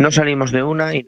No 0.00 0.10
salimos 0.10 0.50
de 0.50 0.62
una 0.62 0.94
y... 0.94 1.06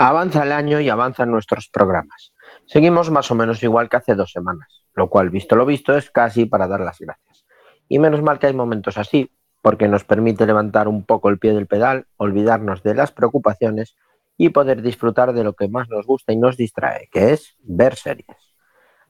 Avanza 0.00 0.42
el 0.44 0.52
año 0.52 0.80
y 0.80 0.88
avanzan 0.88 1.30
nuestros 1.30 1.68
programas. 1.68 2.32
Seguimos 2.64 3.10
más 3.10 3.30
o 3.30 3.34
menos 3.34 3.62
igual 3.62 3.90
que 3.90 3.98
hace 3.98 4.14
dos 4.14 4.32
semanas, 4.32 4.86
lo 4.94 5.10
cual, 5.10 5.28
visto 5.28 5.54
lo 5.54 5.66
visto, 5.66 5.94
es 5.94 6.10
casi 6.10 6.46
para 6.46 6.66
dar 6.66 6.80
las 6.80 6.98
gracias. 6.98 7.44
Y 7.90 7.98
menos 7.98 8.22
mal 8.22 8.38
que 8.38 8.46
hay 8.46 8.54
momentos 8.54 8.96
así, 8.96 9.30
porque 9.60 9.86
nos 9.86 10.04
permite 10.04 10.46
levantar 10.46 10.88
un 10.88 11.04
poco 11.04 11.28
el 11.28 11.38
pie 11.38 11.52
del 11.52 11.66
pedal, 11.66 12.06
olvidarnos 12.16 12.82
de 12.82 12.94
las 12.94 13.12
preocupaciones 13.12 13.96
y 14.38 14.48
poder 14.48 14.80
disfrutar 14.80 15.34
de 15.34 15.44
lo 15.44 15.52
que 15.52 15.68
más 15.68 15.90
nos 15.90 16.06
gusta 16.06 16.32
y 16.32 16.38
nos 16.38 16.56
distrae, 16.56 17.10
que 17.12 17.34
es 17.34 17.54
ver 17.58 17.96
series. 17.96 18.54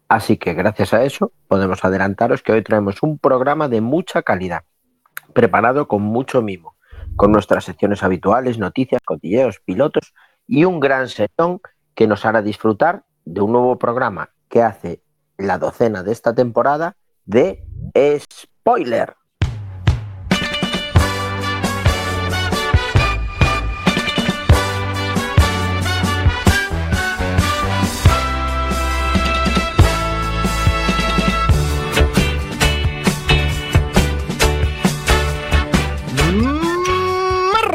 Así 0.08 0.36
que 0.36 0.52
gracias 0.54 0.92
a 0.94 1.04
eso 1.04 1.30
podemos 1.46 1.84
adelantaros 1.84 2.42
que 2.42 2.50
hoy 2.50 2.64
traemos 2.64 3.04
un 3.04 3.20
programa 3.20 3.68
de 3.68 3.80
mucha 3.80 4.22
calidad, 4.22 4.64
preparado 5.34 5.88
con 5.88 6.02
mucho 6.02 6.40
mimo, 6.40 6.76
con 7.16 7.32
nuestras 7.32 7.64
secciones 7.64 8.02
habituales, 8.02 8.58
noticias, 8.58 9.02
cotilleos, 9.04 9.60
pilotos 9.64 10.14
y 10.46 10.64
un 10.64 10.80
gran 10.80 11.08
setón 11.08 11.60
que 11.94 12.06
nos 12.06 12.24
hará 12.24 12.42
disfrutar 12.42 13.04
de 13.24 13.40
un 13.40 13.52
nuevo 13.52 13.78
programa 13.78 14.30
que 14.48 14.62
hace 14.62 15.02
la 15.36 15.58
docena 15.58 16.02
de 16.02 16.12
esta 16.12 16.34
temporada 16.34 16.96
de 17.24 17.66
Spoiler. 18.32 19.14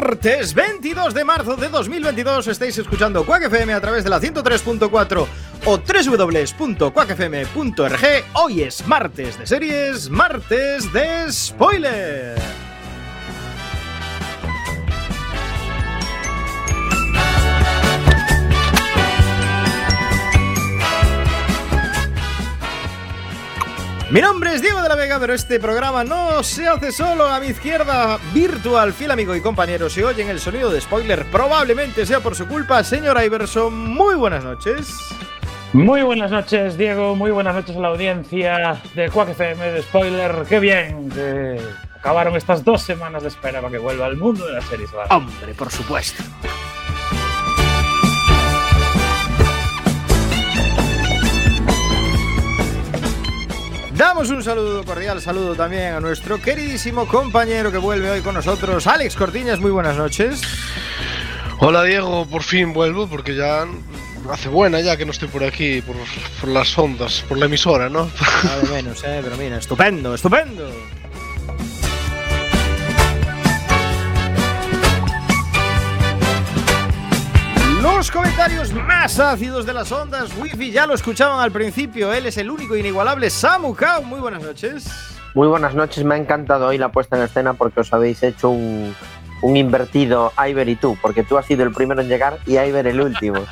Martes 0.00 0.54
22 0.54 1.12
de 1.12 1.24
marzo 1.24 1.56
de 1.56 1.68
2022 1.68 2.46
estáis 2.46 2.78
escuchando 2.78 3.26
Quack 3.26 3.42
FM 3.44 3.74
a 3.74 3.80
través 3.82 4.02
de 4.02 4.10
la 4.10 4.18
103.4 4.18 5.26
o 5.66 5.76
www.quackfm.org. 5.76 8.24
Hoy 8.34 8.62
es 8.62 8.86
martes 8.86 9.38
de 9.38 9.46
series, 9.46 10.08
martes 10.08 10.90
de 10.92 11.30
spoiler. 11.30 12.69
Mi 24.10 24.20
nombre 24.20 24.52
es 24.52 24.60
Diego 24.60 24.82
de 24.82 24.88
la 24.88 24.96
Vega, 24.96 25.20
pero 25.20 25.34
este 25.34 25.60
programa 25.60 26.02
no 26.02 26.42
se 26.42 26.66
hace 26.66 26.90
solo. 26.90 27.28
A 27.28 27.38
mi 27.38 27.46
izquierda, 27.46 28.18
virtual, 28.34 28.92
fiel 28.92 29.12
amigo 29.12 29.36
y 29.36 29.40
compañero, 29.40 29.88
si 29.88 30.02
oyen 30.02 30.28
el 30.28 30.40
sonido 30.40 30.68
de 30.68 30.80
spoiler, 30.80 31.26
probablemente 31.26 32.04
sea 32.04 32.18
por 32.18 32.34
su 32.34 32.48
culpa. 32.48 32.82
Señor 32.82 33.22
Iverson, 33.22 33.72
muy 33.72 34.16
buenas 34.16 34.42
noches. 34.42 34.98
Muy 35.72 36.02
buenas 36.02 36.32
noches, 36.32 36.76
Diego. 36.76 37.14
Muy 37.14 37.30
buenas 37.30 37.54
noches 37.54 37.76
a 37.76 37.78
la 37.78 37.88
audiencia 37.88 38.82
de 38.96 39.08
Quack 39.10 39.28
FM 39.28 39.70
de 39.70 39.82
Spoiler. 39.82 40.44
Qué 40.48 40.58
bien 40.58 41.08
que 41.08 41.60
acabaron 41.96 42.34
estas 42.34 42.64
dos 42.64 42.82
semanas 42.82 43.22
de 43.22 43.28
espera 43.28 43.60
para 43.60 43.70
que 43.70 43.78
vuelva 43.78 44.06
al 44.06 44.16
mundo 44.16 44.44
de 44.44 44.54
las 44.54 44.64
series. 44.64 44.90
¿vale? 44.90 45.06
Hombre, 45.14 45.54
por 45.54 45.70
supuesto. 45.70 46.24
Damos 54.00 54.30
un 54.30 54.42
saludo 54.42 54.82
cordial, 54.82 55.20
saludo 55.20 55.54
también 55.54 55.92
a 55.92 56.00
nuestro 56.00 56.40
queridísimo 56.40 57.06
compañero 57.06 57.70
que 57.70 57.76
vuelve 57.76 58.10
hoy 58.10 58.22
con 58.22 58.34
nosotros, 58.34 58.86
Alex 58.86 59.14
Cortiñas. 59.14 59.60
Muy 59.60 59.70
buenas 59.70 59.94
noches. 59.94 60.40
Hola 61.58 61.84
Diego, 61.84 62.24
por 62.24 62.42
fin 62.42 62.72
vuelvo 62.72 63.08
porque 63.08 63.36
ya 63.36 63.66
hace 64.30 64.48
buena 64.48 64.80
ya 64.80 64.96
que 64.96 65.04
no 65.04 65.10
estoy 65.12 65.28
por 65.28 65.44
aquí, 65.44 65.82
por, 65.82 65.96
por 66.40 66.48
las 66.48 66.78
ondas, 66.78 67.22
por 67.28 67.36
la 67.36 67.44
emisora, 67.44 67.90
¿no? 67.90 68.10
Nada 68.42 68.62
menos, 68.72 69.04
eh, 69.04 69.20
pero 69.22 69.36
mira, 69.36 69.58
estupendo, 69.58 70.14
estupendo. 70.14 70.72
Los 78.00 78.10
comentarios 78.10 78.72
más 78.72 79.20
ácidos 79.20 79.66
de 79.66 79.74
las 79.74 79.92
ondas 79.92 80.30
wifi 80.38 80.70
ya 80.70 80.86
lo 80.86 80.94
escuchaban 80.94 81.38
al 81.38 81.52
principio. 81.52 82.14
Él 82.14 82.24
es 82.24 82.38
el 82.38 82.50
único 82.50 82.74
inigualable 82.74 83.28
Samu 83.28 83.74
Kao. 83.74 84.00
Muy 84.00 84.20
buenas 84.20 84.42
noches. 84.42 84.86
Muy 85.34 85.46
buenas 85.46 85.74
noches, 85.74 86.02
me 86.02 86.14
ha 86.14 86.16
encantado 86.16 86.68
hoy 86.68 86.78
la 86.78 86.88
puesta 86.88 87.18
en 87.18 87.24
escena 87.24 87.52
porque 87.52 87.80
os 87.80 87.92
habéis 87.92 88.22
hecho 88.22 88.48
un, 88.48 88.96
un 89.42 89.54
invertido 89.54 90.32
Iver 90.48 90.70
y 90.70 90.76
tú, 90.76 90.96
porque 91.02 91.24
tú 91.24 91.36
has 91.36 91.44
sido 91.44 91.62
el 91.62 91.72
primero 91.72 92.00
en 92.00 92.08
llegar 92.08 92.38
y 92.46 92.56
Iver 92.56 92.86
el 92.86 93.02
último. 93.02 93.44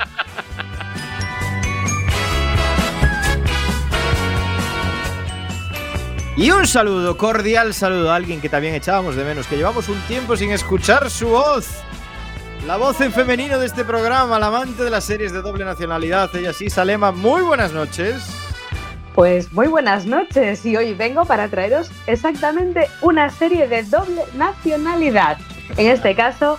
Y 6.39 6.53
un 6.53 6.67
saludo, 6.67 7.19
cordial 7.19 7.75
saludo 7.75 8.13
a 8.13 8.17
alguien 8.17 8.41
que 8.41 8.49
también 8.49 8.75
echábamos 8.75 9.15
de 9.15 9.25
menos, 9.25 9.47
que 9.47 9.59
llevamos 9.59 9.91
un 9.91 10.01
tiempo 10.09 10.39
sin 10.39 10.53
escuchar 10.53 11.11
su 11.11 11.29
voz. 11.29 11.85
La 12.67 12.77
voz 12.77 13.01
en 13.01 13.13
femenino 13.13 13.59
de 13.59 13.67
este 13.67 13.85
programa, 13.85 14.39
la 14.39 14.49
amante 14.49 14.83
de 14.83 14.91
las 14.91 15.05
series 15.05 15.33
de 15.33 15.41
doble 15.41 15.65
nacionalidad, 15.65 16.35
ella 16.37 16.53
sí, 16.53 16.69
Salema. 16.69 17.13
Muy 17.13 17.43
buenas 17.43 17.73
noches. 17.73 18.23
Pues 19.15 19.53
muy 19.53 19.69
buenas 19.69 20.07
noches 20.07 20.65
y 20.67 20.77
hoy 20.77 20.95
vengo 20.95 21.25
para 21.25 21.49
traeros 21.49 21.91
exactamente 22.07 22.89
una 23.01 23.31
serie 23.31 23.67
de 23.69 23.83
doble 23.85 24.23
nacionalidad. 24.35 25.39
En 25.77 25.91
este 25.91 26.15
caso, 26.15 26.59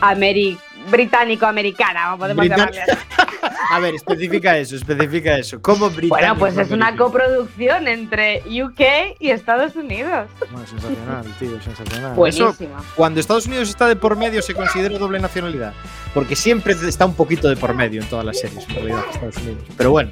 ameri 0.00 0.58
británico-americana, 0.90 2.16
podemos 2.18 2.44
Britan- 2.44 2.58
llamarle 2.58 2.82
así. 2.82 2.92
A 3.70 3.78
ver, 3.80 3.94
especifica 3.94 4.56
eso, 4.58 4.76
especifica 4.76 5.36
eso. 5.38 5.60
¿Cómo 5.60 5.90
británico? 5.90 6.16
Bueno, 6.16 6.36
pues 6.38 6.56
es 6.56 6.70
una 6.70 6.88
americano? 6.88 6.96
coproducción 7.12 7.88
entre 7.88 8.42
UK 8.62 9.16
y 9.18 9.30
Estados 9.30 9.74
Unidos. 9.76 10.28
Bueno, 10.50 10.66
sensacional, 10.66 11.24
tío, 11.38 11.60
sensacional. 11.62 12.12
Eso, 12.12 12.14
Buenísima. 12.16 12.82
cuando 12.96 13.20
Estados 13.20 13.46
Unidos 13.46 13.68
está 13.68 13.86
de 13.88 13.96
por 13.96 14.16
medio, 14.16 14.42
se 14.42 14.54
considera 14.54 14.98
doble 14.98 15.18
nacionalidad. 15.20 15.72
Porque 16.14 16.34
siempre 16.36 16.74
está 16.88 17.06
un 17.06 17.14
poquito 17.14 17.48
de 17.48 17.56
por 17.56 17.74
medio 17.74 18.00
en 18.02 18.08
todas 18.08 18.24
las 18.24 18.38
series, 18.38 18.68
en 18.68 18.74
realidad, 18.76 19.04
Estados 19.12 19.36
Unidos. 19.38 19.62
Pero 19.76 19.90
bueno. 19.90 20.10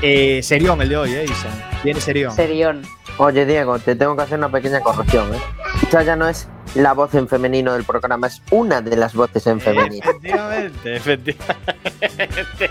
Eh, 0.00 0.40
serión 0.44 0.80
el 0.80 0.88
de 0.90 0.96
hoy, 0.96 1.12
¿eh, 1.12 1.24
Isa? 1.24 1.48
Viene 1.82 2.00
serión. 2.00 2.32
Serión. 2.32 2.82
Oye, 3.16 3.44
Diego, 3.44 3.78
te 3.80 3.96
tengo 3.96 4.14
que 4.14 4.22
hacer 4.22 4.38
una 4.38 4.48
pequeña 4.48 4.80
corrección, 4.80 5.34
¿eh? 5.34 5.38
Esta 5.82 6.02
ya 6.04 6.14
no 6.14 6.28
es 6.28 6.48
la 6.74 6.92
voz 6.92 7.14
en 7.14 7.28
femenino 7.28 7.72
del 7.72 7.84
programa, 7.84 8.26
es 8.26 8.42
una 8.50 8.80
de 8.80 8.96
las 8.96 9.14
voces 9.14 9.46
en 9.46 9.60
femenino. 9.60 10.04
Efectivamente, 10.04 10.96
efectivamente. 10.96 12.70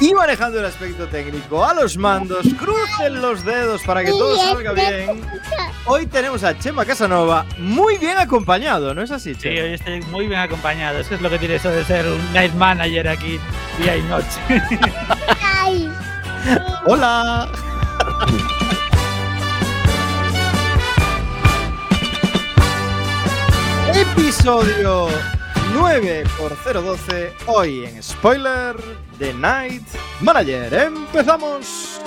Y 0.00 0.14
manejando 0.14 0.58
el 0.58 0.64
aspecto 0.64 1.06
técnico 1.06 1.64
a 1.64 1.74
los 1.74 1.96
mandos, 1.96 2.44
crucen 2.58 3.22
los 3.22 3.44
dedos 3.44 3.82
para 3.82 4.02
que 4.04 4.10
todo 4.10 4.36
salga 4.36 4.72
bien. 4.72 5.20
Hoy 5.86 6.06
tenemos 6.06 6.42
a 6.42 6.58
Chema 6.58 6.84
Casanova 6.84 7.46
muy 7.58 7.98
bien 7.98 8.18
acompañado, 8.18 8.94
¿no 8.94 9.02
es 9.02 9.12
así, 9.12 9.34
Sí, 9.34 9.40
Chema? 9.42 9.62
hoy 9.62 9.72
estoy 9.74 10.00
muy 10.10 10.26
bien 10.26 10.40
acompañado. 10.40 10.98
Eso 10.98 11.14
es 11.14 11.20
lo 11.20 11.30
que 11.30 11.38
tiene 11.38 11.54
eso 11.54 11.70
de 11.70 11.84
ser 11.84 12.04
un 12.08 12.32
night 12.32 12.52
manager 12.54 13.06
aquí 13.08 13.38
día 13.78 13.96
y 13.96 14.02
noche. 14.02 14.40
¡Hola! 16.86 17.48
Episodio 23.94 25.08
9 25.74 26.24
por 26.36 26.56
012 26.64 27.34
hoy 27.46 27.84
en 27.84 28.02
Spoiler 28.02 28.76
The 29.18 29.32
Night 29.34 29.86
Manager. 30.20 30.72
¡Empezamos! 30.74 32.01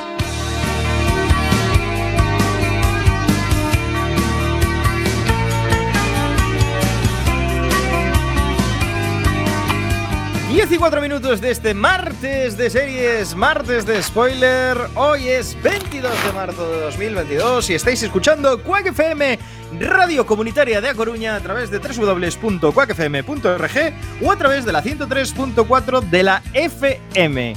Diez 10.55 10.71
y 10.71 10.77
cuatro 10.77 11.01
minutos 11.01 11.41
de 11.41 11.51
este 11.51 11.73
martes 11.73 12.55
de 12.55 12.69
series, 12.69 13.35
martes 13.35 13.85
de 13.85 14.01
spoiler. 14.01 14.77
Hoy 14.95 15.27
es 15.27 15.61
22 15.61 16.25
de 16.25 16.31
marzo 16.31 16.71
de 16.71 16.79
2022 16.79 17.71
y 17.71 17.73
estáis 17.73 18.01
escuchando 18.01 18.63
Quack 18.63 18.85
FM, 18.87 19.37
radio 19.81 20.25
comunitaria 20.25 20.79
de 20.79 20.87
A 20.87 20.95
Coruña, 20.95 21.35
a 21.35 21.41
través 21.41 21.69
de 21.71 21.79
www.quackfm.org 21.79 23.93
o 24.23 24.31
a 24.31 24.37
través 24.37 24.63
de 24.63 24.71
la 24.71 24.81
103.4 24.81 26.09
de 26.09 26.23
la 26.23 26.41
FM. 26.53 27.53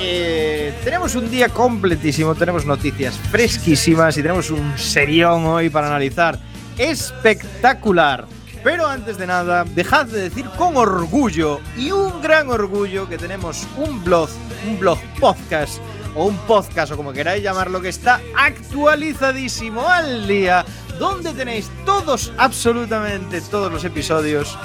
Eh, 0.00 0.74
tenemos 0.84 1.16
un 1.16 1.28
día 1.28 1.48
completísimo, 1.48 2.36
tenemos 2.36 2.64
noticias 2.64 3.18
fresquísimas 3.32 4.16
y 4.16 4.22
tenemos 4.22 4.50
un 4.50 4.78
serión 4.78 5.44
hoy 5.44 5.70
para 5.70 5.88
analizar. 5.88 6.38
Espectacular. 6.78 8.35
Pero 8.66 8.88
antes 8.88 9.16
de 9.16 9.28
nada, 9.28 9.62
dejad 9.62 10.06
de 10.06 10.22
decir 10.22 10.44
con 10.58 10.76
orgullo 10.76 11.60
y 11.76 11.92
un 11.92 12.20
gran 12.20 12.50
orgullo 12.50 13.08
que 13.08 13.16
tenemos 13.16 13.64
un 13.76 14.02
blog, 14.02 14.28
un 14.66 14.80
blog 14.80 14.98
podcast 15.20 15.78
o 16.16 16.24
un 16.24 16.36
podcast 16.48 16.90
o 16.90 16.96
como 16.96 17.12
queráis 17.12 17.44
llamarlo, 17.44 17.80
que 17.80 17.90
está 17.90 18.20
actualizadísimo 18.36 19.88
al 19.88 20.26
día, 20.26 20.64
donde 20.98 21.32
tenéis 21.32 21.70
todos, 21.84 22.32
absolutamente 22.38 23.40
todos 23.40 23.70
los 23.70 23.84
episodios 23.84 24.58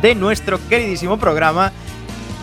de 0.00 0.14
nuestro 0.14 0.60
queridísimo 0.68 1.18
programa 1.18 1.72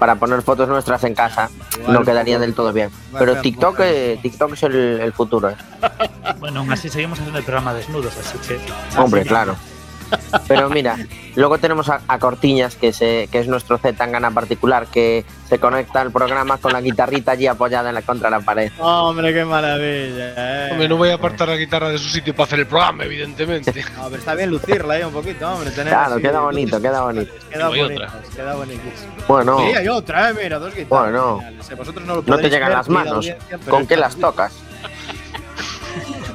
para 0.01 0.15
poner 0.15 0.41
fotos 0.41 0.67
nuestras 0.67 1.03
en 1.03 1.13
casa 1.13 1.51
no 1.87 2.01
quedaría 2.01 2.39
del 2.39 2.55
todo 2.55 2.73
bien. 2.73 2.89
Pero 3.19 3.39
TikTok, 3.39 3.81
eh, 3.81 4.17
TikTok 4.19 4.53
es 4.53 4.63
el, 4.63 5.13
futuro. 5.13 5.51
¿eh? 5.51 5.55
Bueno, 6.39 6.61
aún 6.61 6.71
así 6.71 6.89
seguimos 6.89 7.19
haciendo 7.19 7.37
el 7.37 7.45
programa 7.45 7.71
desnudos, 7.75 8.17
así 8.17 8.35
que. 8.39 8.59
Hombre, 8.99 9.23
claro. 9.23 9.55
Pero 10.47 10.69
mira, 10.69 10.97
luego 11.35 11.57
tenemos 11.57 11.89
a, 11.89 12.19
Cortiñas, 12.19 12.75
que, 12.75 12.93
se, 12.93 13.27
que 13.31 13.39
es 13.39 13.47
nuestro 13.47 13.77
Z 13.77 14.05
gana 14.07 14.31
particular, 14.31 14.87
que 14.87 15.25
se 15.47 15.59
conecta 15.59 16.01
al 16.01 16.11
programa 16.11 16.57
con 16.57 16.73
la 16.73 16.81
guitarrita 16.81 17.33
allí 17.33 17.47
apoyada 17.47 17.89
en 17.89 17.95
la, 17.95 18.01
contra 18.01 18.29
la 18.29 18.39
pared. 18.39 18.71
Hombre, 18.79 19.33
qué 19.33 19.43
maravilla. 19.45 20.33
Eh. 20.37 20.69
Hombre, 20.71 20.87
no 20.87 20.97
voy 20.97 21.09
a 21.09 21.15
apartar 21.15 21.49
la 21.49 21.57
guitarra 21.57 21.89
de 21.89 21.97
su 21.97 22.09
sitio 22.09 22.33
para 22.33 22.45
hacer 22.45 22.59
el 22.59 22.67
programa, 22.67 23.03
evidentemente. 23.03 23.73
no, 23.97 24.05
pero 24.05 24.17
está 24.17 24.35
bien 24.35 24.49
lucirla 24.49 24.93
ahí 24.95 25.03
un 25.03 25.13
poquito, 25.13 25.49
hombre. 25.51 25.71
claro, 25.71 26.17
queda 26.17 26.39
bonito, 26.39 26.81
queda 26.81 27.01
bonito. 27.01 27.33
Queda 27.49 27.67
bonito, 27.67 28.03
queda 28.35 28.55
bonito. 28.55 28.81
Bueno. 29.27 29.59
Sí, 29.59 29.75
hay 29.75 29.87
otra, 29.87 30.29
eh, 30.29 30.33
mira, 30.41 30.59
dos 30.59 30.73
guitarras. 30.73 31.11
Bueno, 31.11 31.41
no, 32.05 32.23
no 32.25 32.37
te 32.37 32.49
llegan 32.49 32.71
las 32.71 32.89
manos. 32.89 33.29
¿Con 33.69 33.87
qué 33.87 33.97
las 33.97 34.15
tocas? 34.15 34.53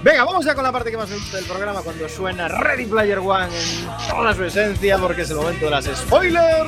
Venga, 0.07 0.25
vamos 0.25 0.45
ya 0.45 0.55
con 0.55 0.63
la 0.63 0.71
parte 0.71 0.93
que 0.93 0.97
más 0.97 1.09
me 1.09 1.17
gusta 1.17 1.37
del 1.37 1.47
programa 1.47 1.83
cuando 1.83 2.09
suena 2.09 2.47
Ready 2.47 2.87
Player 2.87 3.19
One 3.19 3.47
en 3.47 4.09
toda 4.09 4.33
su 4.37 4.45
esencia, 4.45 4.99
porque 4.99 5.23
es 5.23 5.31
el 5.31 5.37
momento 5.37 5.65
de 5.65 5.71
las 5.73 5.85
spoiler 5.87 6.65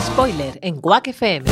Spoiler 0.00 0.58
en 0.60 0.80
Quack 0.80 1.06
FM. 1.06 1.48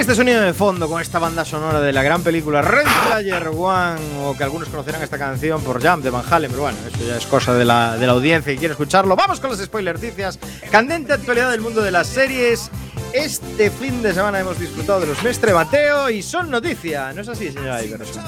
Este 0.00 0.14
sonido 0.14 0.42
de 0.42 0.52
fondo, 0.52 0.88
con 0.88 1.00
esta 1.00 1.18
banda 1.18 1.44
sonora 1.44 1.80
de 1.80 1.90
la 1.90 2.02
gran 2.02 2.22
película 2.22 2.60
Red 2.60 2.86
Player 3.06 3.48
One, 3.48 3.98
o 4.24 4.36
que 4.36 4.44
algunos 4.44 4.68
conocerán 4.68 5.02
esta 5.02 5.16
canción 5.16 5.62
por 5.62 5.82
Jump 5.82 6.04
de 6.04 6.10
Van 6.10 6.22
Halen, 6.28 6.50
pero 6.50 6.64
bueno, 6.64 6.76
eso 6.86 7.06
ya 7.06 7.16
es 7.16 7.24
cosa 7.24 7.54
de 7.54 7.64
la, 7.64 7.96
de 7.96 8.06
la 8.06 8.12
audiencia 8.12 8.52
y 8.52 8.58
quiere 8.58 8.72
escucharlo. 8.72 9.16
Vamos 9.16 9.40
con 9.40 9.50
los 9.50 9.58
spoilerticias. 9.58 10.38
Candente 10.70 11.14
actualidad 11.14 11.50
del 11.50 11.62
mundo 11.62 11.80
de 11.80 11.90
las 11.90 12.08
series. 12.08 12.70
Este 13.14 13.70
fin 13.70 14.02
de 14.02 14.12
semana 14.12 14.38
hemos 14.38 14.58
disfrutado 14.60 15.00
de 15.00 15.06
los 15.06 15.22
Mestre 15.22 15.54
Mateo 15.54 16.10
y 16.10 16.22
son 16.22 16.50
noticia, 16.50 17.12
¿no 17.14 17.22
es 17.22 17.28
así, 17.28 17.50
señora 17.50 17.82
Iverson? 17.82 18.22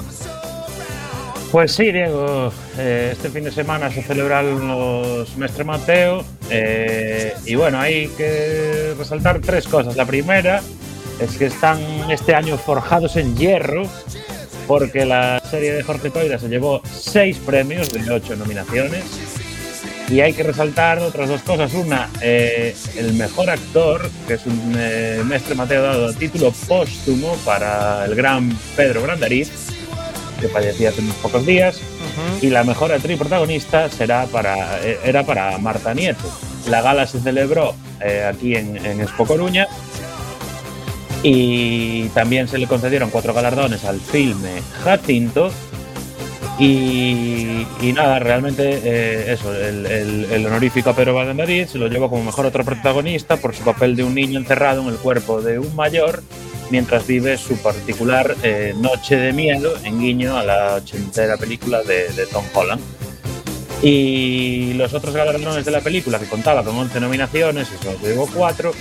Pues 1.52 1.72
sí, 1.72 1.92
Diego. 1.92 2.50
Eh, 2.78 3.10
este 3.12 3.28
fin 3.28 3.44
de 3.44 3.50
semana 3.50 3.90
se 3.90 4.02
celebran 4.02 4.68
los 4.68 5.36
Mestre 5.36 5.64
Mateo. 5.64 6.24
Eh, 6.50 7.34
y 7.44 7.54
bueno, 7.56 7.78
hay 7.78 8.08
que 8.08 8.94
resaltar 8.98 9.40
tres 9.40 9.68
cosas. 9.68 9.96
La 9.96 10.06
primera 10.06 10.62
es 11.20 11.36
que 11.36 11.46
están 11.46 11.80
este 12.10 12.34
año 12.34 12.56
forjados 12.56 13.16
en 13.16 13.36
hierro 13.36 13.82
porque 14.66 15.04
la 15.04 15.40
serie 15.50 15.72
de 15.72 15.82
Jorge 15.82 16.10
Toira 16.10 16.38
se 16.38 16.48
llevó 16.48 16.82
seis 16.84 17.38
premios 17.38 17.90
de 17.90 18.10
ocho 18.10 18.36
nominaciones 18.36 19.04
y 20.10 20.20
hay 20.20 20.32
que 20.32 20.42
resaltar 20.42 20.98
otras 21.00 21.28
dos 21.28 21.42
cosas. 21.42 21.72
Una, 21.74 22.08
eh, 22.20 22.74
el 22.96 23.14
mejor 23.14 23.50
actor, 23.50 24.10
que 24.26 24.34
es 24.34 24.46
un 24.46 24.74
eh, 24.78 25.22
mestre 25.24 25.54
Mateo 25.54 25.82
dado 25.82 26.12
título 26.14 26.52
póstumo 26.66 27.34
para 27.44 28.04
el 28.04 28.14
gran 28.14 28.56
Pedro 28.76 29.02
Brandariz, 29.02 29.50
que 30.40 30.48
fallecía 30.48 30.90
hace 30.90 31.00
unos 31.00 31.16
pocos 31.16 31.44
días. 31.44 31.80
Y 32.40 32.48
la 32.48 32.64
mejor 32.64 32.92
actriz 32.92 33.18
protagonista 33.18 33.88
será 33.90 34.26
para, 34.26 34.82
eh, 34.82 34.98
era 35.04 35.24
para 35.24 35.56
Marta 35.58 35.94
Nieto. 35.94 36.30
La 36.68 36.80
gala 36.80 37.06
se 37.06 37.20
celebró 37.20 37.74
aquí 38.28 38.54
en, 38.54 38.76
en 38.84 39.00
Expo 39.00 39.26
Coruña 39.26 39.66
y 41.22 42.08
también 42.10 42.48
se 42.48 42.58
le 42.58 42.66
concedieron 42.66 43.10
cuatro 43.10 43.34
galardones 43.34 43.84
al 43.84 44.00
filme 44.00 44.62
Jacinto. 44.84 45.50
Y, 46.60 47.64
nada, 47.94 48.18
realmente 48.18 48.80
eh, 48.82 49.32
eso, 49.32 49.54
el, 49.54 50.44
honorífico 50.44 50.90
a 50.90 50.96
Pedro 50.96 51.14
Valendariz 51.14 51.70
se 51.70 51.78
lo 51.78 51.86
llevó 51.86 52.10
como 52.10 52.24
mejor 52.24 52.46
otro 52.46 52.64
protagonista 52.64 53.36
por 53.36 53.54
su 53.54 53.62
papel 53.62 53.94
de 53.94 54.02
un 54.02 54.14
niño 54.14 54.40
encerrado 54.40 54.82
en 54.82 54.88
el 54.88 54.96
cuerpo 54.96 55.40
de 55.40 55.60
un 55.60 55.74
mayor 55.76 56.20
mientras 56.70 57.06
vive 57.06 57.38
su 57.38 57.56
particular 57.58 58.34
eh, 58.42 58.74
Noche 58.76 59.16
de 59.16 59.32
Miedo 59.32 59.72
en 59.84 60.00
guiño 60.00 60.36
a 60.36 60.42
la 60.42 60.74
ochentera 60.74 61.36
película 61.36 61.82
de, 61.84 62.08
de 62.12 62.26
Tom 62.26 62.44
Holland. 62.52 62.82
Y 63.80 64.72
los 64.74 64.92
otros 64.92 65.14
galardones 65.14 65.64
de 65.64 65.70
la 65.70 65.80
película, 65.80 66.18
que 66.18 66.26
contaba 66.26 66.64
con 66.64 66.76
11 66.76 66.98
nominaciones 66.98 67.68
y 67.72 67.84
solo 67.84 67.98
llevó 68.02 68.28
4, 68.34 68.72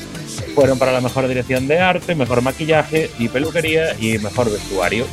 fueron 0.56 0.80
para 0.80 0.92
la 0.92 1.02
mejor 1.02 1.28
dirección 1.28 1.68
de 1.68 1.80
arte, 1.80 2.16
mejor 2.16 2.42
maquillaje 2.42 3.10
y 3.20 3.30
peluquería 3.30 3.96
y 4.00 4.18
mejor 4.20 4.52
vestuario. 4.52 5.06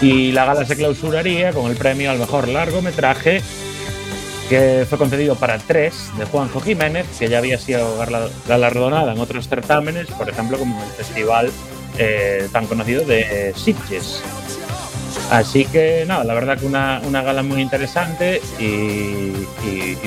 Y 0.00 0.32
la 0.32 0.44
gala 0.44 0.64
se 0.64 0.76
clausuraría 0.76 1.52
con 1.52 1.70
el 1.70 1.76
premio 1.76 2.10
al 2.10 2.18
mejor 2.18 2.48
largometraje, 2.48 3.42
que 4.48 4.86
fue 4.88 4.98
concedido 4.98 5.36
para 5.36 5.58
tres 5.58 6.10
de 6.18 6.24
Juanjo 6.24 6.60
Jiménez, 6.60 7.06
que 7.18 7.28
ya 7.28 7.38
había 7.38 7.58
sido 7.58 7.96
galardonada 8.48 9.12
en 9.12 9.18
otros 9.20 9.48
certámenes, 9.48 10.06
por 10.08 10.28
ejemplo, 10.28 10.58
como 10.58 10.82
el 10.82 10.90
festival 10.90 11.50
eh, 11.98 12.48
tan 12.52 12.66
conocido 12.66 13.04
de 13.04 13.52
Sitges. 13.56 14.22
Así 15.30 15.64
que 15.64 16.04
nada, 16.08 16.24
la 16.24 16.34
verdad 16.34 16.58
que 16.58 16.66
una, 16.66 17.00
gala 17.00 17.42
muy 17.42 17.62
interesante 17.62 18.42
y, 18.58 19.32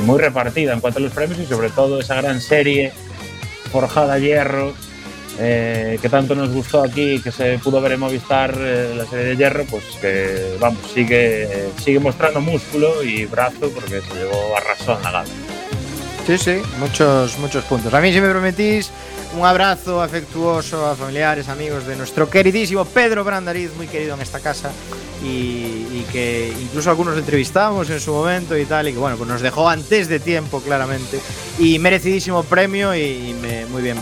muy 0.02 0.20
repartida 0.20 0.74
en 0.74 0.82
cuanto 0.82 1.00
a 1.00 1.02
los 1.02 1.14
premios 1.14 1.40
y 1.40 1.46
sobre 1.46 1.70
todo 1.70 2.02
esa 2.02 2.16
gran 2.16 2.42
serie 2.42 2.92
forjada 3.74 4.20
hierro 4.20 4.72
eh, 5.40 5.98
que 6.00 6.10
tanto 6.10 6.36
nos 6.36 6.50
gustó 6.52 6.84
aquí 6.84 7.20
que 7.20 7.32
se 7.32 7.58
pudo 7.58 7.82
ver 7.82 7.94
en 7.94 8.02
Movistar 8.02 8.54
eh, 8.56 8.94
la 8.96 9.06
serie 9.06 9.26
de 9.26 9.36
hierro, 9.36 9.66
pues 9.66 9.84
que 10.00 10.58
vamos, 10.60 10.80
sigue, 10.94 11.70
sigue 11.84 12.00
mostrando 12.00 12.40
músculo 12.40 13.04
y 13.04 13.26
brazo 13.26 13.72
porque 13.74 14.02
se 14.02 14.14
llevó 14.14 14.56
a 14.56 14.60
razón 14.60 15.02
la 15.02 15.12
gala. 15.12 15.53
Sí, 16.26 16.38
sí, 16.38 16.62
muchos, 16.80 17.38
muchos 17.40 17.66
puntos. 17.66 17.94
A 17.94 18.00
mí, 18.00 18.14
si 18.14 18.22
me 18.22 18.28
permitís, 18.30 18.92
un 19.38 19.46
abrazo 19.46 20.02
afectuoso 20.02 20.86
a 20.86 20.96
familiares, 20.96 21.50
amigos 21.50 21.86
de 21.86 21.98
nuestro 21.98 22.30
queridísimo 22.30 22.86
Pedro 22.86 23.26
Brandariz, 23.26 23.72
muy 23.76 23.88
querido 23.88 24.16
en 24.16 24.22
esta 24.22 24.40
casa, 24.40 24.72
y, 25.22 25.28
y 25.28 26.06
que 26.14 26.54
incluso 26.62 26.90
algunos 26.90 27.18
entrevistamos 27.18 27.90
en 27.90 28.00
su 28.00 28.14
momento 28.14 28.58
y 28.58 28.64
tal, 28.64 28.88
y 28.88 28.94
que 28.94 29.00
bueno, 29.00 29.18
pues 29.18 29.30
nos 29.30 29.42
dejó 29.42 29.68
antes 29.68 30.08
de 30.08 30.22
tiempo, 30.22 30.62
claramente, 30.62 31.20
y 31.60 31.78
merecidísimo 31.80 32.44
premio, 32.44 32.96
y 32.96 33.36
me- 33.42 33.66
muy 33.66 33.82
bien, 33.82 33.98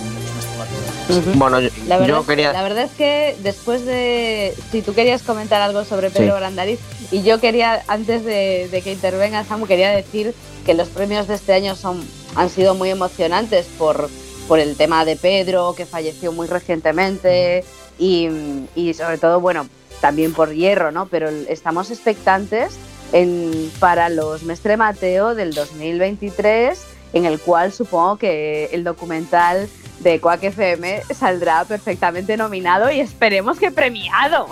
Bueno, 1.36 1.60
yo, 1.60 1.70
La 1.88 1.98
verdad, 1.98 2.16
yo 2.16 2.26
quería. 2.26 2.54
la 2.54 2.64
verdad 2.64 2.84
es 2.86 2.92
que 2.92 3.36
después 3.44 3.86
de. 3.86 4.54
Si 4.72 4.82
tú 4.82 4.94
querías 4.94 5.22
comentar 5.24 5.62
algo 5.62 5.84
sobre 5.84 6.10
Pedro 6.10 6.34
Sí. 6.36 6.40
Brandariz, 6.40 6.80
y 7.12 7.24
yo 7.24 7.40
quería, 7.40 7.84
antes 7.88 8.24
de, 8.24 8.70
de 8.72 8.82
que 8.82 8.94
intervenga 8.94 9.44
Samu, 9.44 9.66
quería 9.68 9.92
decir 9.92 10.34
que 10.66 10.74
los 10.74 10.88
premios 10.90 11.28
de 11.28 11.36
este 11.36 11.54
año 11.54 11.76
son, 11.76 12.02
han 12.36 12.50
sido 12.50 12.76
muy 12.76 12.90
emocionantes 12.90 13.66
por, 13.78 14.10
por 14.48 14.60
el 14.60 14.76
tema 14.78 15.04
de 15.06 15.16
Pedro, 15.18 15.74
que 15.76 15.86
falleció 15.86 16.32
muy 16.32 16.48
recientemente, 16.48 17.66
y, 18.00 18.30
y 18.76 18.94
sobre 18.94 19.18
todo, 19.18 19.40
bueno, 19.42 19.68
también 20.00 20.34
por 20.34 20.54
Hierro, 20.54 20.92
¿no? 20.92 21.08
Pero 21.08 21.30
estamos 21.30 21.92
expectantes 21.92 22.74
en, 23.12 23.72
para 23.80 24.10
los 24.10 24.44
Mestre 24.44 24.78
Mateo 24.78 25.36
del 25.36 25.54
2023, 25.54 26.80
en 27.14 27.26
el 27.26 27.40
cual 27.40 27.72
supongo 27.72 28.18
que 28.18 28.70
el 28.72 28.84
documental 28.84 29.70
de 30.00 30.20
Quack 30.20 30.44
FM 30.44 31.04
saldrá 31.14 31.66
perfectamente 31.66 32.38
nominado 32.38 32.92
y 32.92 33.00
esperemos 33.00 33.60
que 33.60 33.72
premiado. 33.72 34.48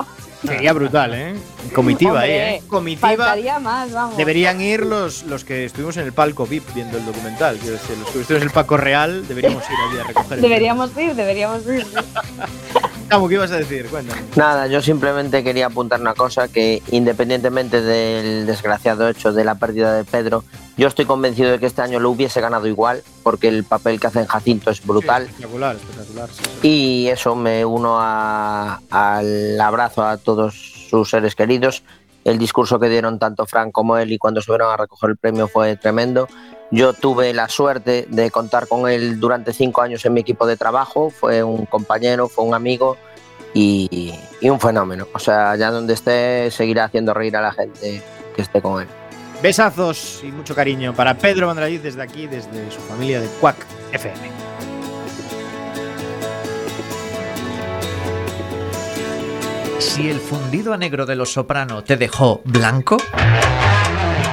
Sería 0.45 0.71
brutal, 0.71 1.13
¿eh? 1.13 1.35
Comitiva 1.73 2.21
ahí, 2.21 2.29
Hombre, 2.31 2.55
¿eh? 2.55 2.63
Comitiva. 2.67 3.59
Más, 3.59 3.91
vamos. 3.91 4.15
Deberían 4.15 4.61
ir 4.61 4.85
los, 4.85 5.23
los 5.23 5.43
que 5.43 5.65
estuvimos 5.65 5.97
en 5.97 6.05
el 6.05 6.13
palco 6.13 6.45
VIP 6.45 6.73
viendo 6.73 6.97
el 6.97 7.05
documental. 7.05 7.57
Quiero 7.57 7.73
decir, 7.73 7.97
los 7.97 8.09
que 8.09 8.21
estuvimos 8.21 8.41
en 8.41 8.47
el 8.47 8.53
palco 8.53 8.77
real, 8.77 9.27
deberíamos 9.27 9.63
ir 9.69 9.75
allí 9.89 9.99
a 9.99 10.03
recoger 10.05 10.33
el 10.37 10.41
Deberíamos 10.41 10.97
ir, 10.97 11.15
deberíamos 11.15 11.65
ir. 11.67 11.85
Samu, 13.09 13.27
¿qué 13.27 13.33
ibas 13.35 13.51
a 13.51 13.57
decir? 13.57 13.87
Cuéntame. 13.87 14.21
Nada, 14.35 14.67
yo 14.67 14.81
simplemente 14.81 15.43
quería 15.43 15.65
apuntar 15.65 15.99
una 15.99 16.13
cosa 16.13 16.47
que 16.47 16.83
independientemente 16.91 17.81
del 17.81 18.45
desgraciado 18.45 19.09
hecho 19.09 19.33
de 19.33 19.43
la 19.43 19.55
pérdida 19.55 19.93
de 19.93 20.03
Pedro, 20.03 20.43
yo 20.77 20.87
estoy 20.87 21.05
convencido 21.05 21.49
de 21.51 21.59
que 21.59 21.65
este 21.65 21.81
año 21.81 21.99
lo 21.99 22.11
hubiese 22.11 22.39
ganado 22.39 22.67
igual, 22.67 23.01
porque 23.23 23.47
el 23.47 23.63
papel 23.63 23.99
que 23.99 24.07
hace 24.07 24.19
en 24.19 24.27
Jacinto 24.27 24.69
es 24.69 24.85
brutal. 24.85 25.23
Sí, 25.25 25.29
espectacular, 25.31 25.75
espectacular. 25.75 26.29
sí, 26.29 26.43
sí. 26.61 26.67
Y 26.67 27.07
eso 27.07 27.35
me 27.35 27.65
uno 27.65 27.97
a- 27.99 28.79
al 28.91 29.59
abrazo 29.59 30.03
a 30.03 30.17
todos 30.17 30.53
sus 30.89 31.09
seres 31.09 31.33
queridos. 31.35 31.81
El 32.25 32.37
discurso 32.37 32.79
que 32.79 32.89
dieron 32.89 33.17
tanto 33.17 33.45
Frank 33.47 33.71
como 33.71 33.97
él 33.97 34.11
y 34.11 34.17
cuando 34.19 34.41
subieron 34.41 34.71
a 34.71 34.77
recoger 34.77 35.09
el 35.09 35.17
premio 35.17 35.47
fue 35.47 35.77
tremendo. 35.77 36.27
Yo 36.71 36.93
tuve 36.93 37.33
la 37.33 37.49
suerte 37.49 38.05
de 38.09 38.29
contar 38.29 38.67
con 38.67 38.87
él 38.89 39.19
durante 39.19 39.53
cinco 39.53 39.81
años 39.81 40.05
en 40.05 40.13
mi 40.13 40.21
equipo 40.21 40.45
de 40.45 40.55
trabajo. 40.55 41.09
Fue 41.09 41.43
un 41.43 41.65
compañero, 41.65 42.29
fue 42.29 42.45
un 42.45 42.53
amigo 42.53 42.97
y, 43.53 44.13
y 44.39 44.49
un 44.49 44.59
fenómeno. 44.59 45.07
O 45.13 45.19
sea, 45.19 45.51
allá 45.51 45.71
donde 45.71 45.93
esté, 45.95 46.51
seguirá 46.51 46.85
haciendo 46.85 47.13
reír 47.13 47.35
a 47.37 47.41
la 47.41 47.51
gente 47.53 48.03
que 48.35 48.41
esté 48.41 48.61
con 48.61 48.81
él. 48.81 48.87
Besazos 49.41 50.21
y 50.23 50.27
mucho 50.27 50.53
cariño 50.53 50.93
para 50.93 51.15
Pedro 51.15 51.47
Mandraliz 51.47 51.81
desde 51.81 52.01
aquí, 52.01 52.27
desde 52.27 52.69
su 52.71 52.81
familia 52.81 53.21
de 53.21 53.27
Quack 53.39 53.65
FM. 53.93 54.29
Si 59.79 60.09
el 60.09 60.19
fundido 60.19 60.73
a 60.73 60.77
negro 60.77 61.05
de 61.05 61.15
los 61.15 61.31
soprano 61.31 61.83
te 61.83 61.95
dejó 61.95 62.41
blanco, 62.43 62.97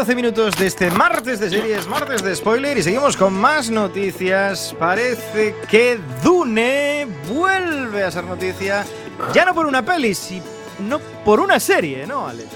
12 0.00 0.14
minutos 0.14 0.56
de 0.56 0.66
este 0.66 0.90
martes 0.90 1.40
de 1.40 1.50
series, 1.50 1.86
martes 1.86 2.22
de 2.22 2.34
spoiler 2.34 2.78
y 2.78 2.82
seguimos 2.82 3.18
con 3.18 3.34
más 3.34 3.68
noticias. 3.68 4.74
Parece 4.78 5.54
que 5.68 6.00
Dune 6.24 7.06
vuelve 7.28 8.02
a 8.02 8.10
ser 8.10 8.24
noticia, 8.24 8.86
ya 9.34 9.44
no 9.44 9.54
por 9.54 9.66
una 9.66 9.84
peli, 9.84 10.14
sino 10.14 11.00
por 11.22 11.38
una 11.38 11.60
serie, 11.60 12.06
¿no, 12.06 12.26
Alex? 12.26 12.48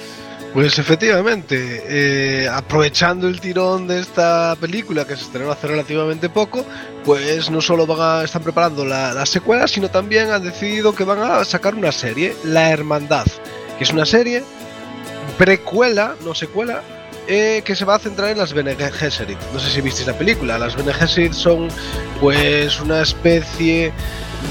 Pues 0.54 0.78
efectivamente, 0.78 1.82
eh, 1.86 2.48
aprovechando 2.48 3.28
el 3.28 3.38
tirón 3.42 3.88
de 3.88 4.00
esta 4.00 4.56
película 4.58 5.06
que 5.06 5.14
se 5.14 5.24
estrenó 5.24 5.52
hace 5.52 5.66
relativamente 5.66 6.30
poco, 6.30 6.64
pues 7.04 7.50
no 7.50 7.60
solo 7.60 7.86
van 7.86 7.98
a, 8.00 8.24
están 8.24 8.42
preparando 8.42 8.86
la, 8.86 9.12
la 9.12 9.26
secuela, 9.26 9.68
sino 9.68 9.90
también 9.90 10.30
han 10.30 10.42
decidido 10.42 10.94
que 10.94 11.04
van 11.04 11.18
a 11.18 11.44
sacar 11.44 11.74
una 11.74 11.92
serie, 11.92 12.34
La 12.42 12.70
Hermandad, 12.70 13.26
que 13.76 13.84
es 13.84 13.90
una 13.90 14.06
serie 14.06 14.42
precuela, 15.36 16.14
no 16.24 16.34
secuela, 16.34 16.82
eh, 17.26 17.62
que 17.64 17.74
se 17.74 17.86
va 17.86 17.94
a 17.94 17.98
centrar 17.98 18.30
en 18.30 18.38
las 18.38 18.52
Bene 18.52 18.76
Gesserit. 18.76 19.38
No 19.52 19.58
sé 19.58 19.70
si 19.70 19.80
visteis 19.80 20.06
la 20.06 20.12
película. 20.12 20.58
Las 20.58 20.76
Bene 20.76 20.92
Gesserit 20.92 21.32
son 21.32 21.68
pues 22.20 22.78
una 22.80 23.00
especie 23.00 23.92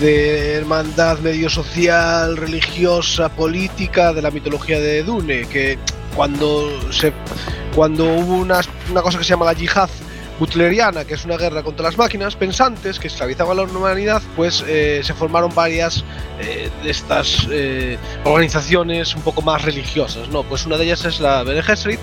de 0.01 0.55
hermandad 0.55 1.19
medio 1.19 1.49
social, 1.49 2.35
religiosa, 2.35 3.29
política 3.29 4.11
de 4.11 4.23
la 4.23 4.31
mitología 4.31 4.79
de 4.79 5.03
Dune, 5.03 5.45
que 5.47 5.77
cuando 6.15 6.91
se 6.91 7.13
cuando 7.75 8.05
hubo 8.05 8.37
una, 8.37 8.61
cosa 9.01 9.17
que 9.19 9.23
se 9.23 9.31
llama 9.31 9.45
la 9.45 9.53
yihad 9.53 9.89
butleriana, 10.39 11.05
que 11.05 11.13
es 11.13 11.25
una 11.25 11.37
guerra 11.37 11.61
contra 11.61 11.85
las 11.85 11.97
máquinas 11.97 12.35
pensantes 12.35 12.99
que 12.99 13.07
esclavizaban 13.07 13.59
a 13.59 13.63
la 13.63 13.67
humanidad, 13.67 14.21
pues 14.35 14.63
eh, 14.67 15.01
se 15.03 15.13
formaron 15.13 15.53
varias 15.53 16.03
eh, 16.39 16.71
de 16.83 16.89
estas 16.89 17.47
organizaciones 18.23 19.13
un 19.15 19.21
poco 19.21 19.43
más 19.43 19.61
religiosas, 19.61 20.27
¿no? 20.29 20.41
Pues 20.41 20.65
una 20.65 20.77
de 20.77 20.85
ellas 20.85 21.05
es 21.05 21.19
la 21.19 21.43
Bene 21.43 21.61
Gesserit 21.61 21.99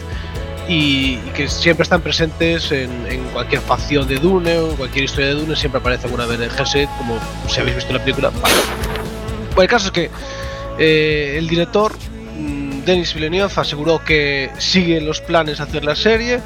y, 0.71 1.19
y 1.27 1.31
que 1.35 1.49
siempre 1.49 1.83
están 1.83 2.01
presentes 2.01 2.71
en, 2.71 2.91
en 3.09 3.25
cualquier 3.33 3.61
facción 3.61 4.07
de 4.07 4.17
Dune 4.17 4.57
o 4.59 4.71
en 4.71 4.77
cualquier 4.77 5.05
historia 5.05 5.29
de 5.31 5.35
Dune, 5.35 5.57
siempre 5.57 5.81
aparece 5.81 6.05
alguna 6.07 6.27
Bene 6.27 6.49
Gesserit, 6.49 6.89
como 6.97 7.19
si 7.49 7.61
habéis 7.61 7.77
visto 7.77 7.93
la 7.93 7.99
película. 7.99 8.31
Vale. 8.31 8.55
Pues 9.55 9.65
el 9.65 9.69
caso 9.69 9.87
es 9.87 9.93
que 9.93 10.11
eh, 10.79 11.35
el 11.39 11.49
director 11.49 11.93
mm, 12.39 12.85
Denis 12.85 13.13
Villeneuve 13.15 13.53
aseguró 13.57 14.03
que 14.05 14.51
sigue 14.59 15.01
los 15.01 15.21
planes 15.21 15.59
de 15.59 15.65
hacer 15.65 15.85
la 15.85 15.97
serie, 15.97 16.41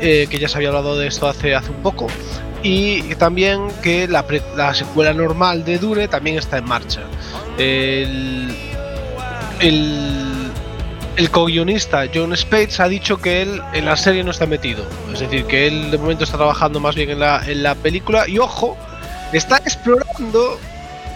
eh, 0.00 0.26
que 0.30 0.38
ya 0.38 0.48
se 0.48 0.58
había 0.58 0.68
hablado 0.68 0.96
de 0.96 1.08
esto 1.08 1.26
hace, 1.26 1.54
hace 1.54 1.70
un 1.70 1.82
poco, 1.82 2.06
y 2.62 3.02
también 3.16 3.68
que 3.82 4.06
la, 4.06 4.26
pre- 4.26 4.42
la 4.56 4.74
secuela 4.74 5.12
normal 5.12 5.64
de 5.64 5.78
Dune 5.78 6.06
también 6.08 6.38
está 6.38 6.58
en 6.58 6.64
marcha. 6.66 7.00
El, 7.58 8.54
el, 9.60 10.35
el 11.16 11.30
co-guionista 11.30 12.04
John 12.14 12.36
Spates 12.36 12.78
ha 12.80 12.88
dicho 12.88 13.18
que 13.18 13.42
él 13.42 13.62
en 13.72 13.84
la 13.86 13.96
serie 13.96 14.22
no 14.24 14.30
está 14.30 14.46
metido, 14.46 14.84
es 15.12 15.20
decir, 15.20 15.44
que 15.46 15.66
él 15.66 15.90
de 15.90 15.98
momento 15.98 16.24
está 16.24 16.36
trabajando 16.36 16.78
más 16.80 16.94
bien 16.94 17.10
en 17.10 17.20
la, 17.20 17.42
en 17.46 17.62
la 17.62 17.74
película 17.74 18.28
y 18.28 18.38
ojo, 18.38 18.76
está 19.32 19.56
explorando 19.58 20.58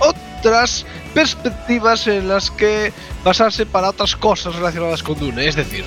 otras 0.00 0.86
perspectivas 1.14 2.06
en 2.06 2.28
las 2.28 2.50
que 2.50 2.92
basarse 3.24 3.66
para 3.66 3.90
otras 3.90 4.16
cosas 4.16 4.54
relacionadas 4.54 5.02
con 5.02 5.18
Dune, 5.18 5.46
es 5.46 5.56
decir, 5.56 5.84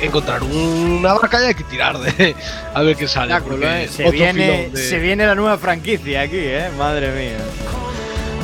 encontrar 0.00 0.42
una 0.44 1.14
vaca 1.14 1.42
y 1.42 1.46
hay 1.46 1.54
que 1.54 1.64
tirar 1.64 1.98
de 1.98 2.36
a 2.74 2.82
ver 2.82 2.94
qué 2.96 3.08
sale. 3.08 3.32
¿eh? 3.82 3.88
Se 3.88 4.04
viene, 4.12 4.68
de- 4.72 4.88
se 4.88 4.98
viene 5.00 5.26
la 5.26 5.34
nueva 5.34 5.58
franquicia 5.58 6.20
aquí, 6.22 6.36
¿eh? 6.38 6.68
Madre 6.78 7.10
mía. 7.10 7.38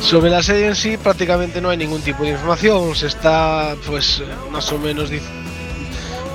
Sobre 0.03 0.29
la 0.29 0.43
serie 0.43 0.67
en 0.67 0.75
sí 0.75 0.97
prácticamente 0.97 1.61
no 1.61 1.69
hay 1.69 1.77
ningún 1.77 2.01
tipo 2.01 2.23
de 2.23 2.31
información, 2.31 2.93
se 2.93 3.07
está 3.07 3.73
pues 3.87 4.21
más 4.51 4.69
o 4.73 4.77
menos 4.77 5.09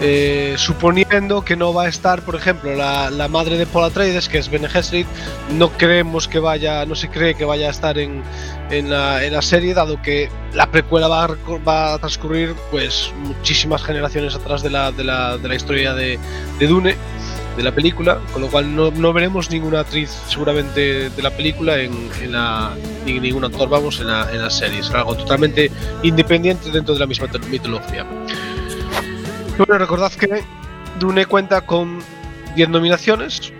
eh, 0.01 0.55
suponiendo 0.57 1.45
que 1.45 1.55
no 1.55 1.75
va 1.75 1.85
a 1.85 1.89
estar, 1.89 2.23
por 2.23 2.35
ejemplo, 2.35 2.75
la, 2.75 3.29
madre 3.29 3.59
de 3.59 3.67
Paul 3.67 3.85
Atreides, 3.85 4.29
que 4.31 4.39
es 4.39 4.49
Bene 4.49 4.71
Gesserit, 4.71 5.07
no 5.53 5.71
creemos 5.71 6.27
que 6.29 6.39
vaya, 6.39 6.87
no 6.87 6.95
se 6.95 7.11
cree 7.11 7.35
que 7.35 7.45
vaya 7.45 7.69
a 7.69 7.71
estar 7.71 7.99
en, 7.99 8.23
en, 8.71 8.89
la, 8.89 9.23
en 9.23 9.35
la 9.35 9.43
serie, 9.43 9.75
dado 9.75 10.01
que 10.01 10.31
la 10.55 10.71
precuela 10.71 11.07
va 11.07 11.25
a, 11.25 11.37
va 11.59 11.93
a 11.93 11.99
transcurrir 11.99 12.55
pues 12.71 13.13
muchísimas 13.19 13.83
generaciones 13.85 14.35
atrás 14.35 14.63
de 14.63 14.71
la, 14.71 14.93
de 14.93 15.05
la, 15.05 15.37
de 15.37 15.47
la 15.47 15.55
historia 15.55 15.93
de 15.93 16.19
Dune 16.59 16.97
de 17.59 17.65
la 17.65 17.73
película, 17.73 18.21
con 18.33 18.41
lo 18.41 18.49
cual 18.49 18.75
no, 18.75 18.93
no 18.93 19.13
veremos 19.13 19.51
ninguna 19.51 19.81
actriz 19.81 20.11
seguramente 20.29 21.11
de 21.11 21.23
la 21.23 21.31
película 21.31 21.77
en, 21.81 22.09
en 22.23 22.31
la, 22.31 22.71
ni 23.05 23.19
ningún 23.19 23.45
actor, 23.45 23.69
vamos, 23.69 23.99
en 23.99 24.07
la, 24.07 24.31
en 24.33 24.41
la 24.41 24.49
serie. 24.49 24.81
Será 24.81 25.01
algo 25.01 25.17
totalmente 25.17 25.69
independiente 26.05 26.71
dentro 26.71 26.95
de 26.95 27.01
la 27.01 27.07
misma 27.07 27.27
mitología. 27.51 28.07
Bueno, 29.59 29.77
recordad 29.77 30.13
que 30.13 30.45
Dune 31.01 31.27
cuenta 31.27 31.61
con 31.63 31.99
10 32.55 32.69
nominaciones 32.69 33.53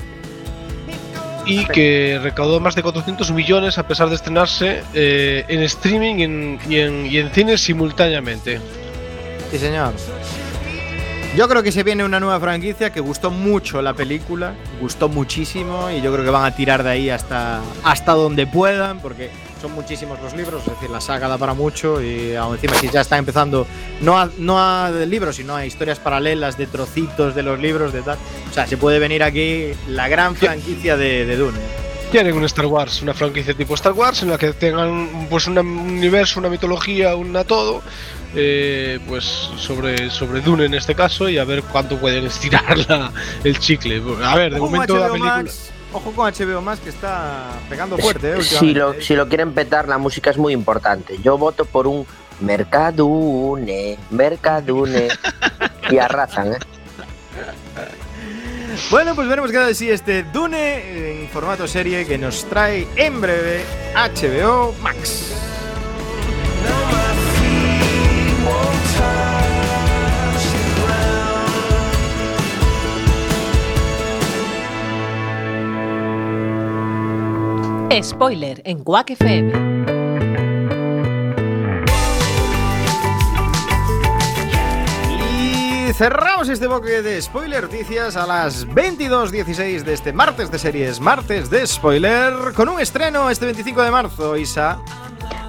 y 1.45 1.65
que 1.65 2.21
recaudó 2.23 2.61
más 2.61 2.77
de 2.77 2.85
400 2.85 3.33
millones 3.33 3.79
a 3.79 3.89
pesar 3.89 4.09
de 4.11 4.15
estrenarse 4.15 4.81
eh, 4.95 5.45
en 5.49 5.63
streaming 5.63 6.15
y 6.19 6.23
en, 6.23 6.59
y 6.69 6.77
en, 6.77 7.07
y 7.07 7.19
en 7.19 7.31
cines 7.31 7.61
simultáneamente. 7.63 8.61
Sí, 9.51 9.59
señor. 9.59 9.93
Yo 11.37 11.49
creo 11.49 11.63
que 11.63 11.71
se 11.71 11.83
viene 11.83 12.05
una 12.05 12.19
nueva 12.19 12.41
franquicia 12.41 12.91
que 12.91 13.01
gustó 13.01 13.31
mucho 13.31 13.81
la 13.83 13.95
película, 13.95 14.55
gustó 14.81 15.09
muchísimo 15.09 15.91
y 15.91 16.01
yo 16.01 16.13
creo 16.13 16.25
que 16.25 16.31
van 16.31 16.45
a 16.45 16.55
tirar 16.57 16.83
de 16.83 16.91
ahí 16.91 17.11
hasta, 17.11 17.61
hasta 17.85 18.13
donde 18.13 18.47
puedan 18.47 19.01
porque 19.01 19.31
son 19.61 19.73
muchísimos 19.73 20.21
los 20.21 20.35
libros, 20.35 20.63
es 20.67 20.73
decir, 20.73 20.91
la 20.91 21.01
saga 21.01 21.29
da 21.29 21.37
para 21.37 21.53
mucho 21.53 22.03
y 22.03 22.35
aún 22.35 22.55
encima 22.55 22.75
si 22.75 22.89
ya 22.89 23.03
están 23.03 23.21
empezando 23.21 23.67
no 24.01 24.19
a, 24.19 24.29
no 24.39 24.59
a 24.59 24.91
libros, 24.91 25.37
sino 25.37 25.55
a 25.55 25.67
historias 25.67 25.99
paralelas 25.99 26.57
de 26.57 26.67
trocitos 26.67 27.35
de 27.35 27.43
los 27.43 27.59
libros, 27.59 27.93
de 27.93 28.03
tal. 28.03 28.19
O 28.51 28.55
sea, 28.55 28.67
se 28.67 28.77
puede 28.77 28.99
venir 28.99 29.23
aquí 29.23 29.73
la 29.89 30.09
gran 30.09 30.35
franquicia 30.35 30.97
de, 30.97 31.27
de 31.27 31.37
Dune. 31.37 31.59
Quieren 32.11 32.35
un 32.37 32.45
Star 32.45 32.67
Wars, 32.67 33.03
una 33.03 33.13
franquicia 33.13 33.53
tipo 33.53 33.75
Star 33.75 33.93
Wars 33.93 34.23
en 34.23 34.31
la 34.31 34.39
que 34.39 34.55
tengan 34.55 35.27
pues 35.29 35.47
un 35.47 35.59
universo, 35.59 36.41
una 36.41 36.49
mitología, 36.49 37.15
una 37.17 37.45
todo, 37.45 37.83
eh, 38.35 38.99
pues 39.09 39.25
sobre, 39.57 40.11
sobre 40.11 40.41
Dune 40.41 40.67
en 40.67 40.75
este 40.75 40.95
caso 40.95 41.29
y 41.29 41.39
a 41.39 41.45
ver 41.45 41.63
cuánto 41.63 41.97
pueden 41.99 42.27
estirar 42.27 42.77
la- 42.89 43.13
el 43.45 43.59
chicle. 43.59 44.03
A 44.25 44.35
ver, 44.37 44.55
de 44.55 44.61
Ojo 44.61 44.71
momento 44.71 44.97
la 44.99 45.07
película... 45.09 45.37
Max, 45.39 45.71
ojo 45.93 46.13
con 46.13 46.31
HBO 46.33 46.61
Max 46.61 46.81
que 46.83 46.91
está 46.91 47.47
pegando 47.69 47.97
fuerte, 47.99 48.39
eh, 48.39 48.43
Si 48.43 48.75
lo, 48.75 49.01
si 49.01 49.15
lo 49.15 49.29
quieren 49.29 49.53
petar, 49.53 49.89
la 49.89 49.99
música 49.99 50.31
es 50.31 50.37
muy 50.39 50.53
importante. 50.53 51.19
Yo 51.23 51.39
voto 51.39 51.65
por 51.65 51.87
un 51.87 52.07
Mercadune, 52.41 53.99
Mercadune. 54.11 55.09
y 55.91 55.99
arrasan, 55.99 56.53
¿eh? 56.53 56.59
Bueno, 58.91 59.15
pues 59.15 59.27
veremos 59.29 59.51
qué 59.51 59.57
tal 59.57 59.75
si 59.75 59.91
este 59.91 60.23
Dune 60.23 61.21
en 61.23 61.29
formato 61.31 61.67
serie 61.67 62.07
que 62.07 62.17
nos 62.19 62.45
trae 62.45 62.87
en 62.97 63.21
breve 63.21 63.65
HBO 63.95 64.75
Max. 64.83 65.33
Spoiler 77.91 78.61
en 78.65 78.85
Quack 78.85 79.11
FM. 79.11 79.53
Y 85.33 85.93
cerramos 85.95 86.49
este 86.49 86.67
bloque 86.69 87.03
de 87.03 87.21
spoiler 87.21 87.65
noticias 87.65 88.17
a 88.17 88.27
las 88.27 88.69
22.16 88.69 89.83
de 89.83 89.95
este 89.95 90.13
martes 90.13 90.51
de 90.51 90.59
series, 90.59 91.01
martes 91.01 91.51
de 91.51 91.67
spoiler, 91.67 92.35
con 92.55 92.69
un 92.69 92.79
estreno 92.79 93.31
este 93.31 93.47
25 93.47 93.83
de 93.83 93.91
marzo, 93.91 94.37
Isa. 94.37 94.79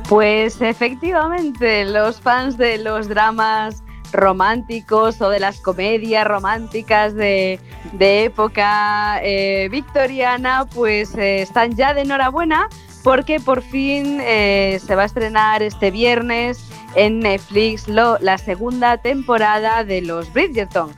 Pues 0.07 0.61
efectivamente, 0.61 1.85
los 1.85 2.19
fans 2.19 2.57
de 2.57 2.79
los 2.79 3.09
dramas 3.09 3.83
románticos 4.11 5.21
o 5.21 5.29
de 5.29 5.39
las 5.39 5.59
comedias 5.59 6.25
románticas 6.25 7.15
de, 7.15 7.59
de 7.93 8.25
época 8.25 9.19
eh, 9.23 9.67
victoriana, 9.69 10.65
pues 10.73 11.15
eh, 11.15 11.41
están 11.41 11.75
ya 11.75 11.93
de 11.93 12.01
enhorabuena 12.01 12.67
porque 13.03 13.39
por 13.39 13.61
fin 13.61 14.19
eh, 14.21 14.79
se 14.85 14.95
va 14.95 15.03
a 15.03 15.05
estrenar 15.05 15.63
este 15.63 15.91
viernes 15.91 16.59
en 16.95 17.19
Netflix 17.19 17.87
la 17.87 18.37
segunda 18.37 18.97
temporada 18.97 19.83
de 19.83 20.01
los 20.01 20.31
Bridgerton. 20.33 20.93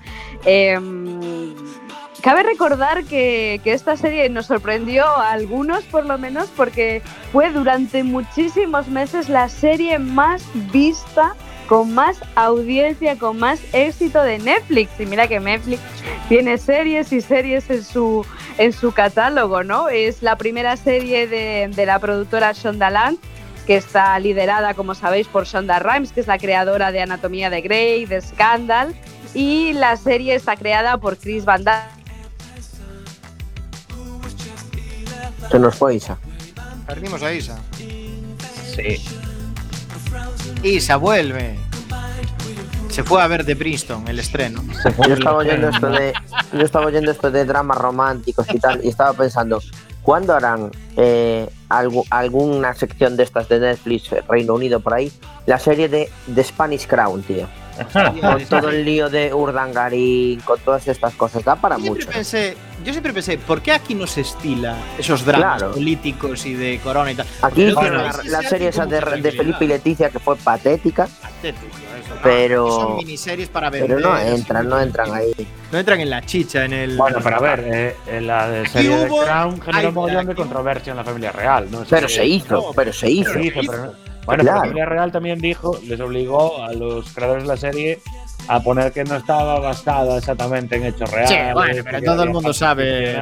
Em, 0.45 1.53
Cabe 2.21 2.43
recordar 2.43 3.03
que, 3.05 3.59
que 3.63 3.73
esta 3.73 3.97
serie 3.97 4.29
nos 4.29 4.45
sorprendió 4.45 5.05
a 5.05 5.31
algunos, 5.31 5.83
por 5.85 6.05
lo 6.05 6.19
menos, 6.19 6.49
porque 6.55 7.01
fue 7.31 7.49
durante 7.49 8.03
muchísimos 8.03 8.87
meses 8.87 9.27
la 9.27 9.49
serie 9.49 9.97
más 9.97 10.43
vista, 10.71 11.35
con 11.71 11.93
más 11.93 12.17
audiencia, 12.35 13.17
con 13.17 13.39
más 13.39 13.61
éxito 13.71 14.21
de 14.21 14.39
Netflix. 14.39 14.91
Y 14.99 15.05
mira 15.05 15.29
que 15.29 15.39
Netflix 15.39 15.79
tiene 16.27 16.57
series 16.57 17.13
y 17.13 17.21
series 17.21 17.69
en 17.69 17.81
su, 17.81 18.25
en 18.57 18.73
su 18.73 18.91
catálogo, 18.91 19.63
¿no? 19.63 19.87
Es 19.87 20.21
la 20.21 20.35
primera 20.35 20.75
serie 20.75 21.27
de, 21.27 21.71
de 21.73 21.85
la 21.85 21.97
productora 21.99 22.51
Shondaland 22.51 23.17
que 23.65 23.77
está 23.77 24.19
liderada, 24.19 24.73
como 24.73 24.95
sabéis, 24.95 25.29
por 25.29 25.45
Shonda 25.45 25.79
Rhimes, 25.79 26.11
que 26.11 26.19
es 26.19 26.27
la 26.27 26.37
creadora 26.37 26.91
de 26.91 27.03
Anatomía 27.03 27.49
de 27.49 27.61
Grey, 27.61 28.03
de 28.03 28.19
Scandal, 28.19 28.93
y 29.33 29.71
la 29.71 29.95
serie 29.95 30.35
está 30.35 30.57
creada 30.57 30.97
por 30.97 31.15
Chris 31.15 31.45
Van 31.45 31.63
Damme. 31.63 31.87
Se 35.49 35.57
nos 35.57 35.73
fue 35.77 35.95
Isa. 35.95 36.17
Perdimos 36.85 37.23
a 37.23 37.31
Isa. 37.31 37.57
Sí. 38.75 39.20
Isa 40.63 40.97
vuelve. 40.97 41.57
Se 42.89 43.03
fue 43.03 43.21
a 43.21 43.27
ver 43.27 43.45
de 43.45 43.55
Princeton 43.55 44.07
el 44.07 44.19
estreno. 44.19 44.61
Yo 45.07 45.13
estaba 45.13 45.37
oyendo 45.37 45.69
esto 45.69 45.89
de, 45.89 46.13
yo 46.53 46.61
estaba 46.61 46.85
oyendo 46.87 47.11
esto 47.11 47.31
de 47.31 47.45
dramas 47.45 47.77
románticos 47.77 48.45
y 48.53 48.59
tal, 48.59 48.83
y 48.83 48.89
estaba 48.89 49.13
pensando, 49.13 49.61
¿cuándo 50.01 50.35
harán 50.35 50.71
eh, 50.97 51.49
algu- 51.69 52.05
alguna 52.09 52.73
sección 52.73 53.15
de 53.15 53.23
estas 53.23 53.47
de 53.47 53.59
Netflix, 53.61 54.11
eh, 54.11 54.21
Reino 54.27 54.55
Unido 54.55 54.81
por 54.81 54.93
ahí? 54.93 55.09
La 55.45 55.57
serie 55.57 55.87
de 55.87 56.09
The 56.35 56.43
Spanish 56.43 56.85
Crown, 56.85 57.23
tío. 57.23 57.47
Con 58.21 58.45
todo 58.45 58.69
el 58.69 58.83
lío 58.83 59.09
de 59.09 59.33
Urdangarín, 59.33 60.41
con 60.41 60.59
todas 60.59 60.85
estas 60.89 61.13
cosas. 61.15 61.43
Da 61.45 61.55
para 61.55 61.77
Yo 61.77 61.83
siempre 61.83 62.05
mucho. 62.05 62.13
pensé, 62.15 62.57
yo 62.83 62.91
siempre 62.93 63.13
pensé, 63.13 63.37
¿por 63.37 63.61
qué 63.61 63.71
aquí 63.71 63.95
no 63.95 64.07
se 64.07 64.21
estila 64.21 64.75
esos 64.97 65.25
dramas 65.25 65.57
Claro. 65.59 65.73
políticos 65.73 66.45
y 66.45 66.53
de 66.53 66.79
corona 66.83 67.11
y 67.11 67.15
tal? 67.15 67.25
Aquí 67.41 67.63
hicieron 67.63 68.03
la, 68.25 68.41
serie 68.43 68.69
esa 68.69 68.85
de, 68.85 68.99
de 69.21 69.31
Felipe 69.31 69.65
y. 69.65 69.67
Leticia 69.67 70.09
que 70.09 70.19
fue 70.19 70.35
patética, 70.35 71.07
Patético, 71.21 71.65
eso, 72.03 72.15
no. 72.15 72.21
Pero- 72.23 72.71
Son 72.71 72.95
miniseries 72.97 73.49
para 73.49 73.69
ver. 73.69 73.85
pero 73.87 73.99
no 73.99 74.17
entran, 74.17 74.67
no 74.69 74.79
entran 74.79 75.13
ahí. 75.13 75.31
No 75.71 75.79
entran 75.79 75.99
en 76.01 76.09
la 76.09 76.21
chicha, 76.21 76.65
en 76.65 76.73
el. 76.73 76.97
Bueno, 76.97 77.19
pero 77.23 77.37
a 77.37 77.39
ver, 77.39 77.63
eh, 77.65 77.95
en 78.07 78.27
la 78.27 78.49
de 78.49 78.67
serie 78.67 78.95
de 78.97 79.07
Crown 79.07 79.61
generó 79.61 79.89
un 79.89 79.95
montón 79.95 80.27
de 80.27 80.35
controversia 80.35 80.91
en 80.91 80.97
la 80.97 81.03
familia 81.03 81.31
real, 81.31 81.67
¿no? 81.71 81.83
Pero 81.89 82.07
se 82.09 82.25
hizo, 82.25 82.71
pero 82.75 82.91
se 82.93 83.09
hizo. 83.09 83.33
se 83.33 83.43
hizo, 83.45 83.59
pero 83.65 83.85
no- 83.85 83.93
Bueno, 84.25 84.43
Claro. 84.43 84.57
la 84.57 84.61
familia 84.65 84.85
real 84.85 85.11
también 85.11 85.39
dijo, 85.39 85.79
les 85.87 85.99
obligó 85.99 86.61
a 86.63 86.73
los 86.73 87.09
creadores 87.11 87.43
de 87.43 87.47
la 87.49 87.57
serie 87.57 87.99
a 88.47 88.59
poner 88.61 88.91
que 88.91 89.03
no 89.03 89.15
estaba 89.15 89.59
basada 89.59 90.17
exactamente 90.17 90.75
en 90.75 90.85
hechos 90.85 91.09
reales. 91.11 91.29
Sí, 91.29 91.35
bueno, 91.53 91.83
pero 91.83 91.99
que 91.99 92.05
todo 92.05 92.23
el 92.23 92.29
mundo 92.31 92.53
sabe. 92.53 93.15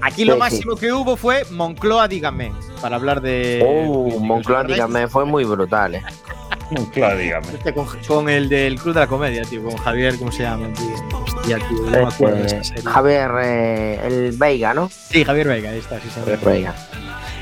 Aquí 0.00 0.24
lo 0.24 0.34
Sí, 0.34 0.38
máximo 0.38 0.76
que 0.76 0.92
hubo 0.92 1.16
fue 1.16 1.44
Moncloa, 1.50 2.08
dígame, 2.08 2.52
para 2.80 2.96
hablar 2.96 3.20
de. 3.20 3.62
Oh, 3.66 4.18
Moncloa, 4.20 4.64
dígame, 4.64 5.08
fue 5.08 5.24
muy 5.24 5.44
brutal, 5.44 5.96
eh. 5.96 6.02
Claro, 6.92 7.18
dígame. 7.18 7.46
Este 7.52 7.74
con, 7.74 7.86
con 8.06 8.28
el 8.30 8.48
del 8.48 8.80
Club 8.80 8.94
de 8.94 9.00
la 9.00 9.06
Comedia, 9.06 9.42
tío, 9.42 9.62
con 9.62 9.76
Javier, 9.76 10.16
¿cómo 10.18 10.32
se 10.32 10.42
llama? 10.44 10.68
Tío? 10.72 11.18
Hostia, 11.18 11.58
tío, 11.58 11.78
no 11.82 11.90
me 11.90 11.98
acuerdo 12.04 12.36
de 12.36 12.46
esa 12.46 12.56
Este, 12.56 12.76
serie. 12.76 12.90
Javier, 12.90 13.30
eh, 13.42 14.00
el 14.06 14.32
Veiga, 14.38 14.72
¿no? 14.72 14.88
Sí, 14.88 15.22
Javier 15.22 15.48
Vega, 15.48 15.70
ahí 15.70 15.78
está, 15.78 16.00
sí, 16.00 16.08
Javier. 16.14 16.38
Veiga. 16.38 16.74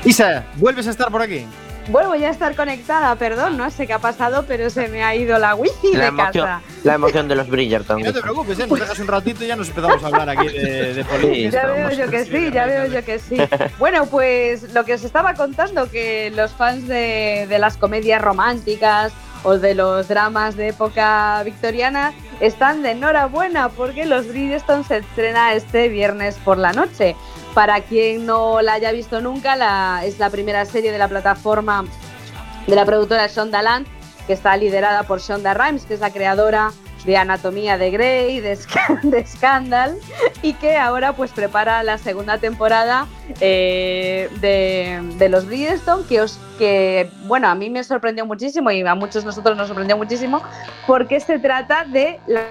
Isa, 0.03 0.43
¿vuelves 0.57 0.87
a 0.87 0.89
estar 0.91 1.09
por 1.09 1.21
aquí? 1.21 1.45
Vuelvo 1.87 2.15
ya 2.15 2.27
a 2.27 2.31
estar 2.31 2.55
conectada, 2.55 3.15
perdón, 3.15 3.57
no 3.57 3.69
sé 3.71 3.87
qué 3.87 3.93
ha 3.93 3.99
pasado, 3.99 4.45
pero 4.47 4.69
se 4.69 4.87
me 4.87 5.03
ha 5.03 5.15
ido 5.15 5.37
la 5.39 5.55
wifi 5.55 5.93
La 5.93 5.99
de 6.01 6.07
emoción, 6.07 6.45
casa. 6.45 6.61
la 6.83 6.93
emoción 6.93 7.27
de 7.27 7.35
los 7.35 7.47
Bridgerton. 7.49 8.01
No 8.01 8.13
te 8.13 8.21
preocupes, 8.21 8.59
¿eh? 8.59 8.67
nos 8.67 8.79
dejas 8.79 8.99
un 8.99 9.07
ratito 9.07 9.43
y 9.43 9.47
ya 9.47 9.55
nos 9.55 9.67
empezamos 9.69 10.03
a 10.03 10.07
hablar 10.07 10.29
aquí 10.29 10.47
de, 10.47 10.93
de 10.93 11.03
política. 11.05 11.49
Ya 11.63 11.67
veo 11.67 11.89
yo 11.91 12.09
que 12.11 12.25
sí, 12.25 12.51
ya 12.51 12.65
veo 12.65 12.85
yo 12.85 13.03
que 13.03 13.19
sí. 13.19 13.37
Bueno, 13.79 14.05
pues 14.05 14.73
lo 14.73 14.85
que 14.85 14.93
os 14.93 15.03
estaba 15.03 15.33
contando, 15.33 15.89
que 15.89 16.31
los 16.35 16.51
fans 16.51 16.87
de, 16.87 17.47
de 17.49 17.59
las 17.59 17.77
comedias 17.77 18.21
románticas 18.21 19.11
o 19.43 19.57
de 19.57 19.73
los 19.73 20.07
dramas 20.07 20.55
de 20.55 20.67
época 20.69 21.41
victoriana 21.43 22.13
están 22.39 22.83
de 22.83 22.91
enhorabuena 22.91 23.69
porque 23.69 24.05
los 24.05 24.27
Bridgestone 24.27 24.83
se 24.83 24.97
estrena 24.97 25.53
este 25.55 25.89
viernes 25.89 26.35
por 26.45 26.57
la 26.59 26.73
noche. 26.73 27.15
Para 27.53 27.81
quien 27.81 28.25
no 28.25 28.61
la 28.61 28.73
haya 28.73 28.91
visto 28.91 29.19
nunca, 29.19 30.05
es 30.05 30.19
la 30.19 30.29
primera 30.29 30.65
serie 30.65 30.91
de 30.91 30.97
la 30.97 31.07
plataforma 31.07 31.85
de 32.65 32.75
la 32.75 32.85
productora 32.85 33.27
Shondaland, 33.27 33.85
que 34.25 34.33
está 34.33 34.55
liderada 34.55 35.03
por 35.03 35.19
Shonda 35.19 35.53
Rhimes, 35.53 35.85
que 35.85 35.95
es 35.95 35.99
la 35.99 36.11
creadora 36.11 36.71
de 37.03 37.17
Anatomía 37.17 37.77
de 37.79 37.89
Grey, 37.89 38.39
de, 38.39 38.53
Sc- 38.53 39.01
de 39.03 39.25
Scandal, 39.25 39.97
y 40.43 40.53
que 40.53 40.77
ahora 40.77 41.13
pues 41.13 41.31
prepara 41.31 41.81
la 41.83 41.97
segunda 41.97 42.37
temporada 42.37 43.07
eh, 43.41 44.29
de, 44.39 45.01
de 45.17 45.29
los 45.29 45.47
Bridgestone, 45.47 46.03
que, 46.57 47.09
bueno, 47.23 47.47
a 47.49 47.55
mí 47.55 47.69
me 47.71 47.83
sorprendió 47.83 48.25
muchísimo 48.25 48.69
y 48.71 48.81
a 48.85 48.95
muchos 48.95 49.25
nosotros 49.25 49.57
nos 49.57 49.67
sorprendió 49.67 49.97
muchísimo, 49.97 50.41
porque 50.85 51.19
se 51.19 51.39
trata 51.39 51.83
de 51.85 52.19
la, 52.27 52.43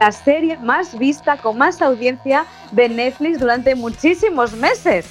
la 0.00 0.12
serie 0.12 0.56
más 0.58 0.98
vista, 0.98 1.36
con 1.36 1.58
más 1.58 1.80
audiencia 1.82 2.46
de 2.72 2.88
Netflix 2.88 3.38
durante 3.38 3.74
muchísimos 3.74 4.52
meses. 4.52 5.06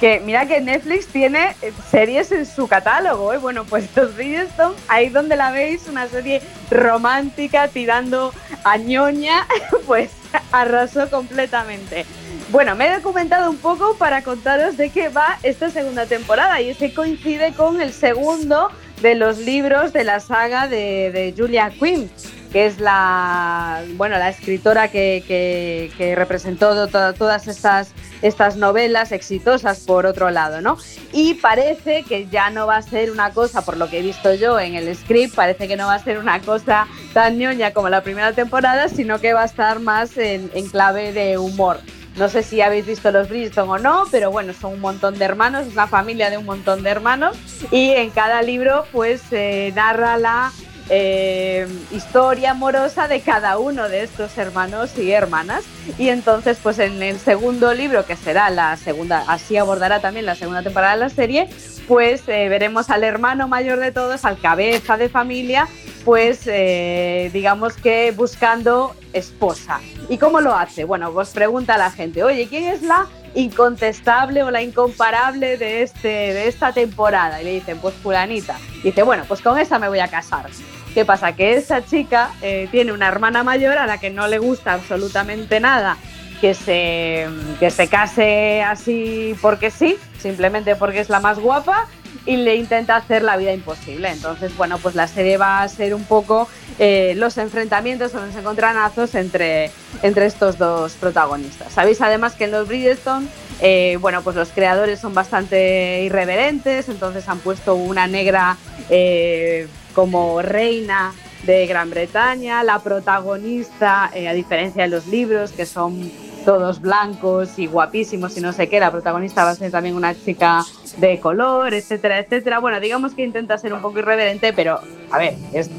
que 0.00 0.20
mira 0.20 0.44
que 0.44 0.60
Netflix 0.60 1.06
tiene 1.06 1.54
eh, 1.62 1.72
series 1.90 2.32
en 2.32 2.44
su 2.44 2.66
catálogo. 2.66 3.32
¿eh? 3.32 3.38
Bueno, 3.38 3.64
pues 3.64 3.88
los 3.96 4.14
Bridgestone, 4.16 4.74
ahí 4.88 5.08
donde 5.08 5.36
la 5.36 5.52
veis, 5.52 5.86
una 5.88 6.08
serie 6.08 6.42
romántica 6.70 7.68
tirando 7.68 8.32
a 8.64 8.76
ñoña, 8.76 9.46
pues 9.86 10.10
arrasó 10.52 11.08
completamente. 11.08 12.04
Bueno, 12.50 12.74
me 12.74 12.86
he 12.86 12.94
documentado 12.94 13.50
un 13.50 13.56
poco 13.56 13.96
para 13.96 14.22
contaros 14.22 14.76
de 14.76 14.90
qué 14.90 15.08
va 15.08 15.38
esta 15.42 15.70
segunda 15.70 16.06
temporada 16.06 16.60
y 16.60 16.70
es 16.70 16.76
que 16.76 16.92
coincide 16.92 17.52
con 17.52 17.80
el 17.80 17.92
segundo 17.92 18.70
de 19.00 19.14
los 19.14 19.38
libros 19.38 19.92
de 19.92 20.04
la 20.04 20.20
saga 20.20 20.68
de, 20.68 21.10
de 21.12 21.34
Julia 21.36 21.70
Quinn, 21.70 22.10
que 22.54 22.66
es 22.66 22.78
la, 22.78 23.82
bueno, 23.96 24.16
la 24.16 24.28
escritora 24.28 24.86
que, 24.86 25.24
que- 25.26 26.14
representó 26.14 26.86
to- 26.86 27.12
todas 27.14 27.48
estas, 27.48 27.88
estas 28.22 28.54
novelas 28.56 29.10
exitosas 29.10 29.80
por 29.80 30.06
otro 30.06 30.30
lado, 30.30 30.60
¿no? 30.60 30.78
Y 31.12 31.34
parece 31.34 32.04
que 32.04 32.28
ya 32.28 32.50
no 32.50 32.68
va 32.68 32.76
a 32.76 32.82
ser 32.82 33.10
una 33.10 33.30
cosa, 33.30 33.62
por 33.64 33.76
lo 33.76 33.90
que 33.90 33.98
he 33.98 34.02
visto 34.02 34.32
yo 34.34 34.60
en 34.60 34.76
el 34.76 34.94
script, 34.94 35.34
parece 35.34 35.66
que 35.66 35.76
no 35.76 35.88
va 35.88 35.94
a 35.94 35.98
ser 36.04 36.16
una 36.18 36.38
cosa 36.42 36.86
tan 37.12 37.38
ñoña 37.38 37.72
como 37.72 37.88
la 37.88 38.04
primera 38.04 38.32
temporada, 38.32 38.88
sino 38.88 39.20
que 39.20 39.32
va 39.32 39.42
a 39.42 39.46
estar 39.46 39.80
más 39.80 40.16
en, 40.16 40.48
en 40.54 40.68
clave 40.68 41.12
de 41.12 41.38
humor. 41.38 41.80
No 42.16 42.28
sé 42.28 42.44
si 42.44 42.60
habéis 42.60 42.86
visto 42.86 43.10
los 43.10 43.28
Bridgestone 43.28 43.68
o 43.72 43.78
no, 43.78 44.04
pero 44.12 44.30
bueno, 44.30 44.52
son 44.52 44.74
un 44.74 44.80
montón 44.80 45.18
de 45.18 45.24
hermanos, 45.24 45.66
es 45.66 45.72
una 45.72 45.88
familia 45.88 46.30
de 46.30 46.38
un 46.38 46.44
montón 46.44 46.84
de 46.84 46.90
hermanos 46.90 47.36
y 47.72 47.90
en 47.90 48.10
cada 48.10 48.40
libro 48.42 48.86
pues 48.92 49.22
eh, 49.32 49.72
narra 49.74 50.16
la 50.18 50.52
eh, 50.90 51.66
historia 51.90 52.52
amorosa 52.52 53.08
de 53.08 53.20
cada 53.20 53.58
uno 53.58 53.88
de 53.88 54.02
estos 54.02 54.36
hermanos 54.38 54.98
y 54.98 55.10
hermanas. 55.12 55.64
Y 55.98 56.08
entonces 56.08 56.58
pues 56.62 56.78
en 56.78 57.02
el 57.02 57.18
segundo 57.18 57.72
libro, 57.74 58.06
que 58.06 58.16
será 58.16 58.50
la 58.50 58.76
segunda, 58.76 59.24
así 59.28 59.56
abordará 59.56 60.00
también 60.00 60.26
la 60.26 60.34
segunda 60.34 60.62
temporada 60.62 60.94
de 60.94 61.00
la 61.00 61.08
serie, 61.08 61.48
pues 61.86 62.22
eh, 62.28 62.48
veremos 62.48 62.90
al 62.90 63.04
hermano 63.04 63.48
mayor 63.48 63.78
de 63.78 63.92
todos, 63.92 64.24
al 64.24 64.38
cabeza 64.38 64.96
de 64.96 65.08
familia, 65.08 65.68
pues 66.04 66.42
eh, 66.46 67.30
digamos 67.32 67.74
que 67.74 68.12
buscando 68.12 68.94
esposa. 69.12 69.80
¿Y 70.08 70.18
cómo 70.18 70.40
lo 70.40 70.54
hace? 70.54 70.84
Bueno, 70.84 71.12
pues 71.12 71.30
pregunta 71.30 71.74
a 71.74 71.78
la 71.78 71.90
gente, 71.90 72.22
oye, 72.22 72.46
¿quién 72.48 72.64
es 72.64 72.82
la 72.82 73.06
incontestable 73.34 74.42
o 74.42 74.50
la 74.50 74.62
incomparable 74.62 75.56
de, 75.56 75.82
este, 75.82 76.08
de 76.08 76.48
esta 76.48 76.72
temporada? 76.72 77.40
Y 77.40 77.44
le 77.44 77.52
dicen, 77.52 77.78
pues 77.78 77.94
fulanita. 77.94 78.58
Dice, 78.82 79.02
bueno, 79.02 79.24
pues 79.26 79.40
con 79.40 79.58
esa 79.58 79.78
me 79.78 79.88
voy 79.88 80.00
a 80.00 80.08
casar. 80.08 80.46
¿Qué 80.92 81.04
pasa? 81.04 81.34
Que 81.34 81.54
esa 81.54 81.84
chica 81.84 82.30
eh, 82.42 82.68
tiene 82.70 82.92
una 82.92 83.08
hermana 83.08 83.42
mayor 83.42 83.78
a 83.78 83.86
la 83.86 83.98
que 83.98 84.10
no 84.10 84.28
le 84.28 84.38
gusta 84.38 84.74
absolutamente 84.74 85.58
nada 85.58 85.96
que 86.40 86.52
se, 86.52 87.26
que 87.58 87.70
se 87.70 87.88
case 87.88 88.62
así 88.62 89.34
porque 89.40 89.70
sí, 89.70 89.96
simplemente 90.18 90.76
porque 90.76 91.00
es 91.00 91.08
la 91.08 91.18
más 91.18 91.38
guapa 91.38 91.86
y 92.26 92.36
le 92.36 92.56
intenta 92.56 92.96
hacer 92.96 93.22
la 93.22 93.36
vida 93.36 93.52
imposible. 93.52 94.08
Entonces, 94.10 94.56
bueno, 94.56 94.78
pues 94.78 94.94
la 94.94 95.06
serie 95.06 95.36
va 95.36 95.62
a 95.62 95.68
ser 95.68 95.94
un 95.94 96.04
poco 96.04 96.48
eh, 96.78 97.14
los 97.16 97.36
enfrentamientos 97.38 98.14
o 98.14 98.24
los 98.24 98.34
encontranazos 98.34 99.14
entre, 99.14 99.70
entre 100.02 100.26
estos 100.26 100.58
dos 100.58 100.94
protagonistas. 100.94 101.72
Sabéis 101.72 102.00
además 102.00 102.34
que 102.34 102.44
en 102.44 102.52
los 102.52 102.66
Bridgestone, 102.68 103.26
eh, 103.60 103.98
bueno, 104.00 104.22
pues 104.22 104.36
los 104.36 104.48
creadores 104.48 105.00
son 105.00 105.14
bastante 105.14 106.02
irreverentes, 106.02 106.88
entonces 106.88 107.28
han 107.28 107.38
puesto 107.38 107.74
una 107.74 108.06
negra 108.06 108.56
eh, 108.90 109.68
como 109.94 110.42
reina 110.42 111.12
de 111.44 111.66
Gran 111.66 111.90
Bretaña, 111.90 112.64
la 112.64 112.78
protagonista, 112.78 114.06
a 114.06 114.32
diferencia 114.32 114.84
de 114.84 114.88
los 114.88 115.06
libros, 115.06 115.52
que 115.52 115.66
son 115.66 116.10
todos 116.44 116.80
blancos 116.80 117.58
y 117.58 117.66
guapísimos 117.66 118.36
y 118.36 118.40
no 118.40 118.52
sé 118.52 118.68
qué, 118.68 118.80
la 118.80 118.90
protagonista 118.90 119.44
va 119.44 119.50
a 119.50 119.54
ser 119.54 119.70
también 119.70 119.94
una 119.96 120.14
chica 120.14 120.62
de 120.98 121.18
color, 121.20 121.72
etcétera, 121.74 122.18
etcétera. 122.18 122.58
Bueno, 122.58 122.80
digamos 122.80 123.14
que 123.14 123.22
intenta 123.24 123.58
ser 123.58 123.72
un 123.72 123.80
poco 123.80 123.98
irreverente, 123.98 124.52
pero 124.52 124.80
a 125.10 125.18
ver, 125.18 125.34
es 125.52 125.70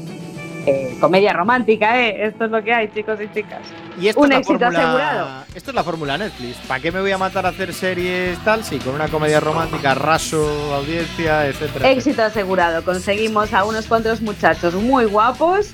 eh, 0.66 0.96
comedia 1.00 1.32
romántica, 1.32 2.00
¿eh? 2.02 2.26
Esto 2.26 2.46
es 2.46 2.50
lo 2.50 2.62
que 2.64 2.74
hay, 2.74 2.88
chicos 2.92 3.18
y 3.20 3.32
chicas. 3.32 3.60
Y 4.00 4.08
esto 4.08 4.20
Un 4.20 4.32
es 4.32 4.38
éxito 4.40 4.58
fórmula- 4.58 4.78
asegurado. 4.82 5.44
Esto 5.54 5.70
es 5.70 5.74
la 5.74 5.84
fórmula 5.84 6.18
Netflix. 6.18 6.56
¿Para 6.66 6.80
qué 6.80 6.90
me 6.92 7.00
voy 7.00 7.12
a 7.12 7.18
matar 7.18 7.46
a 7.46 7.50
hacer 7.50 7.72
series 7.72 8.36
tal? 8.40 8.64
Sí, 8.64 8.78
con 8.80 8.94
una 8.94 9.06
comedia 9.08 9.38
romántica, 9.40 9.94
raso, 9.94 10.74
audiencia, 10.74 11.46
etcétera. 11.46 11.88
Éxito 11.90 12.22
asegurado. 12.24 12.84
Conseguimos 12.84 13.54
a 13.54 13.64
unos 13.64 13.86
cuantos 13.86 14.20
muchachos 14.20 14.74
muy 14.74 15.04
guapos 15.06 15.68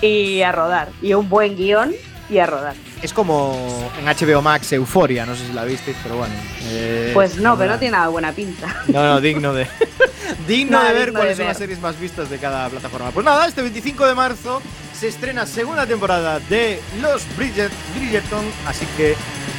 y 0.00 0.40
a 0.42 0.50
rodar. 0.50 0.88
Y 1.02 1.12
un 1.12 1.28
buen 1.28 1.54
guion 1.54 1.92
y 2.30 2.38
a 2.38 2.46
rodar. 2.46 2.74
Es 3.02 3.12
como 3.12 3.90
en 3.98 4.04
HBO 4.06 4.42
Max 4.42 4.72
Euforia, 4.72 5.24
no 5.24 5.34
sé 5.34 5.46
si 5.46 5.52
la 5.52 5.64
visteis, 5.64 5.96
pero 6.02 6.16
bueno. 6.16 6.34
eh, 6.64 7.10
Pues 7.14 7.36
no, 7.36 7.56
pero 7.56 7.72
no 7.72 7.78
tiene 7.78 7.92
nada 7.96 8.08
buena 8.08 8.32
pinta. 8.32 8.82
No, 8.88 9.02
no, 9.02 9.20
digno 9.20 9.54
de. 9.54 9.66
digno 10.46 10.78
Nada 10.78 10.88
de 10.88 10.94
ver 10.94 11.04
digno 11.06 11.20
cuáles 11.20 11.38
de 11.38 11.44
son 11.44 11.48
las 11.48 11.58
series 11.58 11.80
más 11.80 11.98
vistas 11.98 12.28
de 12.28 12.38
cada 12.38 12.68
plataforma. 12.68 13.10
Pues 13.10 13.24
nada, 13.24 13.46
este 13.46 13.62
25 13.62 14.06
de 14.06 14.14
marzo 14.14 14.60
se 14.98 15.08
estrena 15.08 15.46
segunda 15.46 15.86
temporada 15.86 16.40
de 16.50 16.80
Los 17.00 17.22
Bridget, 17.36 17.70
Bridgerton. 17.96 18.44
Así 18.66 18.84
que 18.96 19.14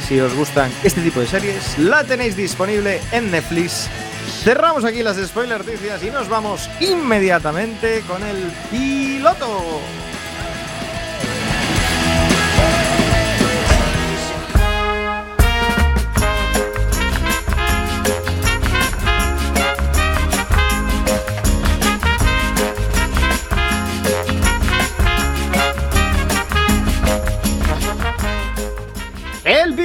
si 0.06 0.20
os 0.20 0.34
gustan 0.34 0.70
este 0.84 1.00
tipo 1.00 1.20
de 1.20 1.26
series, 1.26 1.78
la 1.78 2.04
tenéis 2.04 2.36
disponible 2.36 3.00
en 3.12 3.30
Netflix. 3.30 3.88
Cerramos 4.44 4.84
aquí 4.84 5.02
las 5.02 5.16
spoiler 5.16 5.58
noticias 5.64 6.02
y 6.02 6.10
nos 6.10 6.28
vamos 6.28 6.68
inmediatamente 6.80 8.02
con 8.06 8.22
el 8.22 8.36
piloto. 8.70 9.80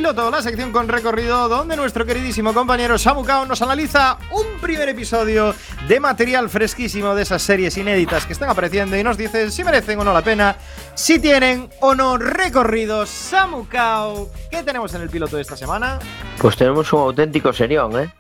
Piloto, 0.06 0.30
la 0.30 0.44
sección 0.44 0.72
con 0.72 0.88
recorrido 0.88 1.50
donde 1.50 1.76
nuestro 1.76 2.06
queridísimo 2.06 2.54
compañero 2.54 2.96
Samu 3.00 3.24
Kao 3.24 3.48
nos 3.48 3.64
analiza 3.64 4.20
un 4.30 4.62
primer 4.62 4.88
episodio 4.88 5.56
de 5.88 6.00
material 6.00 6.48
fresquísimo 6.48 7.16
de 7.16 7.24
esas 7.24 7.42
series 7.42 7.76
inéditas 7.76 8.28
que 8.28 8.34
están 8.34 8.48
apareciendo 8.48 8.96
y 8.96 9.04
nos 9.04 9.18
dice 9.18 9.50
si 9.50 9.64
merecen 9.64 9.98
o 9.98 10.04
no 10.04 10.14
la 10.14 10.22
pena, 10.22 10.58
si 10.94 11.18
tienen 11.18 11.72
o 11.82 11.96
no 11.96 12.20
recorrido. 12.20 13.08
Samu 13.08 13.66
Kao, 13.68 14.30
¿qué 14.52 14.62
tenemos 14.62 14.94
en 14.94 15.02
el 15.02 15.10
piloto 15.10 15.38
de 15.38 15.42
esta 15.42 15.58
semana? 15.58 15.98
Pues 16.38 16.56
tenemos 16.56 16.94
un 16.94 17.00
auténtico 17.00 17.52
serión, 17.52 18.00
¿eh? 18.00 18.14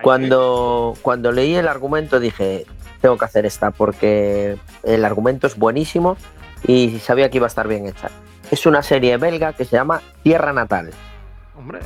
Cuando, 0.00 0.94
cuando 1.02 1.30
leí 1.30 1.56
el 1.56 1.68
argumento 1.68 2.20
dije, 2.20 2.64
tengo 3.02 3.18
que 3.18 3.24
hacer 3.26 3.44
esta 3.44 3.70
porque 3.70 4.56
el 4.82 5.04
argumento 5.04 5.46
es 5.46 5.58
buenísimo 5.58 6.16
y 6.66 7.00
sabía 7.00 7.28
que 7.28 7.36
iba 7.36 7.46
a 7.46 7.48
estar 7.48 7.68
bien 7.68 7.86
hecha. 7.86 8.08
Es 8.52 8.66
una 8.66 8.82
serie 8.82 9.16
belga 9.16 9.54
que 9.54 9.64
se 9.64 9.76
llama 9.76 10.02
Tierra 10.22 10.52
Natal. 10.52 10.90
Hombre, 11.58 11.80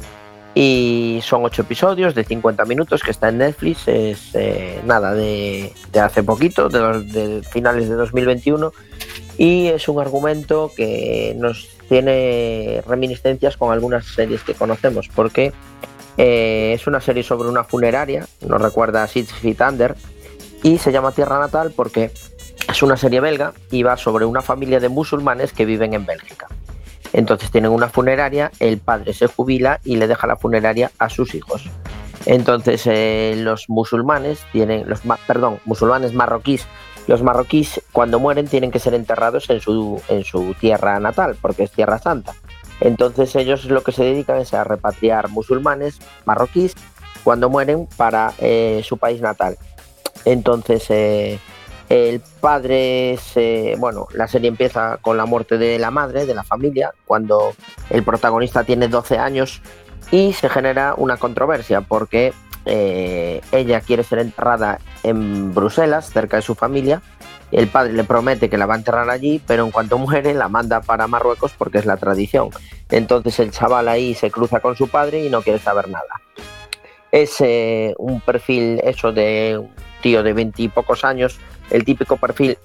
y 0.53 1.21
son 1.23 1.45
ocho 1.45 1.63
episodios 1.63 2.15
de 2.15 2.25
50 2.25 2.65
minutos 2.65 3.03
que 3.05 3.13
está 3.13 3.29
en 3.29 3.39
Netflix. 3.39 3.87
Es 3.87 4.35
eh, 4.35 4.81
nada 4.85 5.15
de, 5.15 5.73
de 5.93 6.01
hace 6.01 6.25
poquito, 6.25 6.69
de, 6.69 6.79
los, 6.81 7.13
de 7.13 7.43
finales 7.43 7.89
de 7.89 7.95
2021 7.95 8.73
y 9.39 9.69
es 9.69 9.87
un 9.89 10.01
argumento 10.01 10.73
que 10.77 11.37
nos 11.39 11.69
tiene 11.89 12.83
reminiscencias 12.87 13.57
con 13.57 13.73
algunas 13.73 14.07
series 14.07 14.43
que 14.43 14.55
conocemos 14.55 15.09
porque 15.15 15.53
eh, 16.17 16.73
es 16.75 16.87
una 16.89 17.01
serie 17.01 17.23
sobre 17.23 17.49
una 17.49 17.63
funeraria, 17.63 18.27
nos 18.41 18.61
recuerda 18.61 19.05
a 19.05 19.07
Six 19.07 19.33
Feet 19.35 19.61
Under 19.61 19.95
y 20.65 20.79
se 20.79 20.91
llama 20.91 21.13
Tierra 21.13 21.39
Natal 21.39 21.73
porque 21.77 22.11
es 22.69 22.83
una 22.83 22.97
serie 22.97 23.21
belga 23.21 23.53
y 23.71 23.83
va 23.83 23.97
sobre 23.97 24.25
una 24.25 24.43
familia 24.43 24.81
de 24.81 24.89
musulmanes 24.89 25.53
que 25.53 25.65
viven 25.65 25.95
en 25.95 26.07
Bélgica. 26.07 26.49
Entonces 27.13 27.51
tienen 27.51 27.71
una 27.71 27.89
funeraria, 27.89 28.51
el 28.61 28.79
padre 28.79 29.13
se 29.15 29.27
jubila 29.27 29.81
y 29.85 29.97
le 29.97 30.07
deja 30.07 30.27
la 30.27 30.37
funeraria 30.37 30.91
a 30.99 31.09
sus 31.09 31.35
hijos. 31.35 31.65
Entonces 32.27 32.83
eh, 32.87 33.35
los 33.39 33.69
musulmanes 33.69 34.41
tienen, 34.53 34.89
los 34.89 35.01
perdón, 35.27 35.61
musulmanes 35.65 36.13
marroquíes, 36.13 36.67
los 37.07 37.23
marroquíes 37.23 37.81
cuando 37.93 38.19
mueren 38.19 38.49
tienen 38.49 38.73
que 38.73 38.81
ser 38.81 38.95
enterrados 38.95 39.49
en 39.49 39.61
su, 39.61 40.03
en 40.09 40.25
su 40.25 40.55
tierra 40.55 40.99
natal, 40.99 41.37
porque 41.41 41.63
es 41.63 41.71
tierra 41.71 41.99
santa. 41.99 42.35
Entonces 42.81 43.35
ellos 43.37 43.65
lo 43.67 43.83
que 43.83 43.93
se 43.93 44.05
dedican 44.05 44.39
es 44.39 44.53
a 44.55 44.65
repatriar 44.65 45.29
musulmanes 45.31 45.99
marroquíes 46.25 46.75
cuando 47.23 47.49
mueren 47.49 47.89
para 47.97 48.35
eh, 48.39 48.83
su 48.85 48.99
país 48.99 49.21
natal. 49.21 49.57
Entonces 50.25 50.85
eh, 50.91 51.39
el 51.89 52.21
padre 52.41 53.19
se, 53.23 53.77
bueno, 53.79 54.09
la 54.13 54.27
serie 54.27 54.49
empieza 54.49 54.99
con 54.99 55.17
la 55.17 55.25
muerte 55.25 55.57
de 55.57 55.79
la 55.79 55.91
madre, 55.91 56.27
de 56.27 56.35
la 56.35 56.43
familia, 56.43 56.93
cuando 57.05 57.55
el 57.91 58.03
protagonista 58.03 58.65
tiene 58.65 58.89
12 58.89 59.19
años 59.19 59.63
y 60.11 60.33
se 60.33 60.49
genera 60.49 60.95
una 60.97 61.17
controversia 61.17 61.81
porque 61.81 62.33
eh, 62.65 63.41
ella 63.53 63.81
quiere 63.81 64.03
ser 64.03 64.19
enterrada 64.19 64.81
en 65.05 65.55
Bruselas, 65.55 66.11
cerca 66.11 66.37
de 66.37 66.43
su 66.43 66.57
familia. 66.57 67.03
El 67.53 67.69
padre 67.69 67.93
le 67.93 68.03
promete 68.03 68.51
que 68.51 68.59
la 68.59 68.67
va 68.67 68.75
a 68.75 68.79
enterrar 68.79 69.09
allí, 69.09 69.41
pero 69.47 69.65
en 69.65 69.71
cuanto 69.71 69.99
muere 69.99 70.35
la 70.35 70.49
manda 70.49 70.81
para 70.81 71.07
Marruecos 71.07 71.53
porque 71.57 71.79
es 71.79 71.87
la 71.87 71.97
tradición. 71.97 72.51
Entonces 72.91 73.39
el 73.39 73.53
chaval 73.53 73.89
ahí 73.89 74.15
se 74.15 74.33
cruza 74.33 74.59
con 74.59 74.77
su 74.77 74.89
padre 74.89 75.25
y 75.25 75.31
no 75.31 75.43
quiere 75.43 75.61
saber 75.61 75.89
nada. 75.89 76.21
es 77.13 77.41
eh, 77.41 77.95
un 77.99 78.21
perfil 78.21 78.81
eso 78.83 79.13
de 79.13 79.59
un 79.61 79.71
tío 80.03 80.23
de 80.23 80.33
veintipocos 80.33 81.05
años, 81.05 81.39
el 81.71 81.85
típico 81.85 82.17
perfil 82.17 82.59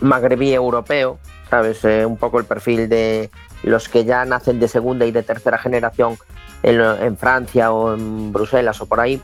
magrebí 0.00 0.52
europeo, 0.52 1.18
¿sabes? 1.50 1.84
Eh, 1.84 2.06
un 2.06 2.16
poco 2.16 2.38
el 2.38 2.44
perfil 2.44 2.88
de 2.88 3.30
los 3.62 3.88
que 3.88 4.04
ya 4.04 4.24
nacen 4.24 4.60
de 4.60 4.68
segunda 4.68 5.06
y 5.06 5.10
de 5.10 5.22
tercera 5.22 5.58
generación 5.58 6.16
en, 6.62 7.16
Francia 7.16 7.72
o 7.72 7.94
en 7.94 8.32
Bruselas 8.32 8.80
o 8.80 8.86
por 8.86 9.00
ahí. 9.00 9.20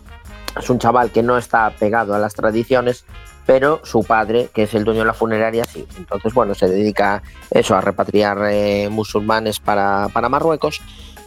Es 0.59 0.71
un 0.71 0.79
chaval 0.79 1.11
que 1.11 1.23
no 1.23 1.37
está 1.37 1.71
pegado 1.71 2.15
a 2.15 2.19
las 2.19 2.35
tradiciones, 2.35 3.05
pero 3.47 3.81
su 3.85 4.05
padre, 4.05 4.51
que 4.55 4.65
es 4.65 4.75
el 4.75 4.85
dueño 4.85 5.01
de 5.01 5.07
la 5.07 5.15
funeraria, 5.15 5.65
sí. 5.65 5.87
Entonces, 5.97 6.33
bueno, 6.33 6.55
se 6.55 6.69
dedica 6.69 7.23
eso 7.51 7.75
a 7.75 7.81
repatriar 7.81 8.39
eh, 8.51 8.89
musulmanes 8.91 9.59
para, 9.59 10.09
para 10.13 10.29
Marruecos 10.29 10.81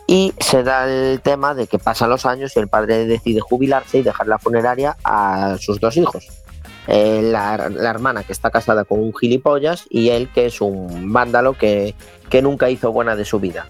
y 0.07 0.33
se 0.39 0.63
da 0.63 0.89
el 0.89 1.19
tema 1.19 1.53
de 1.53 1.67
que 1.67 1.79
pasan 1.79 2.09
los 2.09 2.25
años 2.25 2.55
y 2.55 2.59
el 2.59 2.69
padre 2.69 3.05
decide 3.05 3.41
jubilarse 3.41 3.97
y 3.97 4.03
dejar 4.03 4.27
la 4.27 4.39
funeraria 4.39 4.95
a 5.03 5.57
sus 5.59 5.81
dos 5.81 5.97
hijos. 5.97 6.25
Eh, 6.87 7.21
la, 7.21 7.69
la 7.69 7.89
hermana 7.89 8.23
que 8.23 8.31
está 8.31 8.49
casada 8.49 8.85
con 8.85 8.99
un 8.99 9.13
gilipollas 9.13 9.85
y 9.89 10.09
él 10.09 10.29
que 10.33 10.45
es 10.45 10.61
un 10.61 11.11
vándalo 11.11 11.53
que, 11.53 11.95
que 12.29 12.41
nunca 12.41 12.69
hizo 12.69 12.91
buena 12.91 13.15
de 13.15 13.25
su 13.25 13.39
vida. 13.39 13.67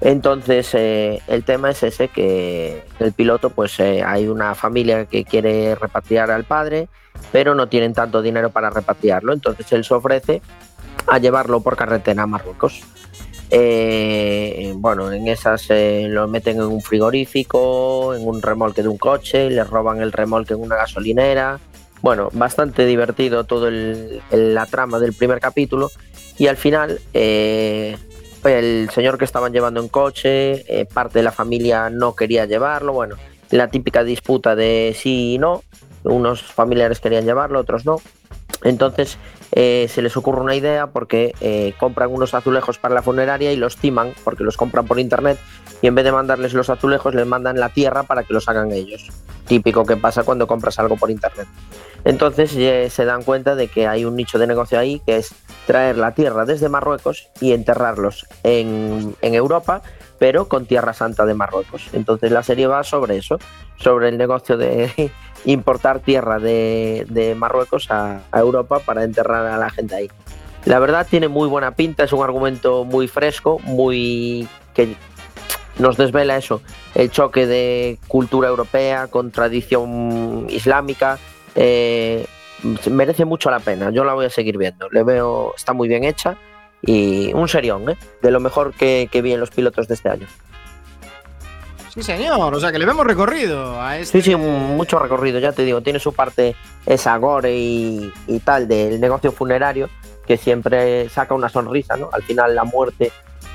Entonces 0.00 0.70
eh, 0.74 1.20
el 1.28 1.44
tema 1.44 1.70
es 1.70 1.82
ese 1.82 2.08
que 2.08 2.84
el 2.98 3.12
piloto 3.12 3.50
pues 3.50 3.78
eh, 3.80 4.02
hay 4.02 4.28
una 4.28 4.54
familia 4.54 5.06
que 5.06 5.24
quiere 5.24 5.74
repatriar 5.74 6.30
al 6.30 6.44
padre 6.44 6.88
pero 7.32 7.54
no 7.54 7.68
tienen 7.68 7.94
tanto 7.94 8.20
dinero 8.20 8.50
para 8.50 8.70
repatriarlo 8.70 9.32
entonces 9.32 9.70
él 9.72 9.84
se 9.84 9.94
ofrece 9.94 10.42
a 11.06 11.18
llevarlo 11.18 11.60
por 11.60 11.76
carretera 11.76 12.24
a 12.24 12.26
Marruecos. 12.26 12.82
Eh, 13.50 14.72
bueno, 14.76 15.12
en 15.12 15.28
esas 15.28 15.66
eh, 15.70 16.06
lo 16.08 16.26
meten 16.28 16.56
en 16.56 16.64
un 16.64 16.80
frigorífico, 16.80 18.14
en 18.14 18.26
un 18.26 18.42
remolque 18.42 18.82
de 18.82 18.88
un 18.88 18.98
coche, 18.98 19.50
le 19.50 19.62
roban 19.64 20.00
el 20.00 20.12
remolque 20.12 20.54
en 20.54 20.62
una 20.62 20.76
gasolinera. 20.76 21.60
Bueno, 22.04 22.28
bastante 22.34 22.84
divertido 22.84 23.44
todo 23.44 23.70
la 23.70 24.66
trama 24.66 24.98
del 24.98 25.14
primer 25.14 25.40
capítulo. 25.40 25.90
Y 26.36 26.48
al 26.48 26.58
final, 26.58 27.00
eh, 27.14 27.96
el 28.44 28.90
señor 28.90 29.16
que 29.16 29.24
estaban 29.24 29.54
llevando 29.54 29.80
en 29.80 29.88
coche, 29.88 30.66
eh, 30.68 30.84
parte 30.84 31.20
de 31.20 31.22
la 31.22 31.32
familia 31.32 31.88
no 31.88 32.14
quería 32.14 32.44
llevarlo. 32.44 32.92
Bueno, 32.92 33.16
la 33.50 33.68
típica 33.68 34.04
disputa 34.04 34.54
de 34.54 34.94
sí 34.94 35.32
y 35.32 35.38
no. 35.38 35.62
Unos 36.02 36.42
familiares 36.42 37.00
querían 37.00 37.24
llevarlo, 37.24 37.58
otros 37.60 37.86
no. 37.86 38.02
Entonces 38.64 39.16
eh, 39.52 39.86
se 39.88 40.02
les 40.02 40.14
ocurre 40.16 40.42
una 40.42 40.56
idea 40.56 40.88
porque 40.88 41.34
eh, 41.40 41.72
compran 41.78 42.10
unos 42.10 42.34
azulejos 42.34 42.76
para 42.76 42.94
la 42.94 43.02
funeraria 43.02 43.50
y 43.50 43.56
los 43.56 43.76
timan 43.76 44.12
porque 44.24 44.44
los 44.44 44.56
compran 44.56 44.86
por 44.86 44.98
internet 44.98 45.38
y 45.82 45.86
en 45.86 45.94
vez 45.94 46.04
de 46.04 46.12
mandarles 46.12 46.54
los 46.54 46.70
azulejos 46.70 47.14
les 47.14 47.26
mandan 47.26 47.58
la 47.58 47.68
tierra 47.68 48.02
para 48.04 48.22
que 48.22 48.32
los 48.32 48.48
hagan 48.48 48.72
ellos. 48.72 49.10
Típico 49.46 49.84
que 49.84 49.96
pasa 49.96 50.22
cuando 50.22 50.46
compras 50.46 50.78
algo 50.78 50.96
por 50.96 51.10
internet. 51.10 51.46
Entonces 52.04 52.54
eh, 52.56 52.88
se 52.90 53.04
dan 53.04 53.22
cuenta 53.22 53.54
de 53.54 53.68
que 53.68 53.86
hay 53.86 54.04
un 54.04 54.16
nicho 54.16 54.38
de 54.38 54.46
negocio 54.46 54.78
ahí 54.78 55.00
que 55.06 55.16
es 55.16 55.34
traer 55.66 55.96
la 55.96 56.12
tierra 56.12 56.44
desde 56.44 56.68
Marruecos 56.68 57.28
y 57.40 57.52
enterrarlos 57.52 58.26
en, 58.42 59.14
en 59.22 59.34
Europa, 59.34 59.82
pero 60.18 60.48
con 60.48 60.66
Tierra 60.66 60.92
Santa 60.92 61.24
de 61.24 61.34
Marruecos. 61.34 61.88
Entonces 61.92 62.30
la 62.30 62.42
serie 62.42 62.66
va 62.66 62.84
sobre 62.84 63.16
eso, 63.16 63.38
sobre 63.76 64.08
el 64.08 64.18
negocio 64.18 64.56
de 64.56 65.10
importar 65.44 66.00
tierra 66.00 66.38
de, 66.38 67.06
de 67.08 67.34
Marruecos 67.34 67.90
a, 67.90 68.20
a 68.30 68.40
Europa 68.40 68.80
para 68.80 69.04
enterrar 69.04 69.46
a 69.46 69.58
la 69.58 69.70
gente 69.70 69.94
ahí. 69.94 70.10
La 70.64 70.78
verdad 70.78 71.06
tiene 71.08 71.28
muy 71.28 71.48
buena 71.48 71.72
pinta, 71.72 72.04
es 72.04 72.12
un 72.12 72.22
argumento 72.22 72.84
muy 72.84 73.06
fresco, 73.06 73.58
muy 73.64 74.48
que 74.72 74.96
nos 75.78 75.96
desvela 75.96 76.36
eso, 76.36 76.62
el 76.94 77.10
choque 77.10 77.46
de 77.46 77.98
cultura 78.08 78.48
europea 78.48 79.08
con 79.08 79.30
tradición 79.30 80.46
islámica. 80.48 81.18
eh, 81.54 82.26
merece 82.90 83.24
mucho 83.24 83.50
la 83.50 83.60
pena, 83.60 83.90
yo 83.90 84.04
la 84.04 84.14
voy 84.14 84.26
a 84.26 84.30
seguir 84.30 84.56
viendo. 84.56 84.88
Le 84.90 85.02
veo, 85.02 85.52
está 85.56 85.72
muy 85.72 85.86
bien 85.88 86.04
hecha 86.04 86.36
y 86.80 87.32
un 87.34 87.48
serión, 87.48 87.90
¿eh? 87.90 87.96
de 88.22 88.30
lo 88.30 88.40
mejor 88.40 88.72
que, 88.72 89.08
que 89.12 89.22
vi 89.22 89.32
en 89.32 89.40
los 89.40 89.50
pilotos 89.50 89.86
de 89.88 89.94
este 89.94 90.08
año. 90.08 90.26
Sí, 91.92 92.02
señor. 92.02 92.52
O 92.54 92.58
sea, 92.58 92.72
que 92.72 92.78
le 92.78 92.86
vemos 92.86 93.06
recorrido 93.06 93.80
a 93.80 93.98
este. 93.98 94.20
Sí, 94.20 94.30
sí, 94.30 94.36
mucho 94.36 94.98
recorrido, 94.98 95.38
ya 95.38 95.52
te 95.52 95.64
digo, 95.64 95.80
tiene 95.80 96.00
su 96.00 96.12
parte 96.12 96.56
esa 96.86 97.16
gore 97.18 97.54
y, 97.54 98.12
y 98.26 98.40
tal 98.40 98.66
del 98.66 99.00
negocio 99.00 99.30
funerario 99.30 99.88
que 100.26 100.36
siempre 100.36 101.08
saca 101.08 101.34
una 101.34 101.48
sonrisa, 101.48 101.96
¿no? 101.96 102.08
Al 102.12 102.22
final 102.22 102.54
la 102.54 102.64
muerte 102.64 103.12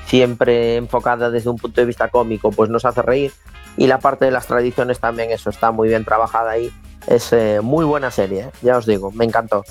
siempre 0.10 0.76
enfocada 0.76 1.30
desde 1.30 1.52
un 1.52 1.58
punto 1.58 1.80
de 1.80 1.86
vista 1.86 2.10
cómico 2.10 2.50
pues 2.52 2.70
nos 2.70 2.84
hace 2.84 3.02
reír 3.04 3.32
y 3.78 3.88
la 3.88 4.00
parte 4.00 4.26
de 4.26 4.32
las 4.32 4.48
tradiciones 4.48 5.00
también, 5.00 5.32
eso 5.32 5.50
está 5.50 5.72
muy 5.72 5.88
bien 5.88 6.04
trabajada 6.04 6.52
ahí. 6.52 6.72
Es 7.08 7.32
eh, 7.32 7.60
muy 7.62 7.86
buena 7.86 8.12
serie, 8.12 8.42
¿eh? 8.42 8.52
ya 8.62 8.78
os 8.78 8.86
digo, 8.86 9.12
me 9.12 9.24
encantó. 9.24 9.64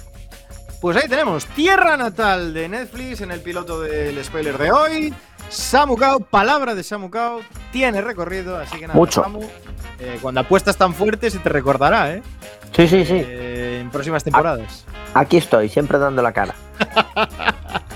Pues 0.80 0.96
ahí 0.96 1.08
tenemos 1.08 1.44
Tierra 1.46 1.96
Natal 1.96 2.54
de 2.54 2.68
Netflix 2.68 3.20
en 3.20 3.32
el 3.32 3.40
piloto 3.40 3.80
del 3.80 4.24
spoiler 4.24 4.56
de 4.56 4.72
hoy. 4.72 5.14
Samu 5.50 5.96
Kao, 5.96 6.20
palabra 6.20 6.74
de 6.74 6.84
Samu 6.84 7.10
Kao, 7.10 7.40
tiene 7.72 8.00
recorrido, 8.00 8.56
así 8.56 8.78
que 8.78 8.86
nada, 8.86 8.98
Mucho. 8.98 9.22
Samu, 9.24 9.42
eh, 9.98 10.18
cuando 10.22 10.40
apuestas 10.40 10.76
tan 10.76 10.94
fuerte 10.94 11.30
se 11.30 11.40
te 11.40 11.48
recordará, 11.48 12.14
¿eh? 12.14 12.22
Sí, 12.74 12.86
sí, 12.86 13.04
sí. 13.04 13.24
En 13.26 13.90
próximas 13.90 14.22
temporadas. 14.22 14.84
Aquí 15.14 15.36
estoy, 15.36 15.68
siempre 15.68 15.98
dando 15.98 16.22
la 16.22 16.32
cara. 16.32 16.54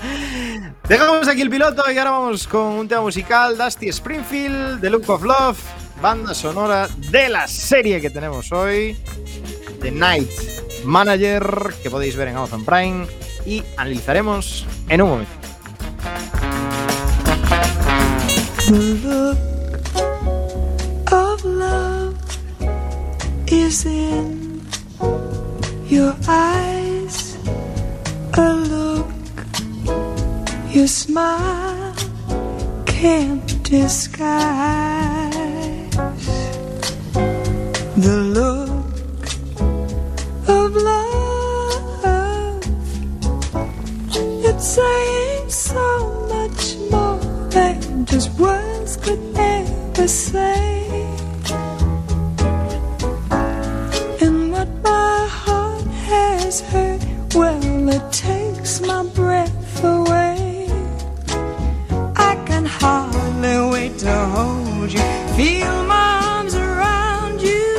Dejamos 0.87 1.29
aquí 1.29 1.41
el 1.41 1.49
piloto 1.49 1.89
y 1.89 1.97
ahora 1.97 2.11
vamos 2.11 2.45
con 2.45 2.73
un 2.73 2.87
tema 2.89 3.01
musical, 3.01 3.57
Dusty 3.57 3.87
Springfield, 3.87 4.81
The 4.81 4.89
Look 4.89 5.09
of 5.09 5.23
Love, 5.23 5.57
banda 6.01 6.33
sonora 6.33 6.89
de 7.09 7.29
la 7.29 7.47
serie 7.47 8.01
que 8.01 8.09
tenemos 8.09 8.51
hoy, 8.51 8.97
The 9.81 9.91
Night 9.91 10.29
Manager, 10.83 11.73
que 11.81 11.89
podéis 11.89 12.17
ver 12.17 12.27
en 12.27 12.35
Amazon 12.35 12.65
Prime 12.65 13.07
y 13.45 13.63
analizaremos 13.77 14.65
en 14.89 15.01
un 15.03 15.09
momento. 15.09 15.31
The 18.67 18.79
look 19.03 19.37
of 21.13 21.45
love 21.45 22.15
is 23.47 23.85
in 23.85 24.61
your 25.89 26.13
eyes. 26.27 27.37
A 28.33 28.49
look 28.49 29.22
your 30.73 30.87
smile 30.87 31.93
can't 32.87 33.63
disguise. 33.63 34.31
The 37.95 38.17
look 38.39 39.29
of 40.47 40.75
love. 40.75 42.63
It's 44.45 44.67
saying 44.67 45.49
so 45.49 46.25
much 46.27 46.75
more 46.89 47.19
than 47.51 48.05
just 48.05 48.31
words 48.39 48.97
could 48.97 49.21
ever 49.35 50.07
say. 50.07 50.87
And 54.21 54.51
what 54.51 54.69
my 54.81 55.27
heart 55.29 55.85
has 56.09 56.61
heard, 56.61 57.05
well, 57.35 57.89
it 57.89 58.11
takes 58.11 58.81
my 58.81 59.03
breath 59.13 59.83
away. 59.83 60.32
Can 62.63 62.71
hardly 62.71 63.71
wait 63.71 63.97
to 63.99 64.15
hold 64.35 64.93
you, 64.93 65.01
feel 65.35 65.83
my 65.83 66.21
arms 66.31 66.55
around 66.55 67.41
you. 67.41 67.75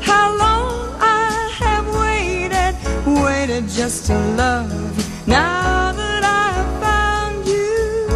How 0.00 0.36
long 0.36 0.96
I 0.98 1.48
have 1.62 1.86
waited, 1.94 2.74
waited 3.22 3.68
just 3.68 4.06
to 4.06 4.14
love 4.34 4.72
you. 4.98 5.04
Now 5.28 5.92
that 5.92 6.24
I've 6.24 6.70
found 6.82 7.46
you, 7.46 8.08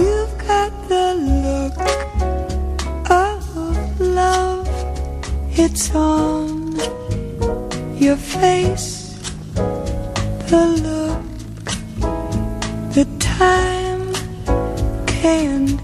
you've 0.00 0.34
got 0.48 0.72
the 0.88 1.12
look 1.42 1.78
of 3.10 4.00
love. 4.00 4.66
It's 5.58 5.94
on 5.94 6.74
your 7.98 8.16
face, 8.16 9.18
the 10.48 10.66
look, 10.82 11.03
hand. 15.24 15.83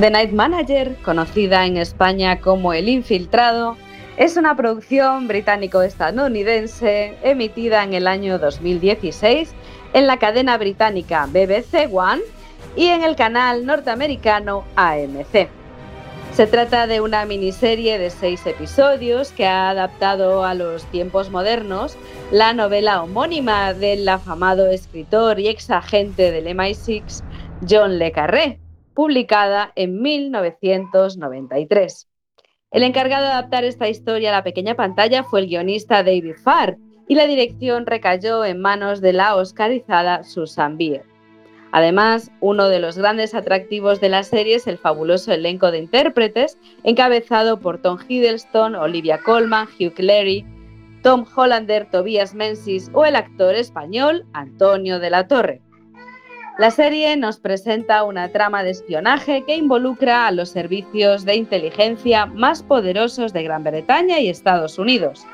The 0.00 0.08
Night 0.08 0.32
Manager, 0.32 0.96
conocida 1.02 1.66
en 1.66 1.76
España 1.76 2.40
como 2.40 2.72
El 2.72 2.88
Infiltrado, 2.88 3.76
es 4.16 4.38
una 4.38 4.56
producción 4.56 5.28
británico-estadounidense 5.28 7.18
emitida 7.22 7.84
en 7.84 7.92
el 7.92 8.06
año 8.06 8.38
2016 8.38 9.52
en 9.92 10.06
la 10.06 10.18
cadena 10.18 10.56
británica 10.56 11.26
BBC 11.26 11.92
One 11.92 12.22
y 12.76 12.86
en 12.86 13.04
el 13.04 13.14
canal 13.14 13.66
norteamericano 13.66 14.64
AMC. 14.74 15.50
Se 16.32 16.46
trata 16.46 16.86
de 16.86 17.02
una 17.02 17.26
miniserie 17.26 17.98
de 17.98 18.08
seis 18.08 18.46
episodios 18.46 19.32
que 19.32 19.46
ha 19.46 19.68
adaptado 19.68 20.44
a 20.44 20.54
los 20.54 20.86
tiempos 20.86 21.28
modernos 21.28 21.98
la 22.32 22.54
novela 22.54 23.02
homónima 23.02 23.74
del 23.74 24.08
afamado 24.08 24.66
escritor 24.66 25.38
y 25.40 25.48
ex 25.48 25.68
agente 25.68 26.30
del 26.30 26.46
MI6 26.46 27.22
John 27.68 27.98
Le 27.98 28.12
Carré, 28.12 28.59
publicada 28.94 29.72
en 29.76 30.00
1993. 30.00 32.08
El 32.70 32.82
encargado 32.82 33.26
de 33.26 33.32
adaptar 33.32 33.64
esta 33.64 33.88
historia 33.88 34.30
a 34.30 34.36
la 34.36 34.44
pequeña 34.44 34.74
pantalla 34.74 35.24
fue 35.24 35.40
el 35.40 35.48
guionista 35.48 36.04
David 36.04 36.36
Farr 36.42 36.78
y 37.08 37.16
la 37.16 37.26
dirección 37.26 37.86
recayó 37.86 38.44
en 38.44 38.60
manos 38.60 39.00
de 39.00 39.12
la 39.12 39.34
oscarizada 39.34 40.22
Susan 40.22 40.76
Bier. 40.76 41.10
Además, 41.72 42.32
uno 42.40 42.68
de 42.68 42.80
los 42.80 42.98
grandes 42.98 43.34
atractivos 43.34 44.00
de 44.00 44.08
la 44.08 44.22
serie 44.22 44.56
es 44.56 44.66
el 44.66 44.78
fabuloso 44.78 45.32
elenco 45.32 45.70
de 45.70 45.78
intérpretes, 45.78 46.58
encabezado 46.82 47.60
por 47.60 47.80
Tom 47.80 47.98
Hiddleston, 48.08 48.74
Olivia 48.74 49.18
Colman, 49.18 49.68
Hugh 49.78 49.94
Cleary, 49.94 50.44
Tom 51.02 51.24
Hollander, 51.34 51.88
Tobias 51.90 52.34
Menzies 52.34 52.90
o 52.92 53.04
el 53.04 53.16
actor 53.16 53.54
español 53.54 54.26
Antonio 54.32 54.98
de 54.98 55.10
la 55.10 55.28
Torre. 55.28 55.62
La 56.60 56.70
serie 56.70 57.16
nos 57.16 57.40
presenta 57.40 58.04
una 58.04 58.28
trama 58.32 58.62
de 58.62 58.68
espionaje 58.68 59.44
que 59.46 59.56
involucra 59.56 60.26
a 60.26 60.30
los 60.30 60.50
servicios 60.50 61.24
de 61.24 61.36
inteligencia 61.36 62.26
más 62.26 62.62
poderosos 62.62 63.32
de 63.32 63.44
Gran 63.44 63.64
Bretaña 63.64 64.20
y 64.20 64.28
Estados 64.28 64.78
Unidos, 64.78 65.24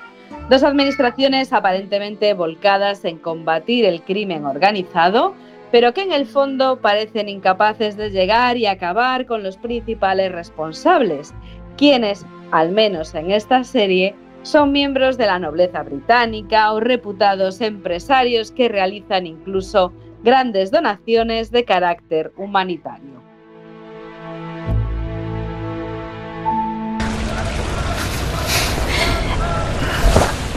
dos 0.49 0.62
administraciones 0.62 1.53
aparentemente 1.53 2.33
volcadas 2.33 3.05
en 3.05 3.19
combatir 3.19 3.85
el 3.87 4.03
crimen 4.03 4.45
organizado, 4.45 5.35
pero 5.73 5.93
que 5.93 6.03
en 6.03 6.12
el 6.12 6.27
fondo 6.27 6.81
parecen 6.81 7.29
incapaces 7.29 7.97
de 7.97 8.11
llegar 8.11 8.57
y 8.57 8.67
acabar 8.67 9.27
con 9.27 9.43
los 9.43 9.57
principales 9.57 10.31
responsables, 10.31 11.35
quienes, 11.77 12.25
al 12.53 12.71
menos 12.71 13.17
en 13.17 13.33
esta 13.33 13.65
serie, 13.65 14.15
son 14.43 14.71
miembros 14.71 15.19
de 15.19 15.27
la 15.27 15.41
nobleza 15.41 15.83
británica 15.83 16.73
o 16.73 16.79
reputados 16.79 17.61
empresarios 17.61 18.53
que 18.53 18.69
realizan 18.69 19.27
incluso 19.27 19.93
grandes 20.27 20.73
donaciones 20.73 21.53
de 21.53 21.65
carácter 21.65 22.33
humanitario. 22.37 23.23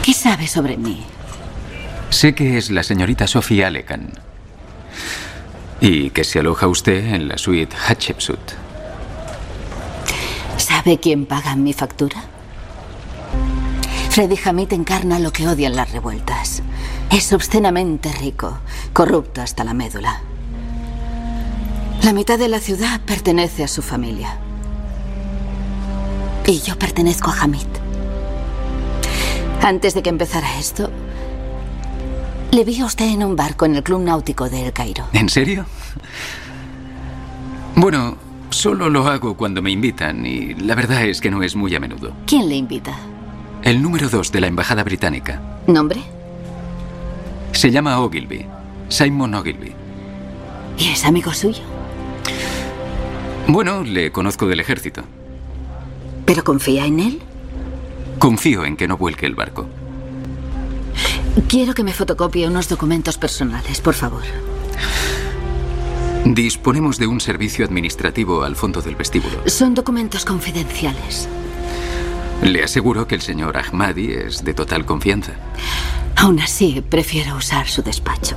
¿Qué 0.04 0.12
sabe 0.12 0.48
sobre 0.48 0.76
mí? 0.76 1.04
Sé 2.08 2.34
que 2.34 2.58
es 2.58 2.72
la 2.72 2.82
señorita 2.82 3.28
Sophie 3.28 3.64
Alekan. 3.64 4.10
Y 5.80 6.10
que 6.10 6.24
se 6.24 6.40
aloja 6.40 6.66
usted 6.66 7.14
en 7.14 7.28
la 7.28 7.38
suite 7.38 7.76
Hatshepsut. 7.76 8.40
¿Sabe 10.56 10.98
quién 10.98 11.26
paga 11.26 11.54
mi 11.54 11.72
factura? 11.72 12.24
Freddy 14.10 14.36
Hamid 14.44 14.72
encarna 14.72 15.20
lo 15.20 15.32
que 15.32 15.46
odian 15.46 15.76
las 15.76 15.92
revueltas. 15.92 16.64
Es 17.10 17.32
obscenamente 17.32 18.12
rico, 18.12 18.58
corrupto 18.92 19.42
hasta 19.42 19.64
la 19.64 19.74
médula. 19.74 20.20
La 22.02 22.12
mitad 22.12 22.38
de 22.38 22.48
la 22.48 22.60
ciudad 22.60 23.00
pertenece 23.00 23.64
a 23.64 23.68
su 23.68 23.82
familia. 23.82 24.38
Y 26.46 26.60
yo 26.60 26.78
pertenezco 26.78 27.30
a 27.30 27.40
Hamid. 27.40 27.66
Antes 29.62 29.94
de 29.94 30.02
que 30.02 30.08
empezara 30.08 30.58
esto, 30.58 30.90
le 32.52 32.64
vi 32.64 32.80
a 32.80 32.86
usted 32.86 33.06
en 33.06 33.24
un 33.24 33.36
barco 33.36 33.66
en 33.66 33.74
el 33.74 33.82
Club 33.82 34.02
Náutico 34.02 34.48
de 34.48 34.66
El 34.66 34.72
Cairo. 34.72 35.04
¿En 35.12 35.28
serio? 35.28 35.66
Bueno, 37.74 38.16
solo 38.50 38.88
lo 38.88 39.06
hago 39.08 39.36
cuando 39.36 39.62
me 39.62 39.70
invitan 39.70 40.24
y 40.24 40.54
la 40.54 40.74
verdad 40.74 41.04
es 41.04 41.20
que 41.20 41.30
no 41.30 41.42
es 41.42 41.56
muy 41.56 41.74
a 41.74 41.80
menudo. 41.80 42.12
¿Quién 42.26 42.48
le 42.48 42.56
invita? 42.56 42.94
El 43.62 43.82
número 43.82 44.08
dos 44.08 44.30
de 44.32 44.40
la 44.40 44.46
Embajada 44.46 44.84
Británica. 44.84 45.60
¿Nombre? 45.66 46.02
Se 47.60 47.70
llama 47.70 48.00
Ogilvy. 48.00 48.46
Simon 48.88 49.34
Ogilvy. 49.34 49.74
¿Y 50.78 50.88
es 50.88 51.04
amigo 51.04 51.30
suyo? 51.34 51.60
Bueno, 53.48 53.82
le 53.82 54.10
conozco 54.10 54.46
del 54.46 54.60
ejército. 54.60 55.02
¿Pero 56.24 56.42
confía 56.42 56.86
en 56.86 57.00
él? 57.00 57.20
Confío 58.18 58.64
en 58.64 58.78
que 58.78 58.88
no 58.88 58.96
vuelque 58.96 59.26
el 59.26 59.34
barco. 59.34 59.68
Quiero 61.48 61.74
que 61.74 61.84
me 61.84 61.92
fotocopie 61.92 62.48
unos 62.48 62.66
documentos 62.66 63.18
personales, 63.18 63.82
por 63.82 63.92
favor. 63.92 64.22
Disponemos 66.24 66.96
de 66.96 67.08
un 67.08 67.20
servicio 67.20 67.66
administrativo 67.66 68.42
al 68.42 68.56
fondo 68.56 68.80
del 68.80 68.96
vestíbulo. 68.96 69.36
Son 69.44 69.74
documentos 69.74 70.24
confidenciales. 70.24 71.28
Le 72.42 72.64
aseguro 72.64 73.06
que 73.06 73.14
el 73.14 73.20
señor 73.20 73.56
Ahmadi 73.58 74.12
es 74.12 74.44
de 74.44 74.54
total 74.54 74.86
confianza. 74.86 75.32
Aún 76.16 76.40
así, 76.40 76.82
prefiero 76.88 77.36
usar 77.36 77.68
su 77.68 77.82
despacho. 77.82 78.36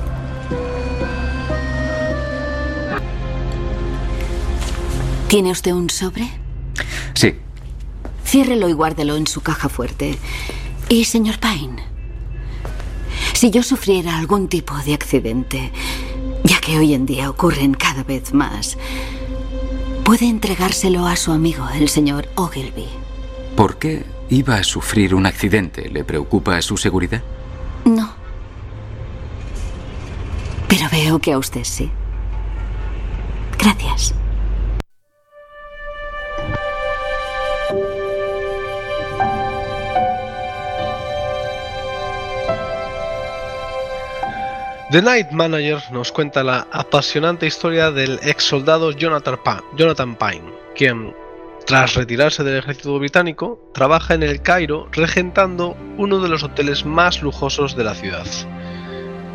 ¿Tiene 5.28 5.50
usted 5.50 5.72
un 5.72 5.90
sobre? 5.90 6.30
Sí. 7.14 7.34
Ciérrelo 8.24 8.68
y 8.68 8.72
guárdelo 8.72 9.16
en 9.16 9.26
su 9.26 9.40
caja 9.40 9.68
fuerte. 9.68 10.18
Y, 10.88 11.06
señor 11.06 11.38
Pine, 11.38 11.82
si 13.32 13.50
yo 13.50 13.62
sufriera 13.62 14.16
algún 14.16 14.48
tipo 14.48 14.74
de 14.84 14.94
accidente, 14.94 15.72
ya 16.44 16.60
que 16.60 16.78
hoy 16.78 16.94
en 16.94 17.06
día 17.06 17.30
ocurren 17.30 17.74
cada 17.74 18.04
vez 18.04 18.32
más, 18.32 18.76
puede 20.04 20.26
entregárselo 20.26 21.06
a 21.06 21.16
su 21.16 21.32
amigo, 21.32 21.66
el 21.74 21.88
señor 21.88 22.28
Ogilvy. 22.36 23.03
¿Por 23.56 23.78
qué 23.78 24.04
iba 24.30 24.56
a 24.56 24.64
sufrir 24.64 25.14
un 25.14 25.26
accidente? 25.26 25.88
¿Le 25.88 26.04
preocupa 26.04 26.60
su 26.60 26.76
seguridad? 26.76 27.22
No. 27.84 28.12
Pero 30.68 30.88
veo 30.90 31.18
que 31.20 31.32
a 31.32 31.38
usted 31.38 31.62
sí. 31.62 31.90
Gracias. 33.58 34.14
The 44.94 45.02
Night 45.02 45.32
Manager 45.32 45.82
nos 45.90 46.12
cuenta 46.12 46.44
la 46.44 46.68
apasionante 46.70 47.46
historia 47.46 47.90
del 47.90 48.20
ex 48.22 48.44
soldado 48.44 48.92
Jonathan, 48.92 49.36
Pine, 50.16 50.52
quien, 50.76 51.12
tras 51.66 51.94
retirarse 51.94 52.44
del 52.44 52.58
ejército 52.58 52.98
británico, 52.98 53.70
trabaja 53.72 54.14
en 54.14 54.22
el 54.22 54.42
Cairo 54.42 54.88
regentando 54.92 55.76
uno 55.96 56.20
de 56.20 56.28
los 56.28 56.42
hoteles 56.42 56.84
más 56.84 57.22
lujosos 57.22 57.76
de 57.76 57.84
la 57.84 57.94
ciudad. 57.94 58.26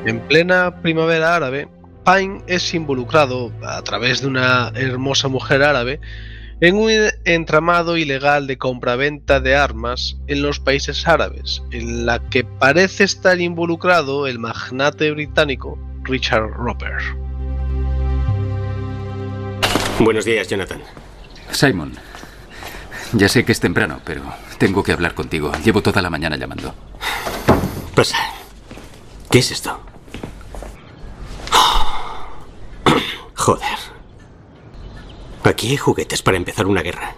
En 0.06 0.20
plena 0.22 0.82
primavera 0.82 1.36
árabe, 1.36 1.68
Pine 2.06 2.42
es 2.48 2.74
involucrado, 2.74 3.52
a 3.64 3.82
través 3.82 4.22
de 4.22 4.28
una 4.28 4.72
hermosa 4.76 5.28
mujer 5.28 5.64
árabe, 5.64 6.00
en 6.62 6.76
un 6.76 6.92
entramado 7.26 7.98
ilegal 7.98 8.48
de 8.48 8.58
compraventa 8.58 9.40
de 9.40 9.56
armas 9.56 10.18
en 10.28 10.42
los 10.42 10.60
países 10.60 11.08
árabes, 11.08 11.64
en 11.72 12.06
la 12.06 12.20
que 12.30 12.44
parece 12.44 13.06
estar 13.06 13.40
involucrado 13.40 14.28
el 14.28 14.40
magnate 14.40 15.12
británico 15.12 15.80
Richard 16.04 16.52
Roper. 16.52 16.98
Buenos 20.00 20.26
días, 20.26 20.48
Jonathan. 20.48 20.82
Simon, 21.52 21.94
ya 23.14 23.28
sé 23.28 23.44
que 23.44 23.52
es 23.52 23.60
temprano, 23.60 24.00
pero 24.04 24.22
tengo 24.58 24.84
que 24.84 24.92
hablar 24.92 25.16
contigo. 25.16 25.52
Llevo 25.64 25.82
toda 25.82 26.02
la 26.02 26.10
mañana 26.10 26.38
llamando. 26.38 26.74
pasa? 27.96 28.18
¿Qué 29.30 29.40
es 29.40 29.52
esto? 29.52 29.80
Joder. 33.36 33.78
Aquí 35.44 35.72
hay 35.72 35.78
juguetes 35.78 36.22
para 36.22 36.38
empezar 36.38 36.68
una 36.68 36.82
guerra. 36.82 37.16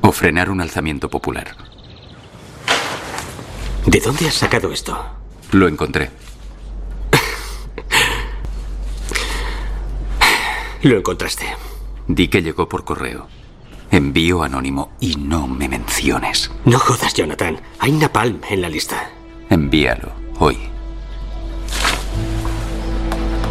O 0.00 0.12
frenar 0.12 0.50
un 0.50 0.60
alzamiento 0.60 1.08
popular. 1.08 1.56
¿De 3.86 4.00
dónde 4.00 4.28
has 4.28 4.34
sacado 4.34 4.72
esto? 4.72 4.96
Lo 5.50 5.68
encontré. 5.68 6.10
Lo 10.82 10.96
encontraste. 10.96 11.46
Di 12.06 12.28
que 12.28 12.42
llegó 12.42 12.68
por 12.68 12.84
correo. 12.84 13.28
Envío 13.92 14.42
anónimo 14.42 14.92
y 15.00 15.16
no 15.16 15.46
me 15.46 15.68
menciones. 15.68 16.50
No 16.64 16.78
jodas, 16.78 17.12
Jonathan. 17.12 17.60
Hay 17.78 17.92
napalm 17.92 18.40
en 18.48 18.62
la 18.62 18.70
lista. 18.70 19.10
Envíalo 19.50 20.10
hoy. 20.38 20.56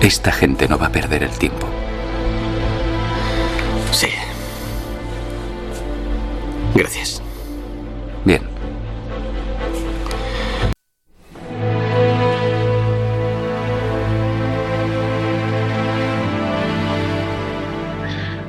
Esta 0.02 0.32
gente 0.32 0.68
no 0.68 0.80
va 0.80 0.88
a 0.88 0.92
perder 0.92 1.22
el 1.22 1.30
tiempo. 1.30 1.68
Sí. 3.92 4.08
Gracias. 6.74 7.22
Bien. 8.26 8.42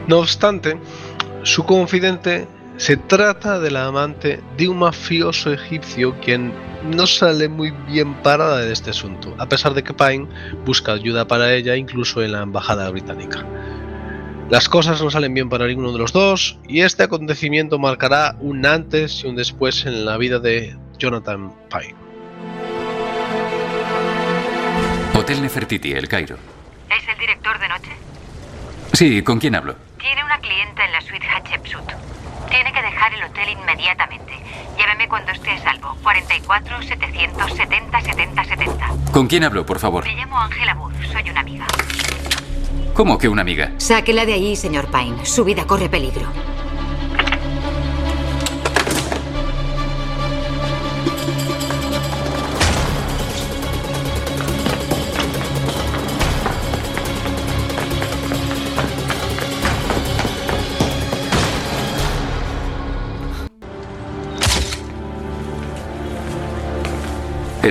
No 0.08 0.18
obstante, 0.18 0.78
su 1.42 1.64
confidente 1.64 2.46
se 2.76 2.96
trata 2.96 3.58
de 3.58 3.70
la 3.70 3.86
amante 3.86 4.40
de 4.56 4.68
un 4.68 4.78
mafioso 4.78 5.52
egipcio 5.52 6.18
quien 6.20 6.52
no 6.84 7.06
sale 7.06 7.48
muy 7.48 7.70
bien 7.88 8.14
parada 8.22 8.58
de 8.58 8.72
este 8.72 8.90
asunto, 8.90 9.34
a 9.38 9.46
pesar 9.46 9.74
de 9.74 9.82
que 9.82 9.92
Pine 9.92 10.26
busca 10.64 10.92
ayuda 10.92 11.26
para 11.26 11.52
ella 11.52 11.76
incluso 11.76 12.22
en 12.22 12.32
la 12.32 12.42
embajada 12.42 12.88
británica. 12.90 13.44
Las 14.50 14.68
cosas 14.68 15.02
no 15.02 15.10
salen 15.10 15.34
bien 15.34 15.48
para 15.48 15.66
ninguno 15.66 15.92
de 15.92 15.98
los 15.98 16.12
dos 16.12 16.58
y 16.68 16.80
este 16.80 17.04
acontecimiento 17.04 17.78
marcará 17.78 18.36
un 18.40 18.66
antes 18.66 19.24
y 19.24 19.28
un 19.28 19.36
después 19.36 19.86
en 19.86 20.04
la 20.04 20.16
vida 20.16 20.38
de 20.38 20.76
Jonathan 20.98 21.52
Pine. 21.70 21.94
Hotel 25.14 25.42
Nefertiti, 25.42 25.92
El 25.92 26.08
Cairo. 26.08 26.36
¿Es 26.90 27.08
el 27.08 27.18
director 27.18 27.58
de 27.58 27.68
noche? 27.68 27.90
Sí, 28.92 29.22
¿con 29.22 29.38
quién 29.38 29.54
hablo? 29.54 29.76
Tiene 30.02 30.24
una 30.24 30.36
clienta 30.38 30.84
en 30.84 30.90
la 30.90 31.00
suite 31.00 31.24
Hatshepsut. 31.28 31.92
Tiene 32.50 32.72
que 32.72 32.82
dejar 32.82 33.14
el 33.14 33.22
hotel 33.22 33.50
inmediatamente. 33.50 34.32
Lléveme 34.76 35.08
cuando 35.08 35.30
esté 35.30 35.52
a 35.52 35.58
salvo. 35.62 35.96
44 36.02 36.82
770 36.82 38.00
70 38.00 38.44
70. 38.44 38.86
¿Con 39.12 39.28
quién 39.28 39.44
hablo, 39.44 39.64
por 39.64 39.78
favor? 39.78 40.04
Me 40.04 40.16
llamo 40.16 40.40
Angela 40.40 40.74
Wood. 40.74 40.92
Soy 41.12 41.30
una 41.30 41.40
amiga. 41.40 41.66
¿Cómo 42.94 43.16
que 43.16 43.28
una 43.28 43.42
amiga? 43.42 43.70
Sáquela 43.78 44.26
de 44.26 44.34
allí, 44.34 44.56
señor 44.56 44.90
Pine. 44.90 45.24
Su 45.24 45.44
vida 45.44 45.68
corre 45.68 45.88
peligro. 45.88 46.26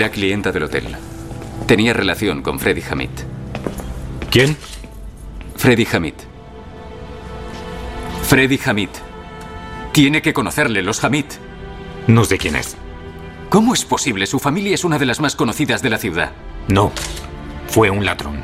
Era 0.02 0.10
clienta 0.10 0.52
del 0.52 0.64
hotel. 0.64 0.88
Tenía 1.68 1.94
relación 1.94 2.42
con 2.42 2.58
Freddy 2.58 2.82
Hamid. 2.90 3.12
¿Quién? 4.32 4.58
Freddy 5.56 5.86
Hamid. 5.94 6.16
Freddy 8.24 8.60
Hamid. 8.66 8.90
Tiene 9.92 10.24
que 10.24 10.34
conocerle, 10.34 10.82
los 10.82 11.04
Hamid. 11.04 11.26
No 12.08 12.26
sé 12.26 12.40
quién 12.40 12.56
es. 12.56 12.76
¿Cómo 13.50 13.76
es 13.76 13.86
posible? 13.86 14.26
Su 14.26 14.40
familia 14.40 14.74
es 14.74 14.84
una 14.84 14.98
de 14.98 15.06
las 15.06 15.20
más 15.20 15.36
conocidas 15.36 15.84
de 15.84 15.92
la 15.92 16.00
ciudad. 16.00 16.32
No. 16.68 16.92
Fue 17.68 17.92
un 17.92 18.04
ladrón. 18.04 18.44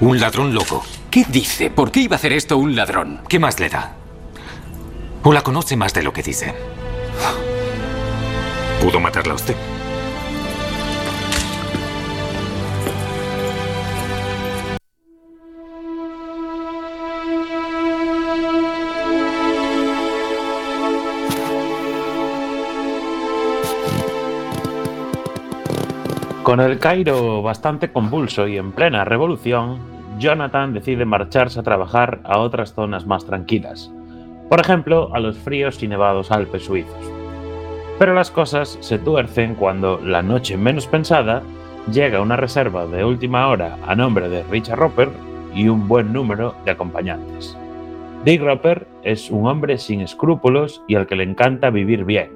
Un 0.00 0.18
ladrón 0.18 0.54
loco. 0.54 0.84
¿Qué 1.08 1.24
dice? 1.28 1.70
¿Por 1.70 1.92
qué 1.92 2.00
iba 2.00 2.16
a 2.16 2.18
hacer 2.18 2.32
esto 2.32 2.58
un 2.58 2.74
ladrón? 2.74 3.20
¿Qué 3.28 3.38
más 3.38 3.60
le 3.60 3.68
da? 3.68 3.94
¿O 5.22 5.32
la 5.32 5.42
conoce 5.42 5.76
más 5.76 5.94
de 5.94 6.02
lo 6.02 6.12
que 6.12 6.24
dice? 6.24 6.52
¿Pudo 8.82 8.98
matarla 8.98 9.34
a 9.34 9.36
usted? 9.36 9.54
Con 26.46 26.60
el 26.60 26.78
Cairo 26.78 27.42
bastante 27.42 27.90
convulso 27.90 28.46
y 28.46 28.56
en 28.56 28.70
plena 28.70 29.04
revolución, 29.04 29.80
Jonathan 30.20 30.72
decide 30.72 31.04
marcharse 31.04 31.58
a 31.58 31.64
trabajar 31.64 32.20
a 32.22 32.38
otras 32.38 32.72
zonas 32.72 33.04
más 33.04 33.26
tranquilas, 33.26 33.92
por 34.48 34.60
ejemplo 34.60 35.12
a 35.12 35.18
los 35.18 35.36
fríos 35.36 35.82
y 35.82 35.88
nevados 35.88 36.30
Alpes 36.30 36.66
suizos. 36.66 37.12
Pero 37.98 38.14
las 38.14 38.30
cosas 38.30 38.78
se 38.80 38.96
tuercen 39.00 39.56
cuando, 39.56 39.98
la 40.00 40.22
noche 40.22 40.56
menos 40.56 40.86
pensada, 40.86 41.42
llega 41.92 42.22
una 42.22 42.36
reserva 42.36 42.86
de 42.86 43.04
última 43.04 43.48
hora 43.48 43.76
a 43.84 43.96
nombre 43.96 44.28
de 44.28 44.44
Richard 44.44 44.78
Roper 44.78 45.10
y 45.52 45.66
un 45.66 45.88
buen 45.88 46.12
número 46.12 46.54
de 46.64 46.70
acompañantes. 46.70 47.58
Dick 48.24 48.40
Roper 48.40 48.86
es 49.02 49.32
un 49.32 49.48
hombre 49.48 49.78
sin 49.78 50.00
escrúpulos 50.00 50.80
y 50.86 50.94
al 50.94 51.08
que 51.08 51.16
le 51.16 51.24
encanta 51.24 51.70
vivir 51.70 52.04
bien, 52.04 52.30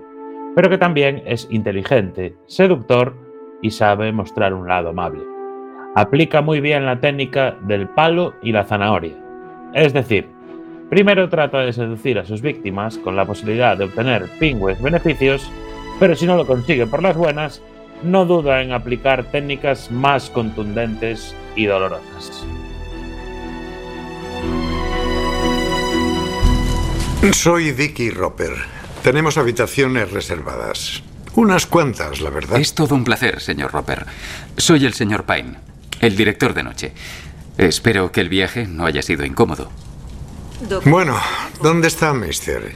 pero 0.56 0.68
que 0.68 0.78
también 0.78 1.22
es 1.26 1.46
inteligente, 1.52 2.34
seductor 2.48 3.30
y 3.62 3.70
sabe 3.70 4.12
mostrar 4.12 4.54
un 4.54 4.68
lado 4.68 4.90
amable. 4.90 5.22
Aplica 5.94 6.40
muy 6.40 6.61
bien 6.61 6.86
la 6.86 7.00
técnica 7.00 7.56
del 7.62 7.88
palo 7.88 8.34
y 8.42 8.52
la 8.52 8.64
zanahoria. 8.64 9.16
Es 9.74 9.92
decir, 9.92 10.28
primero 10.88 11.28
trata 11.28 11.61
de 11.61 11.72
seducir 11.72 12.18
a 12.18 12.24
sus 12.24 12.42
víctimas 12.42 12.98
con 12.98 13.16
la 13.16 13.26
posibilidad 13.26 13.76
de 13.76 13.84
obtener 13.84 14.28
pingües 14.38 14.80
beneficios, 14.80 15.50
pero 15.98 16.14
si 16.14 16.26
no 16.26 16.36
lo 16.36 16.46
consigue 16.46 16.86
por 16.86 17.02
las 17.02 17.16
buenas, 17.16 17.62
no 18.02 18.24
duda 18.24 18.62
en 18.62 18.72
aplicar 18.72 19.24
técnicas 19.24 19.90
más 19.90 20.30
contundentes 20.30 21.34
y 21.56 21.66
dolorosas. 21.66 22.46
Soy 27.32 27.72
Vicky 27.72 28.11
Roper. 28.11 28.52
Tenemos 29.02 29.36
habitaciones 29.36 30.11
reservadas. 30.11 31.02
Unas 31.35 31.66
cuantas, 31.66 32.20
la 32.20 32.31
verdad. 32.31 32.59
Es 32.59 32.74
todo 32.74 32.95
un 32.95 33.05
placer, 33.05 33.41
señor 33.41 33.72
Roper. 33.72 34.07
Soy 34.57 34.85
el 34.85 34.95
señor 34.95 35.24
Pine, 35.24 35.59
el 36.01 36.16
director 36.16 36.55
de 36.55 36.62
noche. 36.62 36.93
Espero 37.57 38.11
que 38.11 38.20
el 38.20 38.28
viaje 38.28 38.66
no 38.66 38.87
haya 38.87 39.03
sido 39.03 39.24
incómodo. 39.24 39.70
Bueno, 40.85 41.18
¿dónde 41.62 41.89
está 41.89 42.12
Mister? 42.12 42.74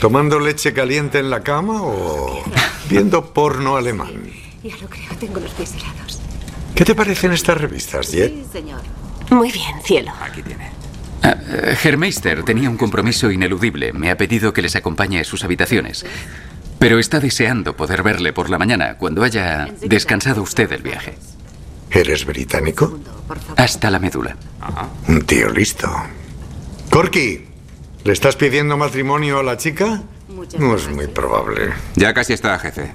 ¿Tomando 0.00 0.38
leche 0.38 0.72
caliente 0.72 1.18
en 1.18 1.30
la 1.30 1.42
cama 1.42 1.82
o 1.82 2.42
viendo 2.88 3.32
porno 3.32 3.76
alemán? 3.76 4.30
Ya 4.62 4.76
lo 4.76 4.88
creo, 4.88 5.08
tengo 5.18 5.40
los 5.40 5.52
pies 5.52 5.74
helados. 5.74 6.20
¿Qué 6.74 6.84
te 6.84 6.94
parecen 6.94 7.32
estas 7.32 7.58
revistas, 7.58 8.10
Jet? 8.12 8.32
Sí, 8.32 8.44
señor. 8.52 8.80
Muy 9.30 9.50
bien, 9.52 9.80
cielo. 9.84 10.12
Aquí 10.20 10.42
tiene. 10.42 10.70
Ah, 11.22 11.36
eh, 11.48 11.76
Hermeister 11.82 12.42
tenía 12.42 12.68
un 12.68 12.76
compromiso 12.76 13.30
ineludible. 13.30 13.92
Me 13.92 14.10
ha 14.10 14.16
pedido 14.16 14.52
que 14.52 14.62
les 14.62 14.76
acompañe 14.76 15.20
a 15.20 15.24
sus 15.24 15.44
habitaciones. 15.44 16.04
Pero 16.80 16.98
está 16.98 17.20
deseando 17.20 17.76
poder 17.76 18.02
verle 18.02 18.32
por 18.32 18.48
la 18.48 18.58
mañana, 18.58 18.96
cuando 18.96 19.22
haya 19.22 19.68
descansado 19.82 20.40
usted 20.40 20.66
del 20.66 20.82
viaje. 20.82 21.14
¿Eres 21.90 22.24
británico? 22.24 22.98
Hasta 23.56 23.90
la 23.90 23.98
médula. 23.98 24.34
Un 25.06 25.20
tío 25.26 25.50
listo. 25.50 25.88
Corky, 26.88 27.44
¿le 28.02 28.12
estás 28.14 28.34
pidiendo 28.36 28.78
matrimonio 28.78 29.40
a 29.40 29.42
la 29.42 29.58
chica? 29.58 30.02
No 30.58 30.74
es 30.74 30.88
muy 30.88 31.06
probable. 31.06 31.74
Ya 31.96 32.14
casi 32.14 32.32
está, 32.32 32.58
jefe. 32.58 32.92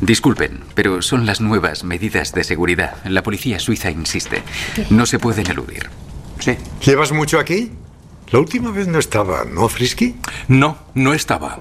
Disculpen, 0.00 0.60
pero 0.74 1.02
son 1.02 1.26
las 1.26 1.42
nuevas 1.42 1.84
medidas 1.84 2.32
de 2.32 2.42
seguridad. 2.42 2.96
La 3.04 3.22
policía 3.22 3.58
suiza 3.58 3.90
insiste. 3.90 4.42
No 4.88 5.04
se 5.04 5.18
pueden 5.18 5.50
eludir. 5.50 5.90
Sí. 6.38 6.56
¿Llevas 6.82 7.12
mucho 7.12 7.38
aquí? 7.38 7.70
La 8.30 8.38
última 8.38 8.70
vez 8.70 8.88
no 8.88 8.98
estaba, 8.98 9.44
¿no, 9.44 9.68
Frisky? 9.68 10.16
No, 10.48 10.78
no 10.94 11.12
estaba. 11.12 11.60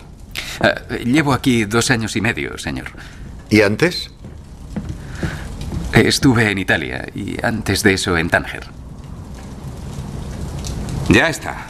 Ah, 0.61 0.75
llevo 1.03 1.33
aquí 1.33 1.65
dos 1.65 1.91
años 1.91 2.15
y 2.15 2.21
medio, 2.21 2.57
señor. 2.57 2.87
¿Y 3.49 3.61
antes? 3.61 4.11
Estuve 5.93 6.51
en 6.51 6.57
Italia 6.57 7.05
y 7.15 7.37
antes 7.43 7.83
de 7.83 7.93
eso 7.93 8.17
en 8.17 8.29
Tánger. 8.29 8.65
Ya 11.09 11.29
está. 11.29 11.67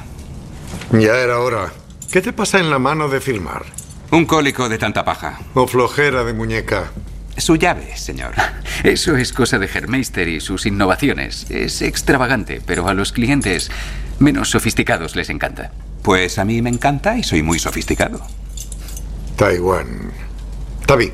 Ya 0.92 1.18
era 1.18 1.40
hora. 1.40 1.72
¿Qué 2.12 2.22
te 2.22 2.34
pasa 2.34 2.60
en 2.60 2.70
la 2.70 2.80
mano 2.80 3.10
de 3.10 3.20
filmar? 3.22 3.66
Un 4.12 4.26
cólico 4.26 4.70
de 4.70 4.78
tanta 4.78 5.04
paja. 5.04 5.40
O 5.54 5.68
flojera 5.68 6.24
de 6.24 6.34
muñeca. 6.34 6.92
Su 7.38 7.58
llave, 7.58 7.98
señor. 7.98 8.34
Eso 8.84 9.18
es 9.18 9.34
cosa 9.34 9.60
de 9.60 9.68
Hermeister 9.68 10.28
y 10.28 10.40
sus 10.40 10.66
innovaciones. 10.66 11.50
Es 11.50 11.82
extravagante, 11.82 12.62
pero 12.66 12.88
a 12.88 12.94
los 12.94 13.12
clientes 13.12 13.70
menos 14.20 14.50
sofisticados 14.50 15.16
les 15.16 15.30
encanta. 15.30 15.72
Pues 16.02 16.40
a 16.40 16.46
mí 16.46 16.62
me 16.62 16.70
encanta 16.70 17.18
y 17.18 17.24
soy 17.24 17.44
muy 17.44 17.60
sofisticado. 17.60 18.26
Taiwán. 19.36 20.14
Tabi. 20.86 21.12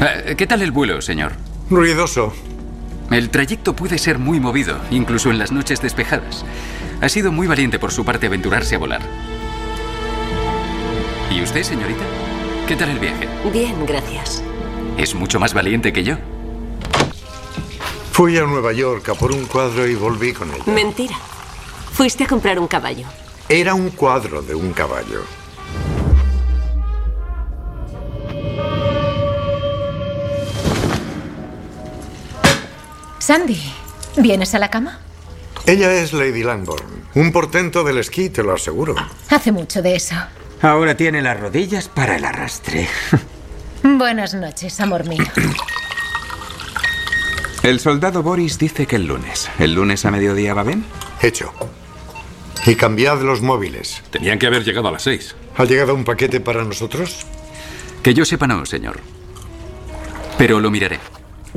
Ah, 0.00 0.34
¿Qué 0.36 0.46
tal 0.46 0.62
el 0.62 0.72
vuelo, 0.72 1.00
señor? 1.00 1.32
Ruidoso. 1.70 2.32
El 3.10 3.30
trayecto 3.30 3.76
puede 3.76 3.98
ser 3.98 4.18
muy 4.18 4.40
movido, 4.40 4.80
incluso 4.90 5.30
en 5.30 5.38
las 5.38 5.52
noches 5.52 5.80
despejadas. 5.80 6.44
Ha 7.00 7.08
sido 7.08 7.30
muy 7.30 7.46
valiente 7.46 7.78
por 7.78 7.92
su 7.92 8.04
parte 8.04 8.26
aventurarse 8.26 8.74
a 8.74 8.78
volar. 8.78 9.00
¿Y 11.30 11.42
usted, 11.42 11.62
señorita? 11.62 12.02
¿Qué 12.66 12.74
tal 12.74 12.90
el 12.90 12.98
viaje? 12.98 13.28
Bien, 13.52 13.74
gracias. 13.86 14.42
Es 14.98 15.14
mucho 15.14 15.38
más 15.38 15.54
valiente 15.54 15.92
que 15.92 16.02
yo. 16.02 16.16
Fui 18.10 18.36
a 18.38 18.42
Nueva 18.44 18.72
York 18.72 19.08
a 19.10 19.14
por 19.14 19.30
un 19.30 19.44
cuadro 19.44 19.86
y 19.86 19.94
volví 19.94 20.32
con 20.32 20.50
él. 20.50 20.62
Mentira. 20.66 21.16
Fuiste 21.96 22.24
a 22.24 22.26
comprar 22.26 22.58
un 22.58 22.68
caballo. 22.68 23.06
Era 23.48 23.72
un 23.72 23.88
cuadro 23.88 24.42
de 24.42 24.54
un 24.54 24.74
caballo. 24.74 25.24
Sandy, 33.18 33.58
¿vienes 34.18 34.54
a 34.54 34.58
la 34.58 34.68
cama? 34.68 34.98
Ella 35.64 35.90
es 35.94 36.12
Lady 36.12 36.42
Langborn. 36.42 36.84
Un 37.14 37.32
portento 37.32 37.82
del 37.82 37.96
esquí, 37.96 38.28
te 38.28 38.42
lo 38.42 38.52
aseguro. 38.52 38.94
Hace 39.30 39.50
mucho 39.50 39.80
de 39.80 39.96
eso. 39.96 40.16
Ahora 40.60 40.98
tiene 40.98 41.22
las 41.22 41.40
rodillas 41.40 41.88
para 41.88 42.16
el 42.16 42.26
arrastre. 42.26 42.90
Buenas 43.82 44.34
noches, 44.34 44.78
amor 44.80 45.08
mío. 45.08 45.24
El 47.62 47.80
soldado 47.80 48.22
Boris 48.22 48.58
dice 48.58 48.86
que 48.86 48.96
el 48.96 49.06
lunes. 49.06 49.48
¿El 49.58 49.72
lunes 49.72 50.04
a 50.04 50.10
mediodía 50.10 50.52
va 50.52 50.62
bien? 50.62 50.84
Hecho. 51.22 51.54
Y 52.64 52.74
cambiad 52.74 53.20
los 53.22 53.42
móviles. 53.42 54.02
Tenían 54.10 54.38
que 54.38 54.46
haber 54.46 54.64
llegado 54.64 54.88
a 54.88 54.92
las 54.92 55.02
seis. 55.02 55.36
¿Ha 55.56 55.64
llegado 55.64 55.94
un 55.94 56.04
paquete 56.04 56.40
para 56.40 56.64
nosotros? 56.64 57.26
Que 58.02 58.14
yo 58.14 58.24
sepa 58.24 58.46
no, 58.46 58.64
señor. 58.66 59.00
Pero 60.38 60.60
lo 60.60 60.70
miraré. 60.70 60.98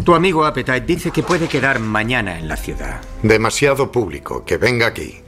Tu 0.04 0.16
amigo 0.16 0.46
Appetite 0.46 0.82
dice 0.82 1.12
que 1.12 1.24
puede 1.24 1.48
quedar 1.48 1.80
mañana 1.80 2.40
en 2.40 2.48
la 2.48 2.58
ciudad. 2.58 3.02
Demasiado 3.24 3.92
público. 3.92 4.46
Que 4.46 4.58
venga 4.58 4.88
aquí. 4.88 5.22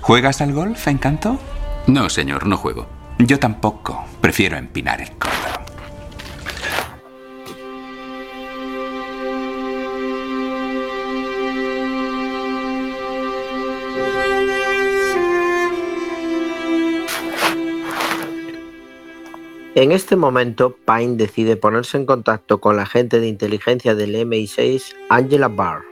¿Juegas 0.00 0.40
al 0.40 0.52
golf, 0.52 0.86
Encanto? 0.88 1.38
No, 1.86 2.08
señor, 2.08 2.46
no 2.46 2.56
juego. 2.56 2.86
Yo 3.18 3.38
tampoco. 3.38 4.04
Prefiero 4.20 4.56
empinar 4.56 5.00
el 5.00 5.10
codo. 5.12 5.32
En 19.78 19.92
este 19.92 20.16
momento, 20.16 20.76
Pine 20.84 21.14
decide 21.14 21.54
ponerse 21.54 21.96
en 21.98 22.04
contacto 22.04 22.60
con 22.60 22.74
la 22.74 22.82
agente 22.82 23.20
de 23.20 23.28
inteligencia 23.28 23.94
del 23.94 24.16
MI6, 24.16 24.92
Angela 25.08 25.46
Barr, 25.46 25.84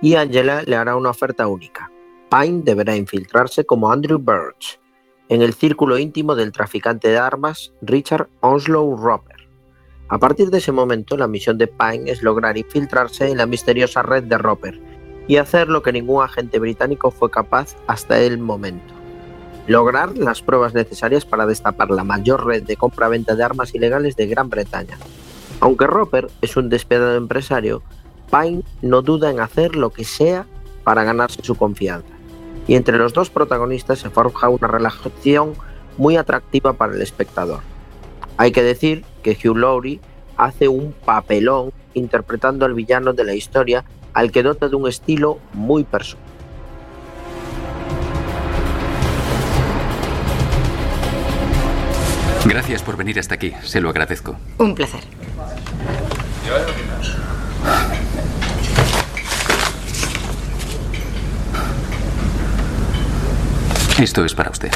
y 0.00 0.14
Angela 0.14 0.62
le 0.62 0.76
hará 0.76 0.94
una 0.94 1.10
oferta 1.10 1.48
única. 1.48 1.90
Pine 2.30 2.62
deberá 2.62 2.94
infiltrarse 2.94 3.64
como 3.64 3.90
Andrew 3.90 4.20
Birch 4.20 4.78
en 5.28 5.42
el 5.42 5.54
círculo 5.54 5.98
íntimo 5.98 6.36
del 6.36 6.52
traficante 6.52 7.08
de 7.08 7.18
armas 7.18 7.72
Richard 7.82 8.28
Onslow 8.42 8.96
Roper. 8.96 9.48
A 10.08 10.18
partir 10.18 10.50
de 10.50 10.58
ese 10.58 10.70
momento, 10.70 11.16
la 11.16 11.26
misión 11.26 11.58
de 11.58 11.66
Pine 11.66 12.08
es 12.12 12.22
lograr 12.22 12.56
infiltrarse 12.58 13.28
en 13.28 13.38
la 13.38 13.46
misteriosa 13.46 14.02
red 14.02 14.22
de 14.22 14.38
Roper 14.38 14.80
y 15.26 15.38
hacer 15.38 15.66
lo 15.66 15.82
que 15.82 15.90
ningún 15.90 16.22
agente 16.22 16.60
británico 16.60 17.10
fue 17.10 17.28
capaz 17.28 17.74
hasta 17.88 18.20
el 18.20 18.38
momento. 18.38 18.99
Lograr 19.66 20.16
las 20.16 20.42
pruebas 20.42 20.74
necesarias 20.74 21.24
para 21.24 21.46
destapar 21.46 21.90
la 21.90 22.04
mayor 22.04 22.46
red 22.46 22.62
de 22.62 22.76
compra-venta 22.76 23.34
de 23.36 23.44
armas 23.44 23.74
ilegales 23.74 24.16
de 24.16 24.26
Gran 24.26 24.50
Bretaña. 24.50 24.98
Aunque 25.60 25.86
Roper 25.86 26.28
es 26.40 26.56
un 26.56 26.68
despiadado 26.68 27.16
empresario, 27.16 27.82
Pine 28.30 28.62
no 28.82 29.02
duda 29.02 29.30
en 29.30 29.40
hacer 29.40 29.76
lo 29.76 29.90
que 29.90 30.04
sea 30.04 30.46
para 30.84 31.04
ganarse 31.04 31.42
su 31.42 31.56
confianza. 31.56 32.08
Y 32.66 32.76
entre 32.76 32.98
los 32.98 33.12
dos 33.12 33.30
protagonistas 33.30 33.98
se 33.98 34.10
forja 34.10 34.48
una 34.48 34.68
relación 34.68 35.54
muy 35.98 36.16
atractiva 36.16 36.72
para 36.72 36.94
el 36.94 37.02
espectador. 37.02 37.60
Hay 38.36 38.52
que 38.52 38.62
decir 38.62 39.04
que 39.22 39.36
Hugh 39.36 39.56
Laurie 39.56 40.00
hace 40.36 40.68
un 40.68 40.94
papelón 41.04 41.72
interpretando 41.94 42.64
al 42.64 42.74
villano 42.74 43.12
de 43.12 43.24
la 43.24 43.34
historia 43.34 43.84
al 44.14 44.32
que 44.32 44.42
dota 44.42 44.68
de 44.68 44.76
un 44.76 44.88
estilo 44.88 45.38
muy 45.52 45.84
personal. 45.84 46.29
Gracias 52.44 52.82
por 52.82 52.96
venir 52.96 53.18
hasta 53.18 53.34
aquí, 53.34 53.52
se 53.62 53.80
lo 53.80 53.90
agradezco. 53.90 54.36
Un 54.58 54.74
placer. 54.74 55.00
Esto 63.98 64.24
es 64.24 64.34
para 64.34 64.50
usted. 64.50 64.70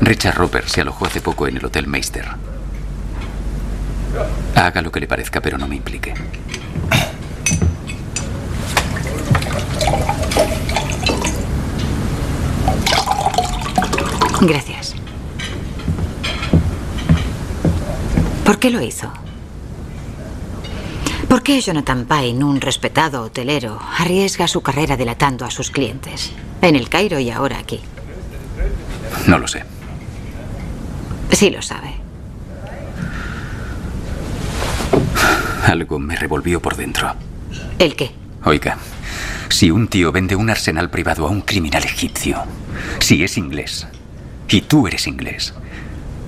Richard 0.00 0.36
Roper 0.36 0.68
se 0.68 0.80
alojó 0.80 1.06
hace 1.06 1.20
poco 1.20 1.48
en 1.48 1.56
el 1.56 1.64
Hotel 1.64 1.86
Meister. 1.86 2.26
Haga 4.54 4.82
lo 4.82 4.90
que 4.90 5.00
le 5.00 5.06
parezca, 5.06 5.40
pero 5.40 5.58
no 5.58 5.68
me 5.68 5.76
implique. 5.76 6.14
Gracias. 14.46 14.94
¿Por 18.44 18.60
qué 18.60 18.70
lo 18.70 18.80
hizo? 18.80 19.12
¿Por 21.28 21.42
qué 21.42 21.60
Jonathan 21.60 22.06
Pine, 22.06 22.44
un 22.44 22.60
respetado 22.60 23.22
hotelero, 23.22 23.80
arriesga 23.98 24.46
su 24.46 24.60
carrera 24.60 24.96
delatando 24.96 25.44
a 25.44 25.50
sus 25.50 25.72
clientes? 25.72 26.32
En 26.62 26.76
el 26.76 26.88
Cairo 26.88 27.18
y 27.18 27.30
ahora 27.30 27.58
aquí. 27.58 27.80
No 29.26 29.38
lo 29.38 29.48
sé. 29.48 29.64
Sí 31.32 31.50
lo 31.50 31.60
sabe. 31.60 31.96
Algo 35.64 35.98
me 35.98 36.14
revolvió 36.14 36.62
por 36.62 36.76
dentro. 36.76 37.12
¿El 37.80 37.96
qué? 37.96 38.12
Oiga, 38.44 38.78
si 39.48 39.72
un 39.72 39.88
tío 39.88 40.12
vende 40.12 40.36
un 40.36 40.48
arsenal 40.50 40.88
privado 40.88 41.26
a 41.26 41.30
un 41.30 41.40
criminal 41.40 41.82
egipcio, 41.82 42.44
si 43.00 43.24
es 43.24 43.36
inglés, 43.36 43.88
y 44.48 44.60
tú 44.62 44.86
eres 44.86 45.06
inglés, 45.06 45.54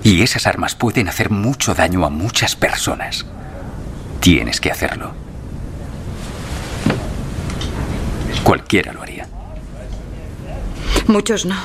y 0.03 0.21
esas 0.21 0.47
armas 0.47 0.75
pueden 0.75 1.07
hacer 1.07 1.29
mucho 1.29 1.73
daño 1.73 2.05
a 2.05 2.09
muchas 2.09 2.55
personas, 2.55 3.25
tienes 4.19 4.59
que 4.59 4.71
hacerlo. 4.71 5.13
Cualquiera 8.43 8.93
lo 8.93 9.01
haría. 9.01 9.27
Muchos 11.07 11.45
no. 11.45 11.55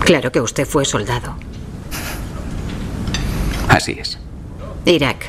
Claro 0.00 0.32
que 0.32 0.40
usted 0.40 0.66
fue 0.66 0.84
soldado. 0.84 1.34
Así 3.68 3.96
es. 3.98 4.18
Irak. 4.84 5.26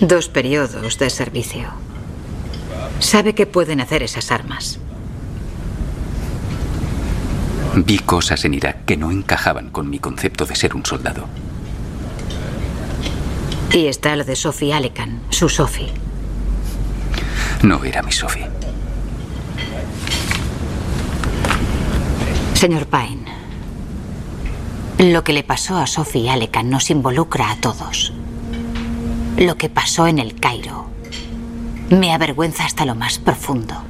Dos 0.00 0.28
periodos 0.28 0.98
de 0.98 1.10
servicio. 1.10 1.68
Sabe 3.00 3.34
qué 3.34 3.46
pueden 3.46 3.80
hacer 3.80 4.02
esas 4.02 4.30
armas. 4.30 4.78
Vi 7.74 7.98
cosas 7.98 8.44
en 8.44 8.54
Irak 8.54 8.84
que 8.84 8.96
no 8.96 9.10
encajaban 9.10 9.70
con 9.70 9.88
mi 9.88 9.98
concepto 9.98 10.44
de 10.44 10.56
ser 10.56 10.74
un 10.74 10.84
soldado. 10.84 11.26
Y 13.72 13.86
está 13.86 14.16
lo 14.16 14.24
de 14.24 14.34
Sophie 14.34 14.74
Alekan, 14.74 15.20
su 15.30 15.48
Sophie. 15.48 15.92
No 17.62 17.84
era 17.84 18.02
mi 18.02 18.10
Sophie. 18.10 18.48
Señor 22.54 22.86
Pine, 22.86 23.24
lo 24.98 25.22
que 25.22 25.32
le 25.32 25.44
pasó 25.44 25.78
a 25.78 25.86
Sophie 25.86 26.28
Alekan 26.28 26.68
nos 26.68 26.90
involucra 26.90 27.50
a 27.50 27.56
todos. 27.60 28.12
Lo 29.38 29.56
que 29.56 29.68
pasó 29.68 30.08
en 30.08 30.18
el 30.18 30.34
Cairo 30.34 30.90
me 31.90 32.12
avergüenza 32.12 32.64
hasta 32.64 32.84
lo 32.84 32.94
más 32.94 33.18
profundo. 33.18 33.89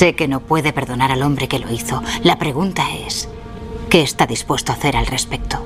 Sé 0.00 0.14
que 0.14 0.28
no 0.28 0.40
puede 0.40 0.72
perdonar 0.72 1.12
al 1.12 1.22
hombre 1.22 1.46
que 1.46 1.58
lo 1.58 1.70
hizo. 1.70 2.02
La 2.22 2.38
pregunta 2.38 2.84
es, 3.06 3.28
¿qué 3.90 4.00
está 4.00 4.26
dispuesto 4.26 4.72
a 4.72 4.74
hacer 4.74 4.96
al 4.96 5.04
respecto? 5.04 5.62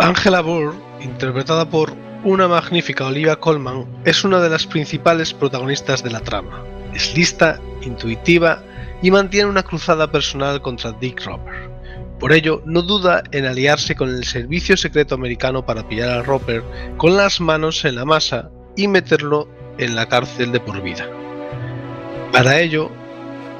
Angela 0.00 0.40
Burr 0.40 0.89
interpretada 1.02 1.68
por 1.68 1.94
una 2.24 2.48
magnífica 2.48 3.06
Olivia 3.06 3.36
Colman, 3.36 3.86
es 4.04 4.24
una 4.24 4.40
de 4.40 4.50
las 4.50 4.66
principales 4.66 5.32
protagonistas 5.32 6.02
de 6.02 6.10
la 6.10 6.20
trama. 6.20 6.62
Es 6.94 7.16
lista, 7.16 7.60
intuitiva 7.82 8.62
y 9.02 9.10
mantiene 9.10 9.48
una 9.48 9.62
cruzada 9.62 10.10
personal 10.10 10.60
contra 10.60 10.92
Dick 10.92 11.24
Roper. 11.24 11.70
Por 12.18 12.32
ello, 12.32 12.62
no 12.66 12.82
duda 12.82 13.22
en 13.32 13.46
aliarse 13.46 13.94
con 13.94 14.10
el 14.10 14.24
servicio 14.24 14.76
secreto 14.76 15.14
americano 15.14 15.64
para 15.64 15.88
pillar 15.88 16.10
a 16.10 16.22
Roper 16.22 16.62
con 16.98 17.16
las 17.16 17.40
manos 17.40 17.84
en 17.86 17.94
la 17.94 18.04
masa 18.04 18.50
y 18.76 18.88
meterlo 18.88 19.48
en 19.78 19.94
la 19.94 20.06
cárcel 20.06 20.52
de 20.52 20.60
por 20.60 20.82
vida. 20.82 21.08
Para 22.30 22.60
ello, 22.60 22.90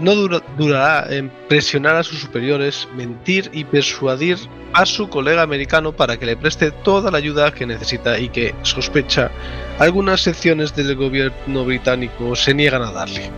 no 0.00 0.14
dura- 0.14 0.42
durará 0.58 1.06
en 1.14 1.30
presionar 1.48 1.96
a 1.96 2.02
sus 2.02 2.20
superiores, 2.20 2.88
mentir 2.96 3.50
y 3.52 3.64
persuadir 3.64 4.38
a 4.72 4.86
su 4.86 5.08
colega 5.08 5.42
americano 5.42 5.92
para 5.92 6.16
que 6.16 6.26
le 6.26 6.36
preste 6.36 6.70
toda 6.70 7.10
la 7.10 7.18
ayuda 7.18 7.52
que 7.52 7.66
necesita 7.66 8.18
y 8.18 8.28
que, 8.28 8.54
sospecha, 8.62 9.30
algunas 9.78 10.20
secciones 10.20 10.74
del 10.74 10.94
gobierno 10.96 11.64
británico 11.64 12.36
se 12.36 12.54
niegan 12.54 12.82
a 12.82 12.92
darle. 12.92 13.30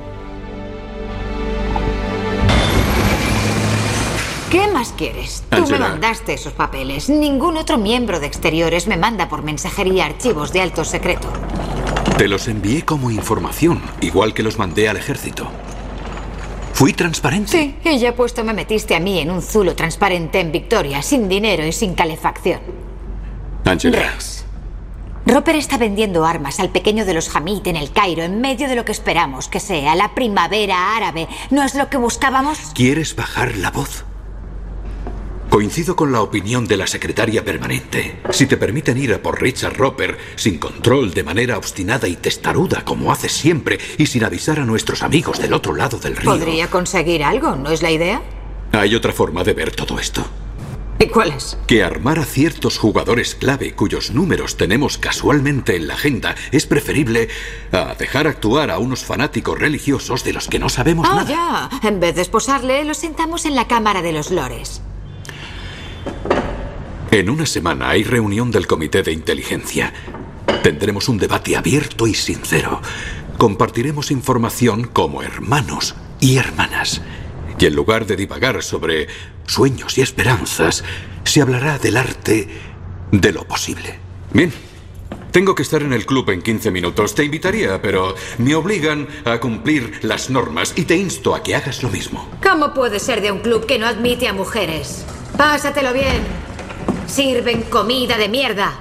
¿Qué 4.51 4.69
más 4.69 4.93
quieres? 4.93 5.43
Tú 5.49 5.67
me 5.67 5.79
mandaste 5.79 6.35
esos 6.35 6.53
papeles. 6.53 7.09
Ningún 7.09 7.57
otro 7.57 7.79
miembro 7.79 8.21
de 8.21 8.27
exteriores 8.27 8.87
me 8.87 8.99
manda 8.99 9.31
por 9.31 9.43
mensajería 9.43 10.05
archivos 10.05 10.53
de 10.53 10.61
alto 10.61 10.85
secreto. 10.85 11.29
Te 12.19 12.29
los 12.29 12.49
envié 12.49 12.83
como 12.83 13.11
información, 13.11 13.81
igual 14.03 14.35
que 14.35 14.43
los 14.43 14.59
mandé 14.59 14.91
al 14.91 14.99
ejército. 14.99 15.49
Fui 16.83 16.95
transparente. 16.95 17.49
Sí, 17.53 17.77
y 17.85 17.99
ya 18.01 18.17
puesto 18.17 18.43
me 18.43 18.53
metiste 18.53 18.97
a 18.97 18.99
mí 18.99 19.21
en 19.21 19.31
un 19.31 19.41
zulo 19.41 19.77
transparente 19.77 20.41
en 20.41 20.51
Victoria, 20.51 21.01
sin 21.01 21.29
dinero 21.29 21.65
y 21.65 21.71
sin 21.71 21.95
calefacción. 21.95 22.59
Angela. 23.65 24.13
Roper 25.25 25.55
está 25.55 25.79
vendiendo 25.79 26.27
armas 26.27 26.59
al 26.59 26.71
pequeño 26.71 27.05
de 27.05 27.15
los 27.15 27.37
Hamid 27.37 27.65
en 27.69 27.77
el 27.77 27.93
Cairo 27.93 28.25
en 28.25 28.41
medio 28.41 28.67
de 28.67 28.75
lo 28.75 28.85
que 28.85 28.91
esperamos 28.91 29.47
que 29.47 29.61
sea 29.61 29.95
la 29.95 30.13
primavera 30.17 30.97
árabe. 30.97 31.29
¿No 31.51 31.63
es 31.63 31.77
lo 31.77 31.89
que 31.89 31.99
buscábamos? 31.99 32.59
¿Quieres 32.75 33.15
bajar 33.15 33.57
la 33.59 33.71
voz? 33.71 34.05
Coincido 35.53 35.95
con 35.97 36.13
la 36.13 36.23
opinión 36.23 36.67
de 36.67 36.79
la 36.79 36.87
secretaria 36.87 37.45
permanente. 37.45 38.17
Si 38.31 38.47
te 38.47 38.57
permiten 38.57 38.97
ir 38.97 39.13
a 39.13 39.21
por 39.21 39.39
Richard 39.43 39.77
Roper 39.77 40.17
sin 40.35 40.57
control, 40.59 41.13
de 41.13 41.25
manera 41.25 41.59
obstinada 41.59 42.09
y 42.09 42.17
testaruda, 42.17 42.87
como 42.87 43.13
haces 43.13 43.33
siempre, 43.33 43.79
y 43.99 44.07
sin 44.07 44.25
avisar 44.25 44.59
a 44.61 44.65
nuestros 44.65 45.03
amigos 45.03 45.39
del 45.39 45.53
otro 45.53 45.75
lado 45.75 45.99
del 45.99 46.17
río, 46.17 46.31
Podría 46.31 46.69
conseguir 46.69 47.23
algo, 47.23 47.55
¿no 47.57 47.71
es 47.71 47.83
la 47.83 47.91
idea? 47.91 48.23
hay 48.73 48.95
otra 48.95 49.13
forma 49.13 49.45
de 49.45 49.53
ver 49.53 49.77
todo 49.77 49.99
esto. 49.99 50.25
¿Y 50.99 51.09
cuál 51.09 51.33
es? 51.33 51.59
Que 51.67 51.83
armar 51.85 52.19
a 52.19 52.25
ciertos 52.25 52.79
jugadores 52.79 53.35
clave 53.35 53.75
cuyos 53.75 54.11
números 54.13 54.57
tenemos 54.57 54.97
casualmente 54.97 55.77
en 55.77 55.87
la 55.87 55.95
agenda 55.95 56.35
es 56.51 56.65
preferible 56.65 57.29
a 57.73 57.95
dejar 57.99 58.27
actuar 58.27 58.71
a 58.71 58.79
unos 58.79 59.05
fanáticos 59.05 59.59
religiosos 59.59 60.25
de 60.25 60.33
los 60.33 60.49
que 60.49 60.59
no 60.59 60.71
sabemos 60.71 61.07
Ah, 61.11 61.17
nada. 61.17 61.29
ya. 61.83 61.89
En 61.89 62.01
vez 62.01 62.15
de 62.15 62.23
esposarle, 62.23 62.85
lo 62.85 62.95
sentamos 62.95 63.45
en 63.45 63.55
la 63.55 63.69
Cámara 63.69 64.01
de 64.01 64.13
los 64.13 64.31
Lores. 64.31 64.81
En 67.11 67.29
una 67.29 67.45
semana 67.45 67.91
hay 67.91 68.05
reunión 68.05 68.51
del 68.51 68.67
Comité 68.67 69.03
de 69.03 69.13
Inteligencia. 69.13 69.93
Tendremos 70.63 71.09
un 71.09 71.19
debate 71.19 71.57
abierto 71.57 72.07
y 72.07 72.15
sincero. 72.15 72.81
Compartiremos 73.37 74.11
información 74.11 74.85
como 74.85 75.23
hermanos 75.23 75.95
y 76.21 76.39
hermanas. 76.39 77.03
Y 77.59 77.67
en 77.67 77.75
lugar 77.75 78.07
de 78.07 78.17
divagar 78.17 78.63
sobre 78.63 79.09
sueños 79.47 79.99
y 79.99 80.01
esperanzas, 80.01 80.85
se 81.25 81.43
hablará 81.43 81.79
del 81.79 81.97
arte 81.97 82.49
de 83.11 83.33
lo 83.33 83.45
posible. 83.45 83.99
Bien. 84.33 84.53
Tengo 85.33 85.55
que 85.55 85.63
estar 85.63 85.83
en 85.83 85.95
el 85.95 86.05
club 86.05 86.29
en 86.31 86.43
15 86.43 86.71
minutos. 86.71 87.15
Te 87.15 87.25
invitaría, 87.25 87.81
pero 87.81 88.15
me 88.39 88.55
obligan 88.55 89.09
a 89.25 89.41
cumplir 89.41 90.01
las 90.03 90.29
normas 90.29 90.75
y 90.77 90.85
te 90.85 90.97
insto 90.97 91.35
a 91.35 91.43
que 91.43 91.55
hagas 91.55 91.83
lo 91.83 91.89
mismo. 91.89 92.29
¿Cómo 92.43 92.75
puede 92.75 93.01
ser 93.01 93.23
de 93.23 93.33
un 93.33 93.39
club 93.39 93.65
que 93.65 93.79
no 93.79 93.87
admite 93.87 94.29
a 94.29 94.35
mujeres? 94.35 95.07
Pásatelo 95.43 95.93
bien. 95.93 96.23
Sirven 97.07 97.63
comida 97.63 98.17
de 98.17 98.29
mierda. 98.29 98.75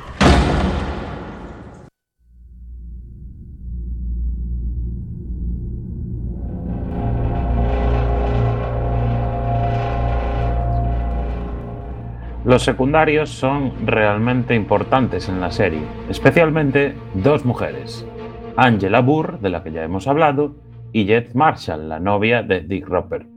Los 12.45 12.62
secundarios 12.62 13.32
son 13.32 13.88
realmente 13.88 14.53
importantes 14.53 15.30
en 15.30 15.41
la 15.41 15.49
serie, 15.49 15.82
especialmente 16.12 16.95
dos 17.16 17.43
mujeres, 17.43 18.05
Angela 18.55 19.01
Burr, 19.01 19.39
de 19.39 19.49
la 19.49 19.64
que 19.64 19.72
ya 19.72 19.82
hemos 19.82 20.07
hablado, 20.07 20.57
y 20.93 21.05
Jet 21.07 21.34
Marshall, 21.34 21.89
la 21.89 21.99
novia 21.99 22.43
de 22.43 22.62
Dick 22.62 22.88
Roper. 22.88 23.31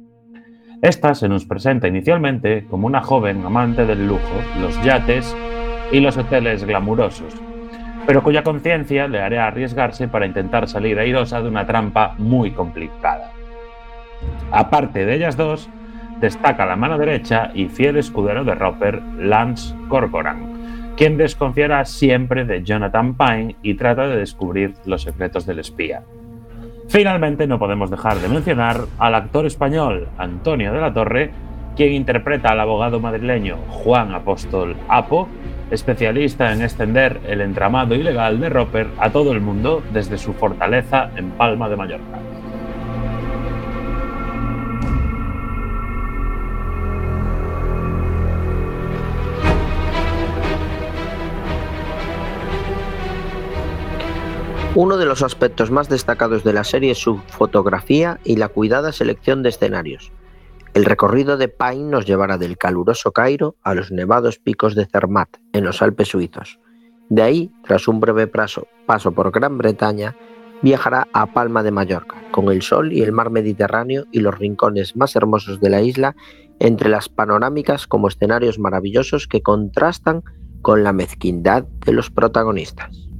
Esta 0.84 1.14
se 1.14 1.30
nos 1.30 1.46
presenta 1.46 1.88
inicialmente 1.88 2.66
como 2.68 2.86
una 2.86 3.00
joven 3.00 3.42
amante 3.42 3.86
del 3.86 4.06
lujo, 4.06 4.34
los 4.60 4.78
yates 4.84 5.34
y 5.90 5.98
los 5.98 6.18
hoteles 6.18 6.62
glamurosos, 6.62 7.32
pero 8.06 8.22
cuya 8.22 8.42
conciencia 8.42 9.08
le 9.08 9.22
hará 9.22 9.46
arriesgarse 9.46 10.08
para 10.08 10.26
intentar 10.26 10.68
salir 10.68 10.98
airosa 10.98 11.40
de 11.40 11.48
una 11.48 11.66
trampa 11.66 12.14
muy 12.18 12.50
complicada. 12.50 13.32
Aparte 14.52 15.06
de 15.06 15.14
ellas 15.14 15.38
dos, 15.38 15.70
destaca 16.20 16.66
la 16.66 16.76
mano 16.76 16.98
derecha 16.98 17.50
y 17.54 17.68
fiel 17.68 17.96
escudero 17.96 18.44
de 18.44 18.54
Roper, 18.54 19.00
Lance 19.16 19.74
Corcoran, 19.88 20.92
quien 20.98 21.16
desconfiará 21.16 21.86
siempre 21.86 22.44
de 22.44 22.62
Jonathan 22.62 23.16
Pine 23.16 23.56
y 23.62 23.72
trata 23.72 24.06
de 24.06 24.18
descubrir 24.18 24.74
los 24.84 25.00
secretos 25.00 25.46
del 25.46 25.60
espía. 25.60 26.02
Finalmente, 26.88 27.46
no 27.46 27.58
podemos 27.58 27.90
dejar 27.90 28.18
de 28.18 28.28
mencionar 28.28 28.82
al 28.98 29.14
actor 29.14 29.46
español 29.46 30.08
Antonio 30.18 30.72
de 30.72 30.80
la 30.80 30.92
Torre, 30.92 31.30
quien 31.76 31.92
interpreta 31.92 32.50
al 32.50 32.60
abogado 32.60 33.00
madrileño 33.00 33.56
Juan 33.68 34.14
Apóstol 34.14 34.76
Apo, 34.88 35.28
especialista 35.70 36.52
en 36.52 36.62
extender 36.62 37.20
el 37.26 37.40
entramado 37.40 37.94
ilegal 37.94 38.38
de 38.40 38.48
Roper 38.48 38.86
a 38.98 39.10
todo 39.10 39.32
el 39.32 39.40
mundo 39.40 39.82
desde 39.92 40.18
su 40.18 40.34
fortaleza 40.34 41.10
en 41.16 41.30
Palma 41.30 41.68
de 41.68 41.76
Mallorca. 41.76 42.33
Uno 54.76 54.96
de 54.96 55.06
los 55.06 55.22
aspectos 55.22 55.70
más 55.70 55.88
destacados 55.88 56.42
de 56.42 56.52
la 56.52 56.64
serie 56.64 56.90
es 56.90 56.98
su 56.98 57.18
fotografía 57.28 58.18
y 58.24 58.34
la 58.34 58.48
cuidada 58.48 58.90
selección 58.90 59.44
de 59.44 59.50
escenarios. 59.50 60.10
El 60.74 60.84
recorrido 60.84 61.36
de 61.36 61.46
Pine 61.46 61.90
nos 61.90 62.06
llevará 62.06 62.38
del 62.38 62.58
caluroso 62.58 63.12
Cairo 63.12 63.54
a 63.62 63.74
los 63.74 63.92
nevados 63.92 64.40
picos 64.40 64.74
de 64.74 64.86
Zermatt, 64.86 65.36
en 65.52 65.62
los 65.62 65.80
Alpes 65.80 66.08
suizos. 66.08 66.58
De 67.08 67.22
ahí, 67.22 67.52
tras 67.62 67.86
un 67.86 68.00
breve 68.00 68.26
paso, 68.26 68.66
paso 68.84 69.12
por 69.12 69.30
Gran 69.30 69.58
Bretaña, 69.58 70.16
viajará 70.60 71.06
a 71.12 71.32
Palma 71.32 71.62
de 71.62 71.70
Mallorca, 71.70 72.16
con 72.32 72.50
el 72.50 72.60
sol 72.62 72.92
y 72.92 73.02
el 73.02 73.12
mar 73.12 73.30
Mediterráneo 73.30 74.06
y 74.10 74.18
los 74.18 74.36
rincones 74.36 74.96
más 74.96 75.14
hermosos 75.14 75.60
de 75.60 75.70
la 75.70 75.82
isla 75.82 76.16
entre 76.58 76.88
las 76.88 77.08
panorámicas 77.08 77.86
como 77.86 78.08
escenarios 78.08 78.58
maravillosos 78.58 79.28
que 79.28 79.40
contrastan 79.40 80.24
con 80.62 80.82
la 80.82 80.92
mezquindad 80.92 81.62
de 81.86 81.92
los 81.92 82.10
protagonistas. 82.10 83.13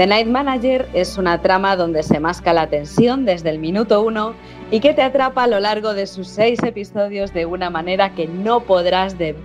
The 0.00 0.06
Night 0.06 0.28
Manager 0.28 0.88
es 0.94 1.18
una 1.18 1.42
trama 1.42 1.76
donde 1.76 2.02
se 2.02 2.20
masca 2.20 2.54
la 2.54 2.68
tensión 2.70 3.26
desde 3.26 3.50
el 3.50 3.58
minuto 3.58 4.00
uno 4.00 4.32
y 4.70 4.80
que 4.80 4.94
te 4.94 5.02
atrapa 5.02 5.42
a 5.42 5.46
lo 5.46 5.60
largo 5.60 5.92
de 5.92 6.06
sus 6.06 6.26
seis 6.26 6.58
episodios 6.62 7.34
de 7.34 7.44
una 7.44 7.68
manera 7.68 8.14
que 8.14 8.26
no 8.26 8.60
podrás 8.60 9.18
de 9.18 9.36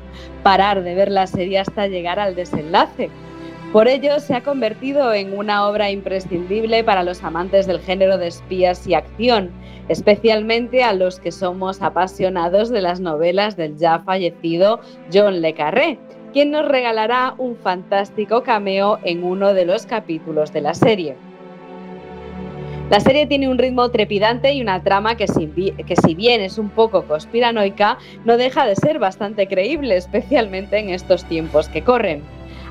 parar 0.44 0.82
de 0.82 0.96
ver 0.96 1.12
la 1.12 1.28
serie 1.28 1.60
hasta 1.60 1.88
llegar 1.88 2.22
al 2.22 2.36
desenlace. 2.36 3.10
Por 3.74 3.90
ello 3.90 4.22
se 4.22 4.34
ha 4.34 4.44
convertido 4.44 5.14
en 5.14 5.38
una 5.38 5.68
obra 5.68 5.92
imprescindible 5.92 6.86
para 6.86 7.04
los 7.04 7.22
amantes 7.22 7.68
del 7.68 7.82
género 7.82 8.18
de 8.18 8.28
espías 8.28 8.88
y 8.88 8.94
acción, 8.94 9.52
especialmente 9.90 10.86
a 10.86 10.94
los 10.94 11.20
que 11.20 11.34
somos 11.34 11.82
apasionados 11.82 12.70
de 12.70 12.80
las 12.80 13.02
novelas 13.02 13.58
del 13.58 13.76
ya 13.76 14.00
fallecido 14.00 14.80
John 15.12 15.42
Le 15.42 15.54
Carré, 15.54 16.00
quien 16.36 16.52
nos 16.52 16.68
regalará 16.68 17.34
un 17.38 17.56
fantástico 17.56 18.44
cameo 18.44 19.00
en 19.06 19.24
uno 19.24 19.54
de 19.54 19.64
los 19.64 19.86
capítulos 19.86 20.52
de 20.52 20.60
la 20.60 20.74
serie. 20.74 21.16
La 22.90 23.00
serie 23.00 23.26
tiene 23.26 23.48
un 23.48 23.58
ritmo 23.58 23.90
trepidante 23.90 24.52
y 24.52 24.62
una 24.62 24.84
trama 24.84 25.16
que 25.16 25.30
si, 25.30 25.48
que 25.48 25.96
si, 25.96 26.14
bien 26.14 26.42
es 26.42 26.58
un 26.58 26.68
poco 26.68 27.06
conspiranoica, 27.06 28.00
no 28.26 28.36
deja 28.36 28.66
de 28.66 28.76
ser 28.76 29.00
bastante 29.00 29.48
creíble, 29.48 29.96
especialmente 29.96 30.78
en 30.78 30.90
estos 30.90 31.24
tiempos 31.24 31.70
que 31.70 31.86
corren. 31.86 32.22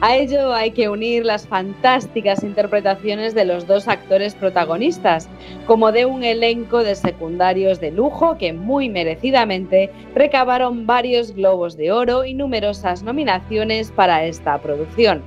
A 0.07 0.17
ello 0.17 0.53
hay 0.53 0.73
que 0.73 0.91
unir 0.91 1.25
las 1.25 1.49
fantásticas 1.49 2.45
interpretaciones 2.45 3.35
de 3.35 3.47
los 3.47 3.67
dos 3.67 3.89
actores 3.89 4.35
protagonistas, 4.35 5.31
como 5.67 5.93
de 5.93 6.05
un 6.05 6.25
elenco 6.25 6.85
de 6.85 6.95
secundarios 6.95 7.81
de 7.81 7.91
lujo 7.91 8.37
que 8.37 8.53
muy 8.53 8.91
merecidamente 8.91 9.91
recabaron 10.15 10.87
varios 10.87 11.35
globos 11.35 11.79
de 11.79 11.91
oro 11.91 12.27
y 12.27 12.35
numerosas 12.35 13.03
nominaciones 13.03 13.93
para 13.93 14.27
esta 14.27 14.59
producción. 14.59 15.23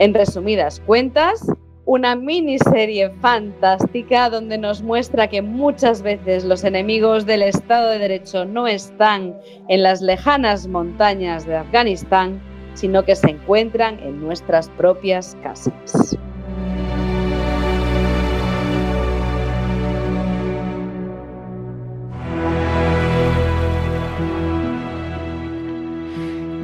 En 0.00 0.12
resumidas 0.12 0.80
cuentas, 0.80 1.46
una 1.84 2.16
miniserie 2.16 3.10
fantástica 3.20 4.28
donde 4.28 4.58
nos 4.58 4.82
muestra 4.82 5.28
que 5.28 5.40
muchas 5.40 6.02
veces 6.02 6.44
los 6.44 6.64
enemigos 6.64 7.26
del 7.26 7.42
Estado 7.42 7.90
de 7.90 8.00
Derecho 8.00 8.44
no 8.44 8.66
están 8.66 9.36
en 9.68 9.84
las 9.84 10.02
lejanas 10.02 10.66
montañas 10.66 11.46
de 11.46 11.54
Afganistán, 11.54 12.49
sino 12.74 13.04
que 13.04 13.16
se 13.16 13.30
encuentran 13.30 13.98
en 14.00 14.20
nuestras 14.20 14.68
propias 14.70 15.36
casas. 15.42 16.16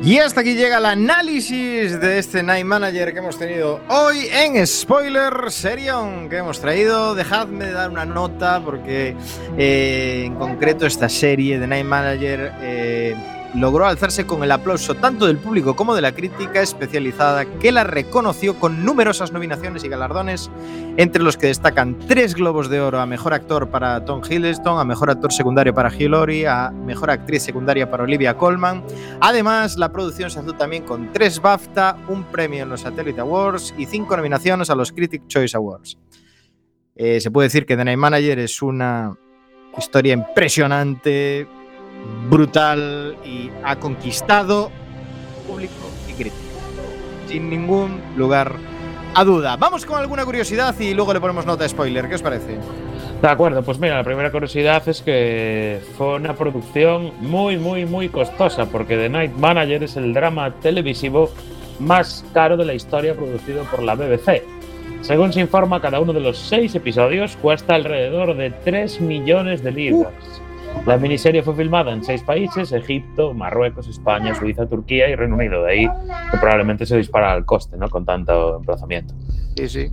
Y 0.06 0.20
hasta 0.20 0.42
aquí 0.42 0.54
llega 0.54 0.78
el 0.78 0.86
análisis 0.86 2.00
de 2.00 2.20
este 2.20 2.40
Night 2.40 2.64
Manager 2.64 3.12
que 3.12 3.18
hemos 3.18 3.36
tenido 3.36 3.80
hoy 3.88 4.28
en 4.30 4.64
Spoiler 4.64 5.50
Serion 5.50 6.28
que 6.28 6.36
hemos 6.36 6.60
traído. 6.60 7.16
Dejadme 7.16 7.64
de 7.64 7.72
dar 7.72 7.90
una 7.90 8.04
nota 8.04 8.62
porque 8.64 9.16
eh, 9.58 10.22
en 10.26 10.36
concreto 10.36 10.86
esta 10.86 11.08
serie 11.08 11.58
de 11.58 11.66
Night 11.66 11.86
Manager 11.86 12.52
eh, 12.60 13.16
logró 13.56 13.86
alzarse 13.86 14.26
con 14.26 14.42
el 14.42 14.52
aplauso 14.52 14.94
tanto 14.94 15.26
del 15.26 15.38
público 15.38 15.74
como 15.74 15.94
de 15.94 16.02
la 16.02 16.12
crítica 16.12 16.60
especializada 16.60 17.44
que 17.44 17.72
la 17.72 17.84
reconoció 17.84 18.58
con 18.58 18.84
numerosas 18.84 19.32
nominaciones 19.32 19.82
y 19.84 19.88
galardones, 19.88 20.50
entre 20.96 21.22
los 21.22 21.36
que 21.36 21.46
destacan 21.46 21.98
tres 22.06 22.34
globos 22.34 22.68
de 22.68 22.80
oro 22.80 23.00
a 23.00 23.06
mejor 23.06 23.32
actor 23.34 23.70
para 23.70 24.04
Tom 24.04 24.20
Hiddleston, 24.22 24.78
a 24.78 24.84
mejor 24.84 25.10
actor 25.10 25.32
secundario 25.32 25.74
para 25.74 25.88
Hugh 25.88 26.46
a 26.46 26.70
mejor 26.70 27.10
actriz 27.10 27.42
secundaria 27.42 27.90
para 27.90 28.04
Olivia 28.04 28.36
Colman. 28.36 28.84
Además, 29.20 29.76
la 29.76 29.90
producción 29.90 30.30
se 30.30 30.38
alzó 30.38 30.52
también 30.52 30.84
con 30.84 31.12
tres 31.12 31.40
BAFTA, 31.40 31.96
un 32.08 32.24
premio 32.24 32.62
en 32.62 32.68
los 32.68 32.82
Satellite 32.82 33.20
Awards 33.20 33.74
y 33.78 33.86
cinco 33.86 34.16
nominaciones 34.16 34.70
a 34.70 34.74
los 34.74 34.92
Critic 34.92 35.26
Choice 35.26 35.56
Awards. 35.56 35.98
Eh, 36.94 37.20
se 37.20 37.30
puede 37.30 37.46
decir 37.46 37.66
que 37.66 37.76
The 37.76 37.84
Night 37.84 37.98
Manager 37.98 38.38
es 38.38 38.62
una 38.62 39.16
historia 39.76 40.14
impresionante, 40.14 41.46
brutal 42.28 43.16
y 43.24 43.50
ha 43.64 43.76
conquistado 43.76 44.70
público 45.46 45.74
y 46.08 46.12
crítico. 46.12 46.36
Sin 47.28 47.50
ningún 47.50 48.00
lugar 48.16 48.56
a 49.14 49.24
duda. 49.24 49.56
Vamos 49.56 49.86
con 49.86 49.98
alguna 49.98 50.24
curiosidad 50.24 50.78
y 50.78 50.92
luego 50.92 51.14
le 51.14 51.20
ponemos 51.20 51.46
nota 51.46 51.66
spoiler. 51.68 52.08
¿Qué 52.08 52.16
os 52.16 52.22
parece? 52.22 52.58
De 53.22 53.28
acuerdo, 53.28 53.62
pues 53.62 53.78
mira, 53.78 53.96
la 53.96 54.04
primera 54.04 54.30
curiosidad 54.30 54.86
es 54.88 55.00
que 55.00 55.80
fue 55.96 56.16
una 56.16 56.34
producción 56.34 57.12
muy, 57.20 57.56
muy, 57.56 57.86
muy 57.86 58.10
costosa, 58.10 58.66
porque 58.66 58.96
The 58.96 59.08
Night 59.08 59.32
Manager 59.32 59.84
es 59.84 59.96
el 59.96 60.12
drama 60.12 60.50
televisivo 60.60 61.30
más 61.78 62.24
caro 62.34 62.58
de 62.58 62.66
la 62.66 62.74
historia 62.74 63.14
producido 63.14 63.64
por 63.64 63.82
la 63.82 63.94
BBC. 63.94 64.42
Según 65.00 65.32
se 65.32 65.40
informa, 65.40 65.80
cada 65.80 66.00
uno 66.00 66.12
de 66.12 66.20
los 66.20 66.36
seis 66.36 66.74
episodios 66.74 67.36
cuesta 67.36 67.74
alrededor 67.74 68.36
de 68.36 68.50
3 68.50 69.00
millones 69.00 69.62
de 69.62 69.72
libras. 69.72 70.12
La 70.84 70.96
miniserie 70.98 71.42
fue 71.42 71.54
filmada 71.56 71.92
en 71.92 72.04
seis 72.04 72.22
países, 72.22 72.70
Egipto, 72.72 73.34
Marruecos, 73.34 73.88
España, 73.88 74.34
Suiza, 74.34 74.66
Turquía 74.66 75.08
y 75.08 75.16
Reino 75.16 75.34
Unido. 75.34 75.64
De 75.64 75.72
ahí 75.72 75.88
que 76.30 76.38
probablemente 76.38 76.86
se 76.86 76.96
dispara 76.96 77.34
el 77.34 77.44
coste, 77.44 77.76
¿no? 77.76 77.88
Con 77.88 78.04
tanto 78.04 78.58
emplazamiento. 78.58 79.14
Sí, 79.56 79.68
sí. 79.68 79.88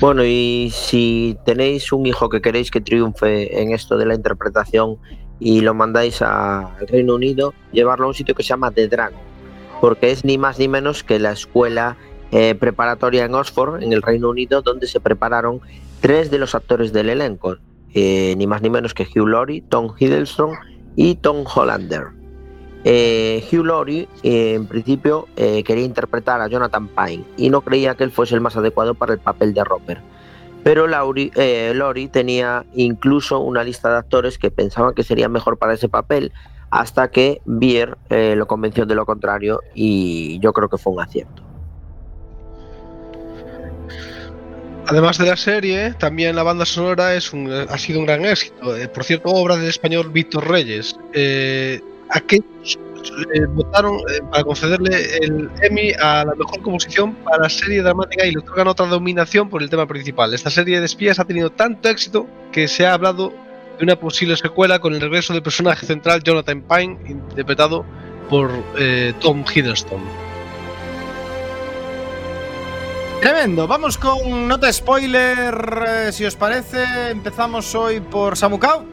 Bueno, 0.00 0.24
y 0.24 0.70
si 0.72 1.36
tenéis 1.44 1.92
un 1.92 2.06
hijo 2.06 2.28
que 2.28 2.40
queréis 2.40 2.70
que 2.70 2.80
triunfe 2.80 3.60
en 3.60 3.72
esto 3.72 3.98
de 3.98 4.06
la 4.06 4.14
interpretación 4.14 4.96
y 5.40 5.60
lo 5.60 5.74
mandáis 5.74 6.22
al 6.22 6.86
Reino 6.86 7.16
Unido, 7.16 7.52
llevarlo 7.72 8.06
a 8.06 8.08
un 8.08 8.14
sitio 8.14 8.34
que 8.34 8.42
se 8.42 8.50
llama 8.50 8.70
The 8.70 8.88
Dragon, 8.88 9.18
porque 9.80 10.10
es 10.10 10.24
ni 10.24 10.38
más 10.38 10.58
ni 10.58 10.68
menos 10.68 11.02
que 11.02 11.18
la 11.18 11.32
escuela 11.32 11.96
eh, 12.30 12.54
preparatoria 12.54 13.24
en 13.24 13.34
Oxford, 13.34 13.82
en 13.82 13.92
el 13.92 14.02
Reino 14.02 14.30
Unido, 14.30 14.62
donde 14.62 14.86
se 14.86 15.00
prepararon 15.00 15.60
tres 16.00 16.30
de 16.30 16.38
los 16.38 16.54
actores 16.54 16.92
del 16.92 17.08
elenco, 17.08 17.56
eh, 17.94 18.34
ni 18.36 18.46
más 18.46 18.62
ni 18.62 18.70
menos 18.70 18.94
que 18.94 19.04
Hugh 19.04 19.26
Laurie, 19.26 19.62
Tom 19.68 19.94
Hiddleston 19.98 20.52
y 20.96 21.16
Tom 21.16 21.44
Hollander. 21.44 22.08
Eh, 22.84 23.44
Hugh 23.50 23.64
Laurie 23.64 24.08
eh, 24.22 24.54
en 24.54 24.66
principio 24.66 25.26
quería 25.36 25.84
interpretar 25.84 26.40
a 26.40 26.48
Jonathan 26.48 26.88
Pine 26.88 27.24
y 27.36 27.50
no 27.50 27.60
creía 27.60 27.94
que 27.94 28.04
él 28.04 28.10
fuese 28.10 28.34
el 28.34 28.40
más 28.40 28.56
adecuado 28.56 28.94
para 28.94 29.12
el 29.12 29.18
papel 29.18 29.54
de 29.54 29.64
Roper. 29.64 30.00
Pero 30.64 30.86
Laurie, 30.86 31.30
Laurie 31.74 32.08
tenía 32.08 32.66
incluso 32.74 33.40
una 33.40 33.64
lista 33.64 33.90
de 33.90 33.98
actores 33.98 34.38
que 34.38 34.50
pensaban 34.50 34.94
que 34.94 35.02
sería 35.02 35.28
mejor 35.28 35.56
para 35.56 35.74
ese 35.74 35.88
papel 35.88 36.32
hasta 36.70 37.10
que 37.10 37.40
Bier 37.46 37.96
lo 38.10 38.46
convenció 38.46 38.84
de 38.84 38.94
lo 38.94 39.06
contrario 39.06 39.60
y 39.74 40.38
yo 40.40 40.52
creo 40.52 40.68
que 40.68 40.76
fue 40.76 40.92
un 40.92 41.00
acierto. 41.00 41.47
Además 44.88 45.18
de 45.18 45.26
la 45.26 45.36
serie, 45.36 45.92
también 45.98 46.34
la 46.34 46.42
banda 46.42 46.64
sonora 46.64 47.14
es 47.14 47.34
un, 47.34 47.52
ha 47.52 47.76
sido 47.76 48.00
un 48.00 48.06
gran 48.06 48.24
éxito. 48.24 48.74
Eh, 48.74 48.88
por 48.88 49.04
cierto, 49.04 49.28
obra 49.28 49.56
del 49.56 49.68
español 49.68 50.08
Víctor 50.08 50.48
Reyes. 50.48 50.96
Eh, 51.12 51.78
aquellos 52.08 52.78
eh, 53.34 53.44
votaron 53.50 53.96
eh, 53.98 54.22
para 54.30 54.44
concederle 54.44 55.18
el 55.20 55.50
Emmy 55.60 55.92
a 55.92 56.24
la 56.24 56.34
mejor 56.34 56.62
composición 56.62 57.14
para 57.16 57.50
serie 57.50 57.82
dramática 57.82 58.24
y 58.24 58.32
le 58.32 58.38
otorgan 58.38 58.68
otra 58.68 58.86
dominación 58.86 59.50
por 59.50 59.62
el 59.62 59.68
tema 59.68 59.86
principal. 59.86 60.32
Esta 60.32 60.48
serie 60.48 60.80
de 60.80 60.86
espías 60.86 61.18
ha 61.18 61.26
tenido 61.26 61.50
tanto 61.50 61.90
éxito 61.90 62.26
que 62.50 62.66
se 62.66 62.86
ha 62.86 62.94
hablado 62.94 63.34
de 63.78 63.84
una 63.84 63.96
posible 63.96 64.38
secuela 64.38 64.78
con 64.78 64.94
el 64.94 65.02
regreso 65.02 65.34
del 65.34 65.42
personaje 65.42 65.84
central 65.84 66.22
Jonathan 66.22 66.62
Pine, 66.62 66.98
interpretado 67.06 67.84
por 68.30 68.50
Tom 69.20 69.44
Hiddleston. 69.54 70.27
Tremendo, 73.20 73.66
vamos 73.66 73.98
con 73.98 74.46
nota 74.46 74.72
spoiler, 74.72 75.54
eh, 75.88 76.12
si 76.12 76.24
os 76.24 76.36
parece, 76.36 77.10
empezamos 77.10 77.74
hoy 77.74 77.98
por 77.98 78.36
Samukao. 78.36 78.84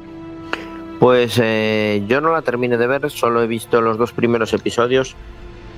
Pues 1.00 1.40
eh, 1.42 2.04
yo 2.08 2.22
no 2.22 2.32
la 2.32 2.42
terminé 2.42 2.78
de 2.78 2.88
ver, 2.88 3.12
solo 3.12 3.44
he 3.44 3.48
visto 3.48 3.82
los 3.82 4.00
dos 4.00 4.14
primeros 4.14 4.52
episodios, 4.54 5.16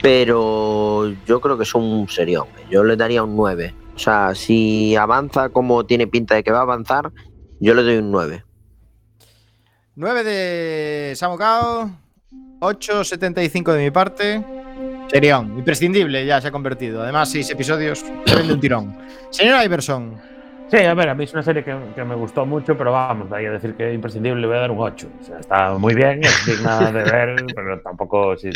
pero 0.01 1.13
yo 1.25 1.41
creo 1.41 1.57
que 1.57 1.63
es 1.63 1.75
un 1.75 2.07
serión, 2.07 2.47
yo 2.69 2.85
le 2.85 2.95
daría 2.95 3.21
un 3.23 3.35
9. 3.35 3.75
O 3.95 3.99
sea, 3.99 4.33
si 4.33 4.95
avanza 4.95 5.49
como 5.49 5.85
tiene 5.85 6.07
pinta 6.07 6.35
de 6.35 6.43
que 6.43 6.51
va 6.51 6.59
a 6.59 6.63
avanzar, 6.63 7.11
yo 7.59 7.73
le 7.73 7.83
doy 7.83 7.97
un 7.97 8.11
9. 8.11 8.45
9 9.95 10.23
de 10.23 11.15
Samukao, 11.17 11.89
8.75 12.61 13.73
de 13.73 13.83
mi 13.83 13.91
parte. 13.91 14.45
Serión, 15.07 15.57
imprescindible, 15.57 16.25
ya 16.25 16.41
se 16.41 16.49
ha 16.49 16.51
convertido. 16.51 17.01
Además, 17.01 17.31
seis 17.31 17.49
episodios 17.49 18.05
se 18.25 18.35
vende 18.35 18.53
un 18.53 18.59
tirón. 18.59 18.97
Señor 19.29 19.63
Iverson. 19.63 20.15
Sí, 20.69 20.77
a 20.77 20.93
ver, 20.93 21.07
a 21.07 21.15
mí 21.15 21.23
es 21.23 21.31
una 21.31 21.43
serie 21.43 21.63
que, 21.63 22.03
me 22.03 22.15
gustó 22.15 22.45
mucho, 22.45 22.77
pero 22.77 22.91
vamos, 22.91 23.31
ahí 23.31 23.45
a 23.45 23.51
decir 23.51 23.73
que 23.75 23.93
imprescindible 23.93 24.41
le 24.41 24.47
voy 24.47 24.57
a 24.57 24.59
dar 24.61 24.71
un 24.71 24.79
8. 24.79 25.07
O 25.21 25.23
sea, 25.23 25.39
está 25.39 25.77
muy 25.77 25.95
bien, 25.95 26.19
es 26.23 26.45
digna 26.45 26.91
de 26.91 27.03
ver, 27.03 27.45
pero 27.55 27.79
tampoco. 27.79 28.35
Si, 28.35 28.49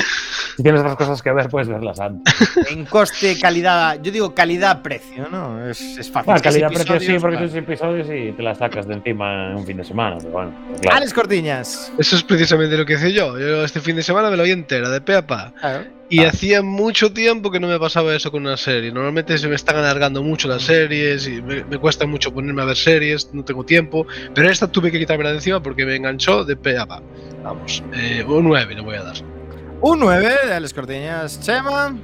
si 0.56 0.64
tienes 0.64 0.82
otras 0.82 0.96
cosas 0.96 1.22
que 1.22 1.32
ver, 1.32 1.50
puedes 1.50 1.68
verlas 1.68 2.00
antes. 2.00 2.34
En 2.72 2.86
coste, 2.86 3.38
calidad, 3.40 4.00
yo 4.02 4.12
digo 4.12 4.34
calidad-precio, 4.34 5.28
¿no? 5.30 5.68
Es, 5.68 5.82
es 5.82 6.10
fácil. 6.10 6.28
Bueno, 6.28 6.42
calidad-precio 6.42 7.00
sí, 7.00 7.20
porque 7.20 7.38
claro. 7.38 7.50
son 7.50 7.60
episodios 7.60 8.08
y 8.10 8.32
te 8.32 8.44
las 8.44 8.58
sacas 8.58 8.88
de 8.88 8.96
encima 8.96 9.52
en 9.52 9.58
un 9.58 9.66
fin 9.66 9.78
de 9.78 9.84
semana. 9.84 10.18
Pero 10.20 10.32
bueno, 10.32 10.54
pues 10.70 10.82
claro. 10.82 10.98
Alex 10.98 11.14
Cortiñas. 11.14 11.92
Eso 11.98 12.16
es 12.16 12.24
precisamente 12.24 12.78
lo 12.78 12.86
que 12.86 12.94
hice 12.94 13.12
yo. 13.12 13.38
Yo 13.40 13.64
este 13.64 13.80
fin 13.80 13.96
de 13.96 14.04
semana 14.04 14.30
me 14.30 14.38
lo 14.38 14.44
vi 14.44 14.52
entera, 14.52 14.90
de 14.90 15.02
pe 15.02 15.16
a 15.16 15.26
pa. 15.26 15.54
Claro. 15.60 15.86
Y 16.10 16.26
ah. 16.26 16.30
hacía 16.30 16.62
mucho 16.62 17.14
tiempo 17.14 17.52
que 17.52 17.60
no 17.60 17.68
me 17.68 17.80
pasaba 17.80 18.14
eso 18.14 18.32
con 18.32 18.46
una 18.46 18.58
serie. 18.58 18.92
Normalmente 18.92 19.38
se 19.38 19.48
me 19.48 19.56
están 19.56 19.78
alargando 19.78 20.22
mucho 20.22 20.48
las 20.48 20.64
series 20.64 21.26
y 21.28 21.42
me, 21.42 21.64
me, 21.64 21.78
cuesta 21.78 22.06
mucho 22.06 22.34
ponerme 22.34 22.62
a 22.62 22.66
ver 22.66 22.76
series, 22.76 23.34
no 23.34 23.44
tengo 23.46 23.64
tiempo. 23.64 24.06
Pero 24.34 24.50
esta 24.50 24.68
tuve 24.68 24.92
que 24.92 25.00
quitarme 25.00 25.24
de 25.30 25.36
encima 25.36 25.64
porque 25.64 25.86
me 25.86 25.96
enganchó 25.96 26.44
de 26.44 26.56
pe 26.56 26.78
a 26.78 26.86
pa. 26.86 27.02
Vamos, 27.44 27.84
eh, 27.94 28.24
un 28.28 28.44
9 28.44 28.76
le 28.76 28.82
voy 28.82 28.96
a 28.96 29.04
dar. 29.04 29.41
Un 29.82 30.00
9 30.00 30.30
de 30.46 30.54
Alex 30.54 30.74
Cortiñas. 30.74 31.40
Chema. 31.42 31.96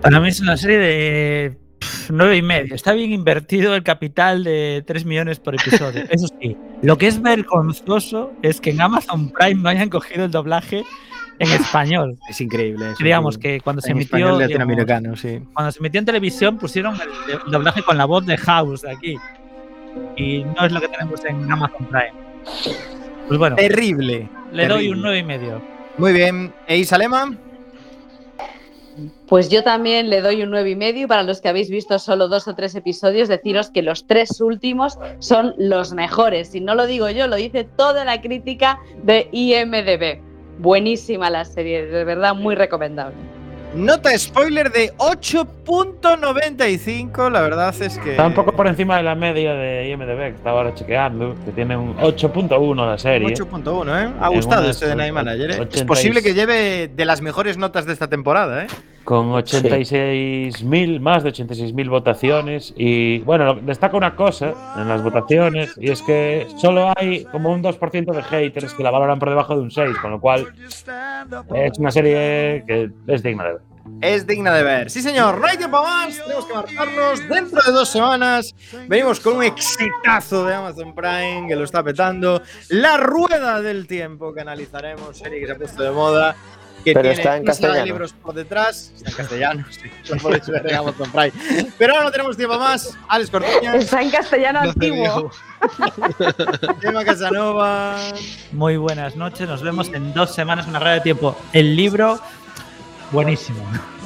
Para 0.00 0.20
mí 0.20 0.28
es 0.28 0.40
una 0.40 0.56
serie 0.56 0.78
de 0.78 1.56
9 2.10 2.36
y 2.36 2.42
medio. 2.42 2.74
Está 2.74 2.92
bien 2.92 3.12
invertido 3.12 3.74
el 3.74 3.82
capital 3.82 4.44
de 4.44 4.84
3 4.86 5.04
millones 5.04 5.40
por 5.40 5.54
episodio. 5.54 6.04
Eso 6.10 6.28
sí, 6.40 6.56
lo 6.82 6.96
que 6.96 7.08
es 7.08 7.20
vergonzoso 7.20 8.32
es 8.42 8.60
que 8.60 8.70
en 8.70 8.80
Amazon 8.80 9.30
Prime 9.30 9.60
no 9.62 9.68
hayan 9.68 9.88
cogido 9.88 10.24
el 10.24 10.30
doblaje 10.30 10.84
en 11.38 11.50
español. 11.50 12.18
Es 12.28 12.40
increíble. 12.40 12.92
Eso, 12.92 13.02
digamos 13.02 13.36
que 13.36 13.60
cuando 13.60 13.82
se 13.82 13.90
emitió. 13.90 14.18
español 14.18 14.38
latinoamericano, 14.40 15.14
digamos, 15.14 15.20
sí. 15.20 15.40
Cuando 15.54 15.72
se 15.72 15.78
emitió 15.80 15.98
en 15.98 16.06
televisión 16.06 16.58
pusieron 16.58 16.94
el 17.44 17.50
doblaje 17.50 17.82
con 17.82 17.98
la 17.98 18.04
voz 18.04 18.24
de 18.26 18.36
House 18.36 18.82
de 18.82 18.90
aquí. 18.92 19.16
y 20.16 20.44
no 20.44 20.64
es 20.66 20.72
lo 20.72 20.80
que 20.80 20.88
tenemos 20.88 21.24
en 21.24 21.50
Amazon 21.50 21.86
Prime. 21.86 22.12
Pues 23.26 23.38
bueno, 23.38 23.56
Terrible. 23.56 24.28
le 24.52 24.68
doy 24.68 24.88
un 24.88 25.00
9 25.00 25.18
y 25.18 25.22
medio. 25.24 25.71
Muy 25.98 26.12
bien. 26.12 26.52
¿E 26.66 26.78
Isalema? 26.78 27.36
Pues 29.26 29.48
yo 29.48 29.62
también 29.62 30.10
le 30.10 30.20
doy 30.20 30.42
un 30.42 30.50
9 30.50 30.70
y 30.70 30.76
medio. 30.76 31.08
Para 31.08 31.22
los 31.22 31.40
que 31.40 31.48
habéis 31.48 31.70
visto 31.70 31.98
solo 31.98 32.28
dos 32.28 32.48
o 32.48 32.54
tres 32.54 32.74
episodios, 32.74 33.28
deciros 33.28 33.70
que 33.70 33.82
los 33.82 34.06
tres 34.06 34.40
últimos 34.40 34.98
son 35.18 35.54
los 35.56 35.92
mejores. 35.92 36.54
Y 36.54 36.60
no 36.60 36.74
lo 36.74 36.86
digo 36.86 37.08
yo, 37.10 37.26
lo 37.26 37.36
dice 37.36 37.64
toda 37.64 38.04
la 38.04 38.20
crítica 38.20 38.78
de 39.02 39.28
IMDB. 39.32 40.20
Buenísima 40.58 41.30
la 41.30 41.44
serie, 41.44 41.86
de 41.86 42.04
verdad 42.04 42.34
muy 42.34 42.54
recomendable. 42.54 43.16
Nota 43.74 44.16
spoiler 44.18 44.70
de 44.70 44.92
8.95. 44.98 47.30
La 47.30 47.40
verdad 47.40 47.74
es 47.80 47.98
que. 47.98 48.10
Está 48.10 48.26
un 48.26 48.34
poco 48.34 48.52
por 48.52 48.66
encima 48.66 48.98
de 48.98 49.02
la 49.02 49.14
media 49.14 49.54
de 49.54 49.88
IMDB, 49.88 50.18
que 50.18 50.36
estaba 50.36 50.58
ahora 50.58 50.74
chequeando, 50.74 51.34
que 51.44 51.52
tiene 51.52 51.74
un 51.76 51.96
8.1 51.96 52.86
la 52.86 52.98
serie. 52.98 53.28
8.1, 53.28 54.04
¿eh? 54.04 54.12
Ha 54.20 54.28
gustado 54.28 54.68
este 54.68 54.88
de 54.88 54.96
Night 54.96 55.14
Manager, 55.14 55.50
¿eh? 55.50 55.54
Es 55.54 55.60
86. 55.60 55.86
posible 55.86 56.22
que 56.22 56.34
lleve 56.34 56.88
de 56.88 57.04
las 57.06 57.22
mejores 57.22 57.56
notas 57.56 57.86
de 57.86 57.94
esta 57.94 58.08
temporada, 58.08 58.64
¿eh? 58.64 58.66
Con 59.04 59.30
86.000, 59.30 61.00
más 61.00 61.24
de 61.24 61.32
86.000 61.32 61.88
votaciones. 61.88 62.72
Y 62.76 63.18
bueno, 63.20 63.54
destaca 63.54 63.96
una 63.96 64.14
cosa 64.14 64.54
en 64.76 64.88
las 64.88 65.02
votaciones, 65.02 65.74
y 65.76 65.90
es 65.90 66.02
que 66.02 66.46
solo 66.56 66.92
hay 66.96 67.24
como 67.24 67.52
un 67.52 67.62
2% 67.62 68.12
de 68.14 68.22
haters 68.22 68.74
que 68.74 68.82
la 68.82 68.90
valoran 68.90 69.18
por 69.18 69.28
debajo 69.28 69.56
de 69.56 69.62
un 69.62 69.70
6, 69.70 69.98
con 70.00 70.12
lo 70.12 70.20
cual 70.20 70.52
es 71.54 71.78
una 71.78 71.90
serie 71.90 72.64
que 72.66 72.90
es 73.08 73.22
digna 73.22 73.44
de 73.44 73.52
ver. 73.52 73.62
Es 74.00 74.26
digna 74.26 74.54
de 74.54 74.62
ver. 74.62 74.90
Sí, 74.90 75.02
señor, 75.02 75.38
no 75.38 75.46
hay 75.46 75.56
tiempo 75.56 75.82
más. 75.82 76.16
Tenemos 76.16 76.46
que 76.46 76.54
marcarnos. 76.54 77.28
Dentro 77.28 77.60
de 77.66 77.72
dos 77.72 77.88
semanas 77.88 78.54
venimos 78.88 79.20
con 79.20 79.36
un 79.36 79.42
exitazo 79.42 80.44
de 80.44 80.54
Amazon 80.54 80.94
Prime 80.94 81.46
que 81.48 81.56
lo 81.56 81.64
está 81.64 81.82
petando. 81.82 82.42
La 82.68 82.96
rueda 82.96 83.60
del 83.60 83.86
tiempo 83.86 84.32
que 84.32 84.40
analizaremos. 84.40 85.16
Serie 85.18 85.40
que 85.40 85.46
se 85.46 85.52
ha 85.52 85.56
puesto 85.56 85.82
de 85.82 85.90
moda. 85.90 86.36
Que 86.84 86.92
Pero 86.94 87.02
tiene 87.02 87.14
está 87.16 87.36
en 87.36 87.42
isla 87.42 87.44
de 87.44 87.44
castellano. 87.46 87.84
libros 87.84 88.12
por 88.12 88.34
detrás. 88.34 88.92
Está 88.96 89.10
en 89.10 89.16
castellano, 89.16 89.64
sí. 89.70 89.90
Amazon 90.74 91.10
Prime. 91.12 91.32
Pero 91.78 91.92
ahora 91.94 92.04
no 92.06 92.10
tenemos 92.10 92.36
tiempo 92.36 92.58
más. 92.58 92.96
Alex 93.08 93.30
Cortiña. 93.30 93.76
Está 93.76 94.02
en 94.02 94.10
castellano 94.10 94.60
antiguo. 94.60 95.30
Tema 96.80 97.04
Casanova. 97.04 97.96
Muy 98.52 98.76
buenas 98.76 99.16
noches, 99.16 99.48
nos 99.48 99.62
vemos 99.62 99.88
en 99.92 100.12
dos 100.12 100.34
semanas, 100.34 100.66
una 100.66 100.78
rueda 100.80 100.94
de 100.94 101.00
tiempo. 101.02 101.36
El 101.52 101.76
libro, 101.76 102.18
buenísimo. 103.12 103.64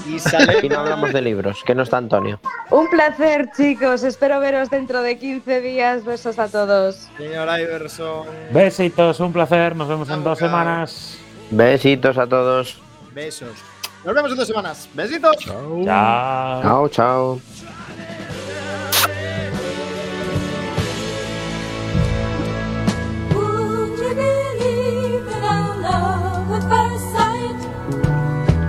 Y 0.08 0.66
Y 0.66 0.68
no 0.68 0.78
hablamos 0.80 1.12
de 1.12 1.20
libros, 1.20 1.62
que 1.66 1.74
no 1.74 1.82
está 1.82 1.96
Antonio. 1.96 2.38
Un 2.70 2.88
placer, 2.90 3.50
chicos. 3.56 4.04
Espero 4.04 4.38
veros 4.38 4.70
dentro 4.70 5.02
de 5.02 5.18
15 5.18 5.60
días. 5.60 6.04
Besos 6.04 6.38
a 6.38 6.46
todos. 6.48 7.08
Señor 7.16 7.48
Iverson. 7.58 8.26
Besitos, 8.52 9.18
un 9.20 9.32
placer, 9.32 9.74
nos 9.74 9.88
vemos 9.88 10.08
en 10.10 10.22
dos 10.22 10.38
semanas. 10.38 11.18
Besitos 11.50 12.18
a 12.18 12.26
todos. 12.26 12.76
Besos. 13.14 13.56
Nos 14.04 14.14
vemos 14.14 14.30
en 14.30 14.36
dos 14.36 14.46
semanas. 14.46 14.88
Besitos. 14.94 15.36
Chao. 15.38 15.84
Chao, 15.84 16.88
chao. 16.88 17.40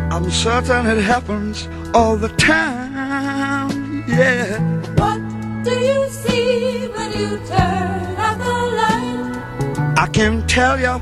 I'm 0.09 0.31
certain 0.31 0.87
it 0.87 1.01
happens 1.03 1.69
all 1.93 2.17
the 2.17 2.29
time. 2.29 4.03
Yeah. 4.07 4.59
What 4.95 5.19
do 5.63 5.71
you 5.71 6.09
see 6.09 6.87
when 6.87 7.11
you 7.13 7.37
turn 7.45 8.15
out 8.17 8.37
the 8.39 8.57
light? 8.79 9.97
I 9.97 10.07
can't 10.11 10.49
tell 10.49 10.79
you, 10.79 10.99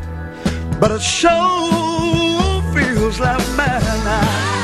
but 0.79 0.91
it 0.91 1.01
sure 1.01 2.61
feels 2.73 3.19
like 3.19 3.39
madness. 3.55 4.55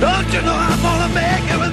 Don't 0.00 0.32
you 0.32 0.42
know 0.42 0.54
I'm 0.54 0.80
gonna 0.82 1.14
make 1.14 1.50
it 1.50 1.67